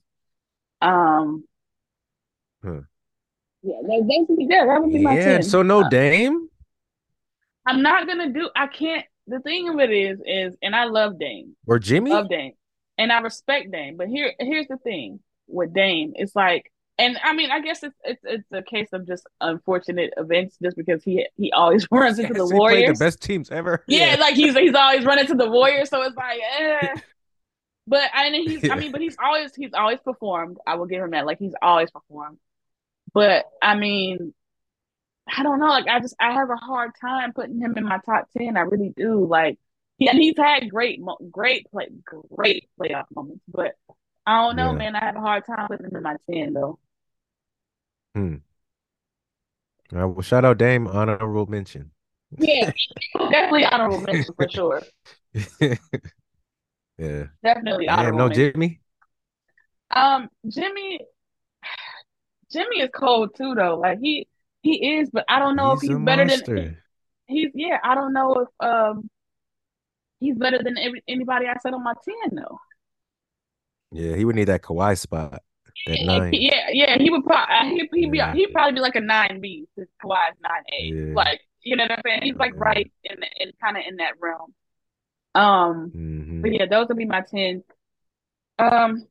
Um 0.80 1.44
Huh. 2.64 2.80
yeah, 3.62 3.74
those 3.82 4.26
would 4.28 4.38
yeah, 4.50 4.64
that 4.66 4.80
would 4.80 4.92
be 4.92 4.98
my 5.02 5.18
Yeah. 5.18 5.40
So 5.40 5.62
no 5.62 5.88
Dame 5.88 6.48
I'm 7.66 7.82
not 7.82 8.06
gonna 8.06 8.32
do 8.32 8.50
I 8.56 8.66
can't 8.66 9.04
the 9.26 9.40
thing 9.40 9.68
of 9.68 9.78
it 9.80 9.90
is 9.90 10.20
is 10.26 10.56
and 10.62 10.74
I 10.74 10.84
love 10.84 11.18
Dame. 11.18 11.56
or 11.66 11.78
Jimmy? 11.78 12.10
Love 12.10 12.28
Dame. 12.28 12.52
And 12.98 13.10
I 13.10 13.20
respect 13.20 13.70
Dame. 13.72 13.96
But 13.96 14.08
here 14.08 14.32
here's 14.38 14.68
the 14.68 14.76
thing 14.78 15.20
with 15.46 15.72
Dame. 15.74 16.12
It's 16.14 16.36
like 16.36 16.70
and 16.98 17.18
I 17.22 17.32
mean 17.32 17.50
I 17.50 17.60
guess 17.60 17.82
it's 17.82 17.96
it's 18.04 18.20
it's 18.24 18.52
a 18.52 18.62
case 18.62 18.88
of 18.92 19.06
just 19.06 19.26
unfortunate 19.40 20.12
events 20.16 20.56
just 20.62 20.76
because 20.76 21.02
he 21.02 21.26
he 21.36 21.52
always 21.52 21.86
runs 21.90 22.18
into 22.18 22.34
the 22.34 22.40
Yes, 22.40 22.50
he 22.50 22.54
played 22.54 22.58
Warriors. 22.58 22.98
the 22.98 23.04
best 23.04 23.22
teams 23.22 23.50
ever. 23.50 23.84
Yeah, 23.88 24.16
like 24.20 24.34
he's 24.34 24.56
he's 24.56 24.74
always 24.74 25.04
running 25.04 25.26
to 25.26 25.34
the 25.34 25.50
Warriors, 25.50 25.90
so 25.90 26.02
it's 26.02 26.16
like, 26.16 26.40
eh. 26.58 26.94
But 27.86 28.10
I 28.14 28.30
mean, 28.30 28.48
he's 28.48 28.70
I 28.70 28.76
mean, 28.76 28.92
but 28.92 29.02
he's 29.02 29.16
always 29.22 29.54
he's 29.54 29.74
always 29.74 29.98
performed. 30.00 30.56
I 30.66 30.76
will 30.76 30.86
give 30.86 31.02
him 31.02 31.10
that. 31.10 31.26
Like 31.26 31.38
he's 31.38 31.52
always 31.60 31.90
performed. 31.90 32.38
But 33.14 33.46
I 33.62 33.76
mean, 33.76 34.34
I 35.36 35.42
don't 35.42 35.58
know. 35.60 35.68
Like 35.68 35.86
I 35.88 36.00
just 36.00 36.14
I 36.20 36.32
have 36.32 36.50
a 36.50 36.56
hard 36.56 36.92
time 37.00 37.32
putting 37.32 37.58
him 37.60 37.74
in 37.76 37.84
my 37.84 37.98
top 38.04 38.28
ten. 38.36 38.56
I 38.56 38.60
really 38.62 38.92
do. 38.96 39.26
Like 39.26 39.58
he 39.98 40.08
and 40.08 40.18
he's 40.18 40.36
had 40.36 40.70
great 40.70 41.00
great 41.30 41.70
play 41.70 41.88
great 42.34 42.68
playoff 42.80 43.06
moments, 43.14 43.44
but 43.48 43.74
I 44.26 44.42
don't 44.46 44.56
know, 44.56 44.72
Yeah. 44.72 44.74
man. 44.74 44.96
I 44.96 45.04
have 45.06 45.16
a 45.16 45.20
hard 45.20 45.46
time 45.46 45.66
putting 45.68 45.86
him 45.86 45.96
in 45.96 46.02
my 46.02 46.16
ten 46.30 46.52
though. 46.54 46.78
Hmm. 48.14 48.36
All 49.92 49.98
right, 49.98 50.04
well, 50.04 50.20
shout 50.22 50.44
out 50.44 50.58
Dame, 50.58 50.86
honorable 50.86 51.46
mention. 51.46 51.92
Yeah, 52.38 52.70
definitely 53.30 53.64
honorable 53.70 54.00
mention 54.00 54.34
for 54.34 54.48
sure. 54.48 54.82
yeah. 56.98 57.26
Definitely 57.44 57.88
Dame, 57.88 57.88
honorable 57.88 58.18
no 58.18 58.28
mention. 58.28 58.52
Jimmy. 58.52 58.80
Um, 59.90 60.28
Jimmy, 60.48 61.00
Jimmy 62.54 62.80
is 62.82 62.90
cold 62.94 63.36
too, 63.36 63.54
though. 63.56 63.78
Like 63.80 64.00
he 64.00 64.28
he 64.62 64.98
is, 65.00 65.10
but 65.12 65.26
I 65.30 65.40
don't 65.40 65.56
know 65.56 65.74
if 65.74 65.80
He's 65.80 65.82
he's 65.82 65.96
a 65.96 65.98
better 65.98 66.26
than 66.26 66.42
he's. 67.26 67.50
Yeah, 67.54 67.78
I 67.84 67.94
don't 67.96 68.12
know 68.14 68.34
if 68.46 68.48
um 68.66 69.10
he's 70.20 70.36
better 70.36 70.62
than 70.62 70.76
every, 70.78 71.02
anybody 71.08 71.46
I 71.46 71.56
said 71.62 71.74
on 71.74 71.84
my 71.84 71.94
ten 72.04 72.36
though. 72.36 72.58
Yeah, 73.90 74.16
he 74.16 74.24
would 74.24 74.36
need 74.36 74.44
that 74.48 74.62
Kawhi 74.62 74.98
spot. 74.98 75.42
That 75.86 76.00
Yeah, 76.00 76.20
nine. 76.20 76.32
yeah, 76.32 76.68
yeah. 76.72 76.98
He 76.98 77.10
would 77.10 77.24
probably 77.24 77.54
he 77.92 78.00
he'd 78.00 78.10
be 78.10 78.18
Yeah. 78.18 78.32
he'd 78.32 78.52
probably 78.52 78.72
be 78.74 78.80
like 78.80 78.96
a 78.96 79.00
nine 79.00 79.40
B. 79.40 79.66
Because 79.76 79.88
Kawhi's 80.02 80.36
nine 80.42 80.62
A. 80.72 80.94
Yeah. 80.94 81.14
Like 81.14 81.40
you 81.62 81.76
know 81.76 81.84
what 81.84 81.92
I'm 81.92 82.02
saying? 82.06 82.20
He's 82.22 82.36
like 82.38 82.52
Yeah. 82.52 82.60
right 82.60 82.90
in 83.04 83.16
in 83.40 83.52
kind 83.60 83.76
of 83.76 83.82
in 83.86 83.96
that 83.96 84.14
realm. 84.20 84.54
Um, 85.34 85.94
hmm 85.94 86.42
but 86.42 86.52
yeah, 86.52 86.66
those 86.66 86.88
would 86.88 86.98
be 86.98 87.06
my 87.06 87.22
ten. 87.22 87.64
Um, 88.58 89.06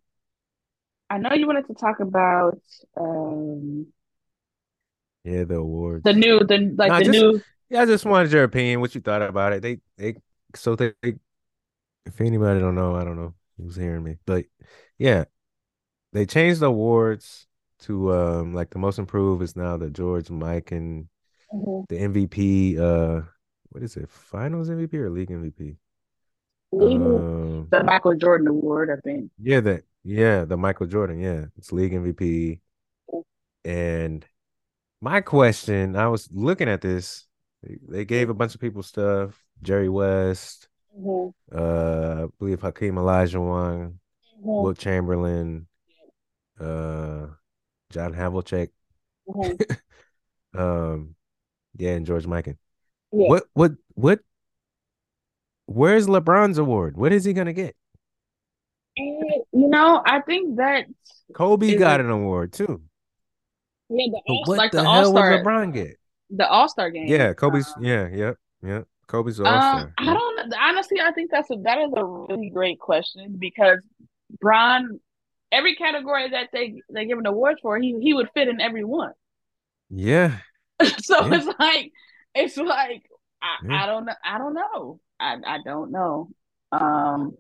I 1.10 1.18
know 1.18 1.34
you 1.34 1.46
wanted 1.48 1.68
to 1.68 1.74
talk 1.74 2.00
about 2.00 2.60
um 2.98 3.88
Yeah, 5.24 5.44
the 5.46 5.56
awards. 5.56 6.04
the 6.04 6.14
new 6.14 6.40
the 6.40 6.74
like 6.78 6.90
Nah, 6.92 7.00
the 7.00 7.06
just- 7.06 7.20
new 7.20 7.42
Yeah, 7.70 7.82
I 7.82 7.86
just 7.86 8.06
wanted 8.06 8.32
your 8.32 8.44
opinion, 8.44 8.82
what 8.82 8.94
you 8.94 9.02
thought 9.02 9.22
about 9.22 9.54
it. 9.54 9.62
They 9.62 9.80
they 9.98 10.16
so 10.56 10.76
they, 10.76 10.94
they- 11.02 11.16
if 12.06 12.20
anybody 12.22 12.60
don't 12.60 12.76
know, 12.76 12.96
I 12.96 13.04
don't 13.04 13.16
know 13.16 13.34
who's 13.58 13.76
hearing 13.78 14.04
me. 14.04 14.18
But 14.26 14.46
yeah, 14.98 15.24
they 16.12 16.26
changed 16.26 16.60
the 16.60 16.68
awards 16.68 17.48
to 17.80 18.14
um 18.14 18.54
like 18.54 18.70
the 18.72 18.80
most 18.80 19.00
improved 19.00 19.42
is 19.44 19.56
now 19.56 19.78
the 19.78 19.90
George 19.90 20.28
Mikan 20.28 21.08
Mhm. 21.54 21.88
the 21.90 21.96
MVP 21.98 22.78
uh 22.78 23.22
what 23.70 23.84
is 23.84 23.98
it? 23.98 24.10
Finals 24.10 24.70
MVP 24.70 24.94
or 24.96 25.10
league 25.10 25.30
MVP? 25.32 25.78
Legal- 26.72 27.18
Um 27.18 27.68
the 27.72 27.84
Michael 27.84 28.16
Jordan 28.16 28.48
Award, 28.48 28.90
I 28.92 28.98
think. 29.02 29.32
yeah, 29.42 29.62
that 29.62 29.84
yeah, 30.04 30.46
the 30.46 30.58
Michael 30.58 30.88
Jordan, 30.88 31.20
yeah. 31.20 31.46
It's 31.58 31.72
league 31.72 31.94
MVP. 31.94 32.60
And 33.66 34.26
my 35.02 35.22
question, 35.22 35.96
I 35.96 36.08
was 36.08 36.30
looking 36.32 36.70
at 36.70 36.82
this. 36.82 37.26
They, 37.88 38.04
gave 38.04 38.30
a 38.30 38.34
bunch 38.34 38.56
of 38.56 38.62
people 38.62 38.84
stuff. 38.84 39.42
Jerry 39.62 39.88
West, 39.88 40.68
uh, 41.54 42.24
I 42.24 42.26
believe 42.38 42.62
Hakeem 42.62 42.96
Olajuwon, 42.96 43.96
Wilt 44.40 44.78
Chamberlain, 44.78 45.68
uh, 46.60 47.28
John 47.90 48.14
Havlicek, 48.14 48.70
um, 50.58 51.16
yeah, 51.78 51.92
and 51.92 52.06
George 52.06 52.26
Mikan. 52.26 52.58
Yeah. 53.14 53.30
What 53.30 53.44
what 53.54 53.72
what? 53.94 54.20
Where's 55.66 56.08
LeBron's 56.08 56.58
award? 56.58 56.98
What 56.98 57.14
is 57.14 57.24
he 57.24 57.32
gonna 57.32 57.54
get? 57.54 57.78
And, 59.34 59.44
you 59.64 59.70
know, 59.70 60.02
I 60.06 60.22
think 60.22 60.58
that 60.58 60.86
Kobe 61.34 61.76
got 61.76 62.00
an 62.00 62.10
award 62.10 62.54
too. 62.54 62.82
yeah, 63.90 64.08
the 64.12 64.22
all, 64.28 64.44
what 64.46 64.58
like 64.58 64.72
the, 64.72 64.82
the 64.82 64.90
hell 64.90 65.06
All 65.06 65.14
would 65.14 65.26
Star, 65.26 65.44
LeBron 65.44 65.74
get? 65.74 65.98
the 66.30 66.48
All 66.48 66.68
Star 66.70 66.90
game. 66.92 67.08
Yeah, 67.08 67.34
Kobe's. 67.34 67.68
Um, 67.76 67.84
yeah, 67.84 68.08
yep, 68.10 68.38
yep. 68.64 68.88
Kobe's 69.08 69.38
the 69.38 69.46
All 69.46 69.54
Um, 69.54 69.80
Star. 69.80 69.94
I 69.98 70.14
don't 70.14 70.54
honestly. 70.60 71.00
I 71.02 71.12
think 71.12 71.32
that's 71.32 71.50
a 71.52 71.56
that 71.64 71.78
is 71.80 71.92
a 71.96 72.04
really 72.06 72.50
great 72.50 72.80
question 72.80 73.36
because 73.40 73.80
Bron, 74.40 75.00
every 75.52 75.76
category 75.76 76.30
that 76.30 76.50
they 76.54 76.82
they 76.94 77.06
give 77.06 77.18
an 77.20 77.26
award 77.26 77.60
for, 77.62 77.78
he 77.78 77.98
he 78.02 78.14
would 78.14 78.30
fit 78.34 78.48
in 78.48 78.62
every 78.62 78.84
one. 78.84 79.14
Yeah, 79.90 80.38
so 81.00 81.26
Yeah. 81.26 81.36
it's 81.38 81.60
like 81.60 81.92
it's 82.36 82.58
like 82.58 83.04
I, 83.42 83.58
Yeah. 83.68 83.84
I 83.84 83.86
don't 83.86 84.06
know. 84.06 84.14
I 84.24 84.38
don't 84.38 84.54
know. 84.54 85.00
I 85.20 85.38
I 85.46 85.58
don't 85.64 85.92
know. 85.92 86.30
Um, 86.72 87.38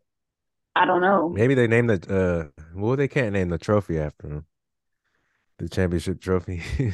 I 0.75 0.85
don't 0.85 1.01
know. 1.01 1.29
maybe 1.29 1.53
they 1.55 1.67
named 1.67 1.89
the. 1.89 2.51
uh 2.55 2.63
Well, 2.75 2.95
they 2.95 3.07
can't 3.07 3.33
name 3.33 3.49
the 3.49 3.57
trophy 3.57 3.99
after 3.99 4.27
him. 4.27 4.45
The 5.57 5.69
championship 5.69 6.21
trophy. 6.21 6.61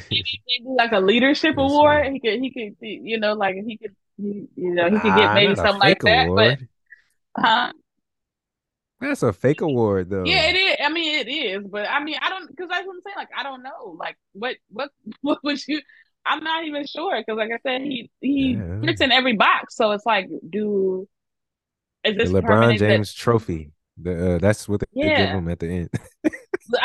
Like 0.64 0.92
a 0.92 1.00
leadership 1.00 1.56
Yes, 1.56 1.58
award. 1.58 2.04
ma'am. 2.04 2.12
He 2.12 2.20
could 2.20 2.40
he 2.40 2.50
could 2.50 2.76
you 2.80 3.18
know 3.18 3.34
like 3.34 3.54
he 3.54 3.76
could 3.78 3.94
he, 4.16 4.48
you 4.56 4.74
know 4.74 4.90
he 4.90 5.00
could 5.00 5.14
get 5.14 5.32
maybe 5.32 5.54
something 5.54 5.78
like 5.78 6.02
that. 6.04 6.26
award. 6.26 6.68
But 7.36 7.44
huh? 7.44 7.72
That's 9.00 9.22
a 9.22 9.32
fake 9.32 9.60
award, 9.62 10.10
though. 10.10 10.24
Yeah, 10.24 10.48
it 10.50 10.56
is. 10.56 10.76
I 10.84 10.88
mean, 10.90 11.26
it 11.26 11.30
is, 11.30 11.66
but 11.66 11.88
I 11.88 12.02
mean, 12.02 12.16
I 12.20 12.28
don't 12.28 12.48
because 12.48 12.68
that's 12.68 12.86
what 12.86 12.94
I'm 12.94 13.00
saying. 13.02 13.16
Like, 13.16 13.28
I 13.36 13.42
don't 13.42 13.62
know. 13.62 13.96
Like, 13.98 14.16
what, 14.32 14.56
what, 14.68 14.90
what 15.22 15.38
would 15.44 15.66
you? 15.66 15.80
I'm 16.26 16.44
not 16.44 16.64
even 16.66 16.84
sure 16.86 17.18
because, 17.18 17.38
like 17.38 17.50
I 17.50 17.58
said, 17.66 17.80
he 17.82 18.10
he 18.20 18.62
Yeah. 18.62 18.76
fits 18.84 19.00
in 19.00 19.10
every 19.12 19.34
box. 19.36 19.76
So 19.76 19.92
it's 19.92 20.04
like, 20.04 20.28
do 20.50 21.08
is 22.04 22.30
The 22.32 22.40
LeBron 22.40 22.46
permanent 22.46 22.78
that- 22.80 22.88
James 22.88 23.12
Trophy. 23.14 23.72
The 24.02 24.36
uh, 24.36 24.38
that's 24.38 24.66
what 24.68 24.80
they 24.80 24.86
give 25.02 25.10
Yeah. 25.10 25.34
him 25.36 25.48
at 25.48 25.58
the 25.58 25.68
end 25.68 25.90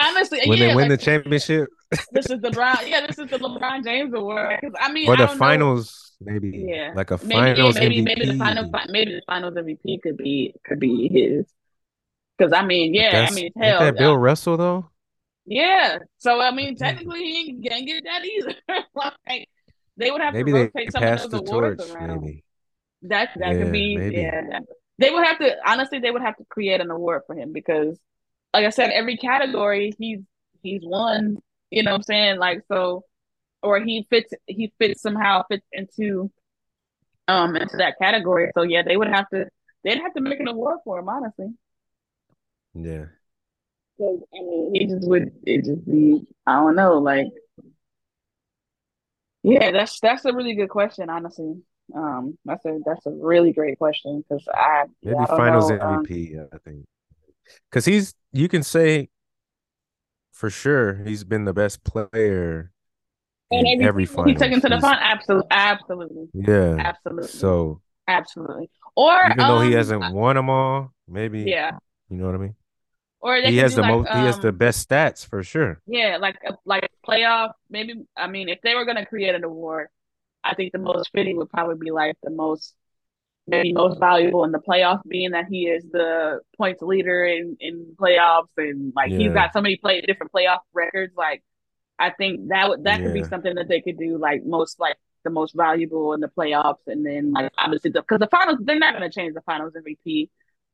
honestly, 0.04 0.40
when 0.46 0.58
yeah, 0.58 0.68
they 0.68 0.76
win 0.76 0.90
like, 0.90 1.00
the 1.00 1.06
championship 1.06 1.70
this 2.12 2.30
is 2.30 2.42
the 2.42 2.50
LeBron. 2.52 2.88
Yeah, 2.90 3.06
this 3.08 3.18
is 3.20 3.30
the 3.30 3.38
LeBron 3.38 3.84
James 3.86 4.14
award. 4.14 4.60
I 4.80 4.92
mean, 4.92 5.08
or 5.08 5.16
the 5.16 5.26
don't 5.28 5.36
know. 5.36 5.40
finals, 5.40 6.14
maybe 6.20 6.66
Yeah. 6.68 6.92
like 6.96 7.12
a 7.12 7.20
Maybe, 7.24 7.34
yeah, 7.36 7.54
finals 7.56 7.76
maybe, 7.76 7.96
MVP. 8.02 8.04
maybe 8.04 8.26
the 8.26 8.38
final, 8.38 8.70
maybe 8.90 9.12
the 9.14 9.22
finals 9.28 9.54
MVP 9.56 10.02
could 10.02 10.18
be 10.18 10.54
could 10.66 10.80
be 10.80 11.08
his. 11.08 11.46
Because 12.38 12.52
I 12.52 12.66
mean, 12.66 12.94
yeah, 12.94 13.28
I 13.30 13.34
mean, 13.34 13.52
hell, 13.58 13.80
that 13.80 13.98
Bill 13.98 14.18
Russell 14.18 14.58
though? 14.58 14.90
Yeah. 15.46 16.00
So 16.18 16.42
I 16.42 16.52
mean, 16.52 16.76
technically, 16.86 17.20
he 17.24 17.50
ain't 17.50 17.70
gonna 17.70 17.86
get 17.86 18.04
that 18.04 18.26
either. 18.26 18.56
like, 19.28 19.48
they 19.96 20.12
would 20.12 20.20
have 20.22 20.34
Maybe 20.34 20.52
to 20.52 20.58
they 20.58 20.64
rotate 20.66 20.92
some 20.92 21.04
of 21.04 21.22
those 21.22 21.32
the 21.32 21.38
awards 21.52 21.88
torch. 21.88 21.96
around. 21.96 22.22
Maybe 22.22 22.44
That 23.04 23.30
that 23.38 23.54
Yeah, 23.56 23.64
could 23.64 23.72
be. 23.72 23.96
maybe. 23.96 24.16
Yeah. 24.18 24.42
that- 24.50 24.64
They 24.98 25.12
would 25.12 25.26
have 25.26 25.40
to. 25.40 25.56
Honestly, 25.66 26.00
they 26.00 26.12
would 26.12 26.22
have 26.22 26.38
to 26.38 26.46
create 26.46 26.82
an 26.82 26.92
award 26.92 27.24
for 27.28 27.36
him 27.36 27.52
because, 27.54 28.00
like 28.54 28.66
I 28.66 28.70
said, 28.70 28.92
every 28.92 29.18
category 29.18 29.94
he's 30.00 30.22
he's 30.64 30.82
won. 30.84 31.38
You 31.72 31.84
know 31.84 31.92
what 31.92 31.98
I'm 31.98 32.04
saying? 32.04 32.38
Like 32.40 32.62
so, 32.72 33.04
or 33.62 33.80
he 33.82 34.08
fits. 34.10 34.34
He 34.48 34.74
fits 34.80 35.02
somehow 35.02 35.44
fits 35.50 35.66
into, 35.72 36.32
um, 37.28 37.56
into 37.56 37.78
that 37.78 37.98
category. 38.02 38.52
So 38.56 38.64
yeah, 38.64 38.84
they 38.84 38.98
would 38.98 39.10
have 39.10 39.30
to. 39.30 39.48
They'd 39.84 40.00
have 40.02 40.14
to 40.16 40.22
make 40.22 40.40
an 40.40 40.48
award 40.48 40.80
for 40.86 41.00
him. 41.00 41.10
Honestly. 41.10 41.48
yeah. 42.74 43.06
Because 43.98 44.22
I 44.34 44.40
mean, 44.42 44.72
he 44.74 44.86
just 44.88 45.08
would 45.08 45.32
it 45.46 45.64
just 45.66 45.86
be 45.86 46.28
I 46.46 46.56
don't 46.56 46.76
know, 46.76 46.98
like 47.00 47.28
yeah, 49.44 49.72
that's 49.72 50.00
that's 50.00 50.26
a 50.26 50.34
really 50.34 50.56
good 50.56 50.70
question, 50.70 51.10
honestly. 51.10 51.62
Um, 51.94 52.38
that's 52.46 52.66
a 52.66 52.80
that's 52.86 53.06
a 53.06 53.12
really 53.12 53.52
great 53.54 53.78
question 53.78 54.24
because 54.28 54.48
I 54.54 54.86
yeah, 55.02 55.12
Maybe 55.12 55.16
I 55.20 55.26
don't 55.26 55.38
finals 55.38 55.70
know, 55.70 55.80
um, 55.80 56.06
MVP, 56.06 56.48
I 56.54 56.58
think. 56.60 56.86
Because 57.70 57.86
he's, 57.86 58.16
you 58.34 58.48
can 58.48 58.64
say 58.64 59.10
for 60.32 60.50
sure 60.50 60.96
he's 61.06 61.24
been 61.24 61.46
the 61.46 61.54
best 61.54 61.84
player 61.84 62.72
and 63.52 63.68
in 63.68 63.84
every 63.84 64.06
he 64.06 64.34
took 64.34 64.50
him 64.50 64.60
to 64.62 64.68
the 64.70 64.76
He's- 64.76 64.82
final. 64.82 65.00
Absolutely, 65.02 65.48
absolutely, 65.52 66.28
Yeah. 66.34 66.76
absolutely, 66.80 67.28
So 67.28 67.82
absolutely. 68.08 68.70
Or 68.96 69.20
even 69.26 69.38
though 69.38 69.62
he 69.62 69.68
um, 69.68 69.74
hasn't 69.74 70.14
won 70.14 70.36
them 70.36 70.50
all, 70.50 70.92
maybe 71.08 71.44
yeah, 71.44 71.72
you 72.10 72.18
know 72.18 72.26
what 72.26 72.36
I 72.36 72.40
mean. 72.40 72.56
or 73.20 73.36
He 73.38 73.58
has 73.58 73.76
the 73.76 73.82
like, 73.82 73.92
most. 73.92 74.10
he 74.10 74.20
has 74.20 74.40
the 74.40 74.50
um, 74.50 74.58
best 74.58 74.90
stats 74.90 75.26
for 75.26 75.44
sure. 75.44 75.80
Yeah, 75.86 76.18
like 76.20 76.38
like 76.66 76.90
playoff. 77.08 77.52
Maybe 77.70 78.06
I 78.18 78.28
mean, 78.28 78.50
if 78.50 78.60
they 78.64 78.74
were 78.74 78.86
gonna 78.86 79.06
create 79.06 79.36
an 79.36 79.44
award, 79.44 79.90
I 80.46 80.56
think 80.56 80.72
the 80.72 80.80
most 80.80 81.10
fitting 81.12 81.38
would 81.38 81.50
probably 81.50 81.76
be 81.78 81.92
like 81.92 82.16
the 82.24 82.30
most 82.30 82.76
maybe 83.48 83.74
most 83.74 84.00
valuable 84.00 84.44
in 84.44 84.52
the 84.52 84.60
playoffs, 84.60 85.02
being 85.08 85.32
that 85.32 85.46
he 85.50 85.68
is 85.68 85.84
the 85.92 86.40
points 86.58 86.82
leader 86.82 87.26
in 87.26 87.58
in 87.60 87.96
playoffs 88.00 88.48
and 88.58 88.94
like 88.96 89.12
yeah. 89.12 89.18
he's 89.18 89.34
got 89.34 89.54
so 89.54 89.62
many 89.62 89.78
play 89.78 90.02
different 90.02 90.32
playoff 90.32 90.60
records. 90.74 91.14
Like 91.16 91.44
I 92.00 92.12
think 92.12 92.50
that 92.50 92.70
would 92.70 92.84
that 92.84 93.00
yeah. 93.00 93.06
could 93.06 93.14
be 93.14 93.24
something 93.24 93.56
that 93.56 93.68
they 93.68 93.82
could 93.82 93.98
do 93.98 94.18
like 94.18 94.46
most 94.46 94.80
like 94.80 94.98
the 95.24 95.30
most 95.30 95.56
valuable 95.56 96.14
in 96.14 96.22
the 96.22 96.28
playoffs, 96.28 96.86
and 96.88 97.06
then 97.06 97.34
like 97.34 97.52
obviously 97.58 97.92
because 97.92 98.20
the, 98.20 98.26
the 98.26 98.28
finals 98.28 98.60
they're 98.62 98.80
not 98.80 98.98
going 98.98 99.10
to 99.10 99.14
change 99.14 99.34
the 99.34 99.42
finals 99.42 99.74
MVP 99.74 100.30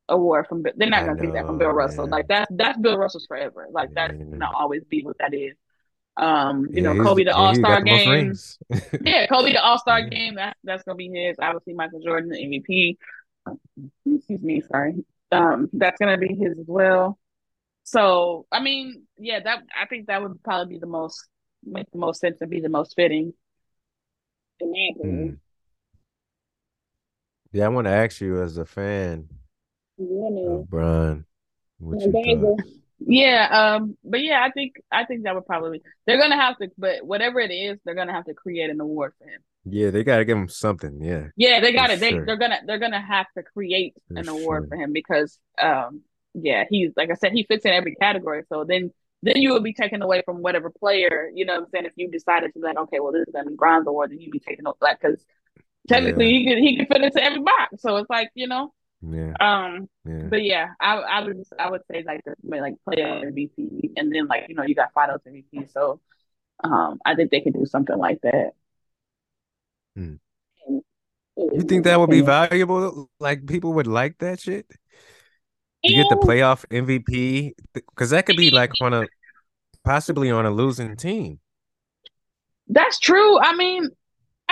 award 0.08 0.46
from 0.46 0.62
they're 0.76 0.88
not 0.88 1.04
going 1.04 1.16
to 1.16 1.22
take 1.22 1.32
that 1.32 1.46
from 1.46 1.58
Bill 1.58 1.70
Russell. 1.70 2.08
Like 2.08 2.28
that's 2.28 2.50
that's 2.54 2.78
Bill 2.78 2.98
Russell's 2.98 3.26
forever. 3.26 3.66
Like 3.70 3.90
that's 3.94 4.12
going 4.12 4.40
to 4.40 4.50
always 4.54 4.84
be 4.84 5.02
what 5.02 5.18
that 5.18 5.34
is. 5.34 5.54
Um, 6.16 6.66
you 6.70 6.82
yeah, 6.82 6.92
know, 6.92 7.02
Kobe 7.02 7.24
the 7.24 7.34
All 7.34 7.54
Star 7.54 7.82
game. 7.82 8.34
yeah, 9.04 9.26
Kobe 9.26 9.52
the 9.52 9.62
All 9.62 9.78
Star 9.78 10.02
game. 10.02 10.34
That's 10.34 10.58
that's 10.64 10.82
gonna 10.82 10.96
be 10.96 11.08
his. 11.08 11.36
Obviously, 11.40 11.74
Michael 11.74 12.00
Jordan 12.00 12.30
the 12.30 12.36
MVP. 12.36 12.96
Excuse 14.06 14.42
me, 14.42 14.60
sorry. 14.60 15.04
Um, 15.30 15.70
that's 15.72 15.98
gonna 15.98 16.18
be 16.18 16.34
his 16.34 16.58
as 16.58 16.66
well. 16.66 17.18
So, 17.84 18.46
I 18.52 18.60
mean, 18.60 19.04
yeah, 19.18 19.40
that 19.40 19.62
I 19.80 19.86
think 19.86 20.06
that 20.06 20.22
would 20.22 20.42
probably 20.42 20.74
be 20.74 20.80
the 20.80 20.86
most 20.86 21.26
make 21.64 21.90
the 21.90 21.98
most 21.98 22.20
sense 22.20 22.40
and 22.40 22.50
be 22.50 22.60
the 22.60 22.68
most 22.68 22.94
fitting. 22.94 23.32
Hmm. 24.60 25.30
Yeah, 27.52 27.66
I 27.66 27.68
want 27.68 27.86
to 27.86 27.92
ask 27.92 28.20
you 28.20 28.40
as 28.40 28.56
a 28.56 28.64
fan 28.64 29.28
yeah, 29.98 30.50
of 30.50 30.70
Bron, 30.70 31.24
what 31.78 32.00
you 32.00 32.72
yeah, 33.06 33.76
um, 33.76 33.96
but 34.04 34.22
yeah, 34.22 34.44
I 34.44 34.50
think 34.50 34.74
I 34.90 35.04
think 35.04 35.24
that 35.24 35.34
would 35.34 35.46
probably 35.46 35.82
they're 36.06 36.18
gonna 36.18 36.40
have 36.40 36.56
to, 36.58 36.68
but 36.78 37.04
whatever 37.04 37.40
it 37.40 37.50
is, 37.50 37.78
they're 37.84 37.94
gonna 37.94 38.12
have 38.12 38.26
to 38.26 38.34
create 38.34 38.70
an 38.70 38.80
award 38.80 39.14
for 39.18 39.24
him. 39.24 39.40
Yeah, 39.64 39.90
they 39.90 40.02
gotta 40.02 40.24
give 40.24 40.36
him 40.36 40.48
something. 40.48 41.00
Yeah, 41.02 41.28
yeah, 41.36 41.60
they 41.60 41.72
gotta 41.72 41.96
They 41.96 42.10
sure. 42.10 42.26
they're 42.26 42.36
gonna 42.36 42.60
they're 42.66 42.78
gonna 42.78 43.00
have 43.00 43.26
to 43.36 43.42
create 43.42 43.94
for 44.08 44.18
an 44.18 44.28
award 44.28 44.64
sure. 44.64 44.68
for 44.68 44.76
him 44.76 44.92
because, 44.92 45.38
um, 45.60 46.02
yeah, 46.34 46.64
he's 46.68 46.92
like 46.96 47.10
I 47.10 47.14
said, 47.14 47.32
he 47.32 47.44
fits 47.44 47.64
in 47.64 47.72
every 47.72 47.94
category. 47.94 48.42
So 48.48 48.64
then 48.64 48.92
then 49.22 49.36
you 49.36 49.52
would 49.52 49.62
be 49.62 49.72
taken 49.72 50.02
away 50.02 50.22
from 50.24 50.42
whatever 50.42 50.70
player, 50.70 51.30
you 51.32 51.44
know 51.44 51.54
what 51.54 51.62
I'm 51.62 51.68
saying? 51.70 51.84
If 51.86 51.92
you 51.96 52.10
decided 52.10 52.52
to 52.54 52.60
like, 52.60 52.76
okay, 52.76 52.98
well, 52.98 53.12
this 53.12 53.26
is 53.28 53.32
gonna 53.32 53.52
Bron's 53.52 53.86
Award, 53.86 54.10
then 54.10 54.20
you'd 54.20 54.32
be 54.32 54.40
taken 54.40 54.66
over 54.66 54.76
like 54.80 55.00
because 55.00 55.24
technically 55.88 56.26
yeah. 56.26 56.38
he 56.38 56.46
could 56.46 56.58
he 56.58 56.76
could 56.76 56.88
fit 56.88 57.02
into 57.02 57.22
every 57.22 57.40
box. 57.40 57.82
So 57.82 57.96
it's 57.98 58.10
like, 58.10 58.30
you 58.34 58.48
know, 58.48 58.72
yeah. 59.02 59.34
Um. 59.40 59.88
Yeah. 60.04 60.26
But 60.28 60.44
yeah, 60.44 60.68
I 60.80 60.94
I 60.96 61.24
would 61.24 61.42
I 61.58 61.70
would 61.70 61.82
say 61.90 62.04
like 62.06 62.22
the 62.24 62.34
like 62.44 62.74
player 62.84 63.06
MVP, 63.06 63.90
and 63.96 64.14
then 64.14 64.26
like 64.26 64.46
you 64.48 64.54
know 64.54 64.62
you 64.62 64.74
got 64.74 64.92
finals 64.92 65.20
MVP. 65.26 65.70
So, 65.72 66.00
um, 66.62 66.98
I 67.04 67.14
think 67.14 67.30
they 67.30 67.40
could 67.40 67.54
do 67.54 67.66
something 67.66 67.98
like 67.98 68.20
that. 68.22 68.52
Hmm. 69.96 70.14
You 71.36 71.62
think 71.62 71.84
that 71.84 71.98
would 71.98 72.10
be 72.10 72.20
valuable? 72.20 73.10
Like 73.18 73.46
people 73.46 73.72
would 73.74 73.86
like 73.86 74.18
that 74.18 74.40
shit? 74.40 74.66
You 75.82 75.96
get 75.96 76.08
the 76.08 76.16
playoff 76.16 76.64
MVP 76.70 77.52
because 77.72 78.10
that 78.10 78.26
could 78.26 78.36
be 78.36 78.50
like 78.50 78.70
on 78.80 78.94
a 78.94 79.06
possibly 79.84 80.30
on 80.30 80.46
a 80.46 80.50
losing 80.50 80.96
team. 80.96 81.40
That's 82.68 83.00
true. 83.00 83.40
I 83.40 83.56
mean, 83.56 83.88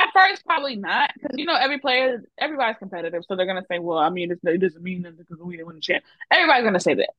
at 0.00 0.12
first, 0.12 0.44
probably 0.44 0.76
not, 0.76 1.10
because 1.14 1.36
you 1.36 1.46
know 1.46 1.54
every 1.54 1.78
player, 1.78 2.22
everybody's 2.38 2.78
competitive, 2.78 3.24
so 3.26 3.36
they're 3.36 3.46
gonna 3.46 3.64
say, 3.68 3.78
"Well, 3.78 3.98
I 3.98 4.10
mean, 4.10 4.30
it 4.30 4.60
doesn't 4.60 4.82
mean 4.82 5.02
that 5.02 5.16
because 5.16 5.38
we 5.38 5.56
didn't 5.56 5.66
win 5.66 5.76
the 5.76 5.82
champ." 5.82 6.04
Everybody's 6.30 6.64
gonna 6.64 6.80
say 6.80 6.94
that, 6.94 7.10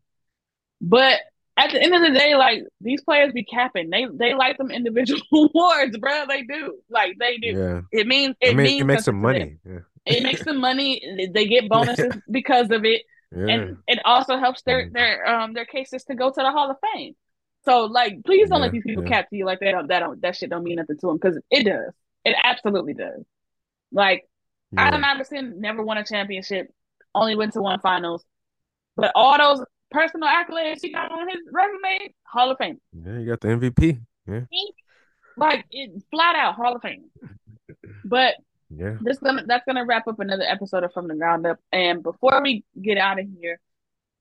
but 0.79 1.19
at 1.57 1.71
the 1.71 1.81
end 1.81 1.93
of 1.93 2.01
the 2.01 2.17
day, 2.17 2.35
like 2.35 2.63
these 2.79 3.01
players 3.03 3.33
be 3.33 3.43
capping. 3.43 3.89
They 3.89 4.07
they 4.11 4.33
like 4.33 4.57
them 4.57 4.71
individual 4.71 5.21
awards, 5.33 5.97
bro. 5.97 6.25
They 6.27 6.43
do, 6.43 6.79
like 6.89 7.17
they 7.19 7.37
do. 7.37 7.47
Yeah. 7.47 7.99
It 7.99 8.07
means 8.07 8.35
it, 8.41 8.51
I 8.51 8.53
mean, 8.53 8.65
means 8.65 8.81
it 8.81 8.85
makes 8.85 9.05
some 9.05 9.21
money. 9.21 9.57
Yeah. 9.65 9.79
It 10.05 10.23
makes 10.23 10.43
them 10.43 10.59
money. 10.59 11.29
They 11.33 11.47
get 11.47 11.69
bonuses 11.69 12.13
because 12.31 12.71
of 12.71 12.85
it, 12.85 13.03
yeah. 13.35 13.47
and 13.47 13.77
it 13.87 13.99
also 14.05 14.37
helps 14.37 14.63
their 14.63 14.89
their 14.89 15.27
um 15.27 15.53
their 15.53 15.65
cases 15.65 16.03
to 16.05 16.15
go 16.15 16.29
to 16.29 16.35
the 16.35 16.51
Hall 16.51 16.71
of 16.71 16.77
Fame. 16.93 17.15
So 17.63 17.85
like, 17.85 18.23
please 18.25 18.49
don't 18.49 18.61
let 18.61 18.71
these 18.71 18.83
people 18.83 19.03
cap 19.03 19.29
to 19.29 19.35
you 19.35 19.45
like 19.45 19.59
that. 19.59 19.87
That 19.87 19.99
don't 19.99 20.21
that 20.21 20.35
shit 20.35 20.49
don't 20.49 20.63
mean 20.63 20.77
nothing 20.77 20.97
to 20.97 21.07
them 21.07 21.17
because 21.17 21.39
it 21.51 21.63
does. 21.63 21.93
It 22.25 22.35
absolutely 22.43 22.93
does. 22.93 23.23
Like 23.91 24.27
yeah. 24.71 24.87
Allen 24.87 25.03
Iverson 25.03 25.59
never 25.59 25.83
won 25.83 25.97
a 25.97 26.05
championship, 26.05 26.73
only 27.13 27.35
went 27.35 27.53
to 27.53 27.61
one 27.61 27.79
finals, 27.79 28.23
but 28.95 29.11
all 29.15 29.37
those 29.37 29.65
personal 29.89 30.29
accolades 30.29 30.79
he 30.81 30.91
got 30.91 31.11
on 31.11 31.27
his 31.27 31.39
resume, 31.51 32.13
Hall 32.23 32.51
of 32.51 32.57
Fame. 32.57 32.79
Yeah, 32.93 33.19
you 33.19 33.25
got 33.27 33.41
the 33.41 33.47
MVP. 33.49 33.99
Yeah, 34.27 34.41
like 35.37 35.65
it, 35.71 36.03
flat 36.11 36.35
out 36.35 36.55
Hall 36.55 36.75
of 36.75 36.81
Fame. 36.81 37.05
But 38.05 38.35
yeah, 38.69 38.97
this 39.01 39.17
gonna 39.19 39.43
that's 39.45 39.65
gonna 39.65 39.85
wrap 39.85 40.07
up 40.07 40.19
another 40.19 40.43
episode 40.43 40.83
of 40.83 40.93
From 40.93 41.07
the 41.07 41.15
Ground 41.15 41.45
Up. 41.45 41.59
And 41.71 42.03
before 42.03 42.41
we 42.41 42.63
get 42.81 42.97
out 42.97 43.19
of 43.19 43.25
here, 43.39 43.59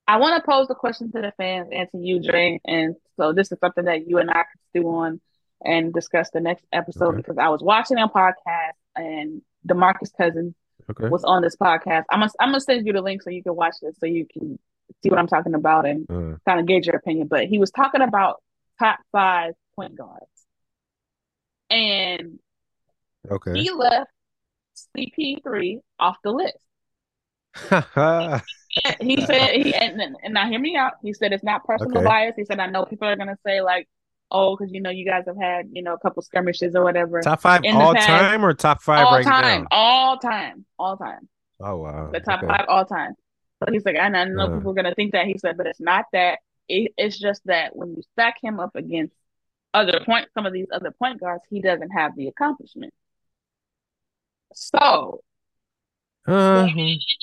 I 0.06 0.16
want 0.16 0.42
to 0.42 0.50
pose 0.50 0.66
a 0.70 0.74
question 0.74 1.12
to 1.12 1.20
the 1.20 1.32
fans 1.36 1.68
and 1.72 1.88
to 1.92 1.98
you, 1.98 2.20
Dre. 2.20 2.60
And 2.64 2.96
so 3.16 3.32
this 3.32 3.52
is 3.52 3.58
something 3.60 3.84
that 3.84 4.08
you 4.08 4.18
and 4.18 4.30
I 4.30 4.42
could 4.42 4.82
do 4.82 4.88
on 4.88 5.20
and 5.64 5.92
discuss 5.92 6.30
the 6.30 6.40
next 6.40 6.64
episode 6.72 7.08
okay. 7.08 7.16
because 7.18 7.38
I 7.38 7.48
was 7.48 7.62
watching 7.62 7.98
a 7.98 8.08
podcast 8.08 8.72
and 8.96 9.42
DeMarcus 9.66 10.10
Cousins 10.16 10.54
okay. 10.90 11.08
was 11.08 11.24
on 11.24 11.42
this 11.42 11.56
podcast. 11.56 12.04
I'm 12.10 12.20
gonna 12.20 12.32
I'm 12.40 12.48
gonna 12.48 12.60
send 12.60 12.86
you 12.86 12.92
the 12.92 13.02
link 13.02 13.22
so 13.22 13.30
you 13.30 13.42
can 13.42 13.54
watch 13.54 13.74
this 13.82 13.96
so 13.98 14.06
you 14.06 14.26
can 14.26 14.58
see 15.02 15.10
what 15.10 15.18
I'm 15.18 15.26
talking 15.26 15.54
about 15.54 15.86
and 15.86 16.10
uh. 16.10 16.36
kind 16.46 16.60
of 16.60 16.66
gauge 16.66 16.86
your 16.86 16.96
opinion. 16.96 17.28
But 17.28 17.46
he 17.46 17.58
was 17.58 17.70
talking 17.70 18.02
about 18.02 18.42
top 18.78 18.98
five 19.12 19.54
point 19.76 19.96
guards, 19.96 20.24
and 21.68 22.38
okay, 23.30 23.60
he 23.60 23.70
left 23.70 24.10
CP3 24.96 25.80
off 25.98 26.16
the 26.22 26.32
list. 26.32 26.56
he 29.00 29.20
said 29.26 29.50
he 29.54 29.74
and, 29.74 30.00
and 30.22 30.34
now 30.34 30.48
hear 30.48 30.60
me 30.60 30.76
out. 30.76 30.94
He 31.02 31.12
said 31.12 31.32
it's 31.32 31.42
not 31.42 31.64
personal 31.64 31.98
okay. 31.98 32.06
bias. 32.06 32.34
He 32.36 32.44
said 32.44 32.60
I 32.60 32.66
know 32.66 32.84
people 32.84 33.08
are 33.08 33.16
gonna 33.16 33.38
say 33.44 33.60
like 33.60 33.88
oh, 34.30 34.56
because 34.56 34.72
you 34.72 34.80
know 34.80 34.90
you 34.90 35.04
guys 35.04 35.24
have 35.26 35.36
had 35.36 35.68
you 35.72 35.82
know 35.82 35.94
a 35.94 35.98
couple 35.98 36.22
skirmishes 36.22 36.74
or 36.74 36.84
whatever. 36.84 37.20
Top 37.20 37.40
five 37.40 37.62
all 37.72 37.94
time 37.94 38.44
or 38.44 38.54
top 38.54 38.82
five 38.82 39.06
all 39.06 39.14
right 39.14 39.24
time, 39.24 39.62
now? 39.62 39.68
all 39.70 40.18
time, 40.18 40.64
all 40.78 40.96
time. 40.96 41.08
All 41.08 41.16
time. 41.16 41.28
Oh 41.62 41.76
wow, 41.76 42.10
the 42.12 42.20
top 42.20 42.42
okay. 42.42 42.48
five 42.48 42.66
all 42.68 42.84
time. 42.84 43.14
So 43.62 43.72
he's 43.72 43.84
like, 43.84 43.96
and 43.96 44.16
I 44.16 44.24
know 44.24 44.44
uh. 44.44 44.56
people 44.56 44.72
are 44.72 44.74
gonna 44.74 44.94
think 44.94 45.12
that 45.12 45.26
he 45.26 45.36
said, 45.38 45.56
but 45.56 45.66
it's 45.66 45.80
not 45.80 46.06
that. 46.12 46.38
It, 46.68 46.92
it's 46.96 47.18
just 47.18 47.42
that 47.46 47.74
when 47.74 47.90
you 47.90 48.02
stack 48.12 48.36
him 48.42 48.60
up 48.60 48.76
against 48.76 49.14
other 49.74 50.00
point, 50.04 50.28
some 50.34 50.46
of 50.46 50.52
these 50.52 50.68
other 50.72 50.92
point 50.92 51.20
guards, 51.20 51.42
he 51.50 51.60
doesn't 51.60 51.90
have 51.90 52.16
the 52.16 52.28
accomplishment. 52.28 52.94
So 54.54 55.20
uh-huh. 56.26 56.68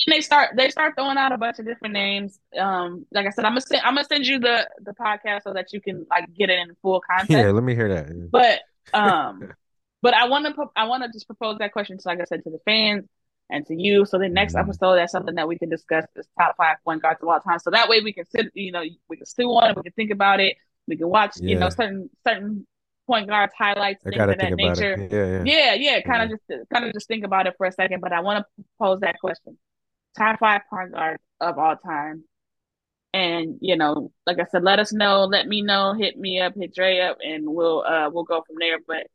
they 0.08 0.22
start 0.22 0.56
they 0.58 0.70
start 0.70 0.95
throwing 0.95 1.18
out 1.18 1.32
a 1.32 1.38
bunch 1.38 1.60
of 1.60 1.66
different 1.66 1.93
names. 1.93 2.39
Um, 2.60 3.06
like 3.12 3.28
I 3.28 3.30
said, 3.30 3.45
I'm 3.45 3.52
gonna 3.52 3.62
send 3.62 3.82
I'm 3.84 3.95
gonna 3.95 4.08
send 4.08 4.26
you 4.26 4.39
the 4.39 4.68
the 4.82 4.93
podcast 4.93 5.43
so 5.43 5.54
that 5.54 5.72
you 5.72 5.82
can 5.82 6.06
like 6.10 6.34
get 6.34 6.50
it 6.50 6.60
in 6.60 6.76
full 6.82 7.02
context. 7.02 7.32
Yeah, 7.32 7.52
let 7.52 7.64
me 7.64 7.76
hear 7.76 7.89
that. 7.93 8.32
But 8.32 8.62
um, 8.98 9.54
but 10.02 10.14
I 10.14 10.28
want 10.28 10.45
to 10.45 10.66
I 10.76 10.86
want 10.86 11.04
to 11.04 11.10
just 11.10 11.28
propose 11.28 11.60
that 11.60 11.74
question. 11.74 12.00
So 12.00 12.10
like 12.10 12.22
I 12.22 12.26
said 12.26 12.43
to 12.43 12.50
the 12.50 12.60
fans 12.66 13.06
and 13.50 13.66
to 13.68 13.76
you. 13.76 14.06
So 14.06 14.18
the 14.18 14.30
next 14.30 14.56
mm-hmm. 14.56 14.70
episode, 14.70 14.95
that's 14.95 15.12
something 15.12 15.36
that 15.36 15.48
we 15.48 15.58
can 15.58 15.70
discuss 15.70 16.06
is 16.16 16.28
top 16.38 16.58
five 16.58 16.78
point 16.84 17.02
guards 17.02 17.22
of 17.22 17.30
all 17.30 17.39
time. 17.39 17.60
So 17.60 17.72
that 17.72 17.89
way 17.89 18.02
we 18.02 18.14
can 18.14 18.26
sit, 18.26 18.48
you 18.54 18.72
know, 18.72 18.84
we 19.10 19.18
can 19.18 19.26
stew 19.26 19.50
on 19.50 19.72
it, 19.72 19.78
we 19.78 19.84
can 19.84 19.93
think 19.93 20.12
about 20.12 20.39
it, 20.39 20.58
we 20.88 20.98
can 20.98 21.08
watch, 21.08 21.38
yeah. 21.39 21.50
you 21.50 21.60
know, 21.60 21.70
certain 21.70 22.10
certain 22.26 22.66
point 23.08 23.28
guards 23.28 23.53
highlights, 23.58 24.03
things 24.03 24.18
of 24.18 24.38
that 24.38 24.53
nature. 24.53 25.08
Yeah, 25.12 25.41
yeah, 25.43 25.43
yeah, 25.45 25.74
yeah. 25.74 26.01
Kind 26.01 26.32
of 26.32 26.39
yeah. 26.49 26.58
just 26.58 26.70
kind 26.70 26.86
of 26.86 26.93
just 26.93 27.08
think 27.08 27.24
about 27.24 27.47
it 27.47 27.55
for 27.58 27.66
a 27.66 27.72
second. 27.72 28.01
But 28.01 28.14
I 28.14 28.20
want 28.20 28.45
to 28.45 28.64
pose 28.78 28.99
that 28.99 29.20
question: 29.20 29.58
top 30.18 30.39
five 30.39 30.62
point 30.70 30.91
guards 30.91 31.24
of 31.39 31.58
all 31.58 31.76
time. 31.78 32.24
And 33.14 33.58
you 33.62 33.78
know, 33.78 34.12
like 34.28 34.39
I 34.39 34.45
said, 34.51 34.64
let 34.64 34.80
us 34.80 34.93
know, 34.93 35.24
let 35.24 35.47
me 35.47 35.62
know, 35.62 35.93
hit 35.93 36.20
me 36.20 36.39
up, 36.39 36.53
hit 36.55 36.76
Dre 36.76 36.99
up, 36.99 37.18
and 37.26 37.47
we'll 37.47 37.84
uh 37.84 38.10
we'll 38.12 38.26
go 38.26 38.43
from 38.45 38.58
there. 38.60 38.78
But 38.86 39.08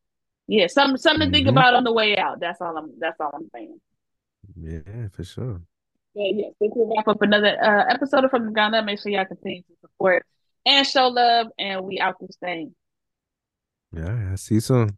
yeah, 0.49 0.67
something 0.67 0.97
something 0.97 1.27
mm-hmm. 1.27 1.33
to 1.33 1.37
think 1.37 1.47
mm-hmm. 1.47 1.57
about 1.57 1.75
on 1.75 1.85
the 1.85 1.93
way 1.93 2.17
out. 2.17 2.41
That's 2.41 2.61
all 2.61 2.77
I'm 2.77 2.93
that's 2.99 3.21
all 3.21 3.31
I'm 3.35 3.49
saying. 3.55 3.81
Yeah, 4.57 5.09
for 5.13 5.25
sure. 5.25 5.61
Yeah, 6.15 6.33
yeah. 6.35 6.49
So 6.59 6.73
we'll 6.75 6.95
wrap 6.97 7.09
up 7.09 7.23
another 7.23 7.57
uh, 7.63 7.85
episode 7.93 8.25
of 8.25 8.31
From 8.31 8.47
the 8.47 8.53
Ground 8.53 8.75
Up. 8.75 8.85
Make 8.85 9.01
sure 9.01 9.13
y'all 9.13 9.25
continue 9.25 9.63
to 9.63 9.75
support 9.81 10.27
and 10.67 10.87
show 10.87 11.09
love, 11.09 11.49
and 11.59 11.85
we 11.85 12.01
out 12.01 12.17
this 12.21 12.37
thing. 12.37 12.75
Yeah, 13.93 14.31
I 14.33 14.37
see 14.37 14.55
you 14.57 14.61
soon. 14.61 14.97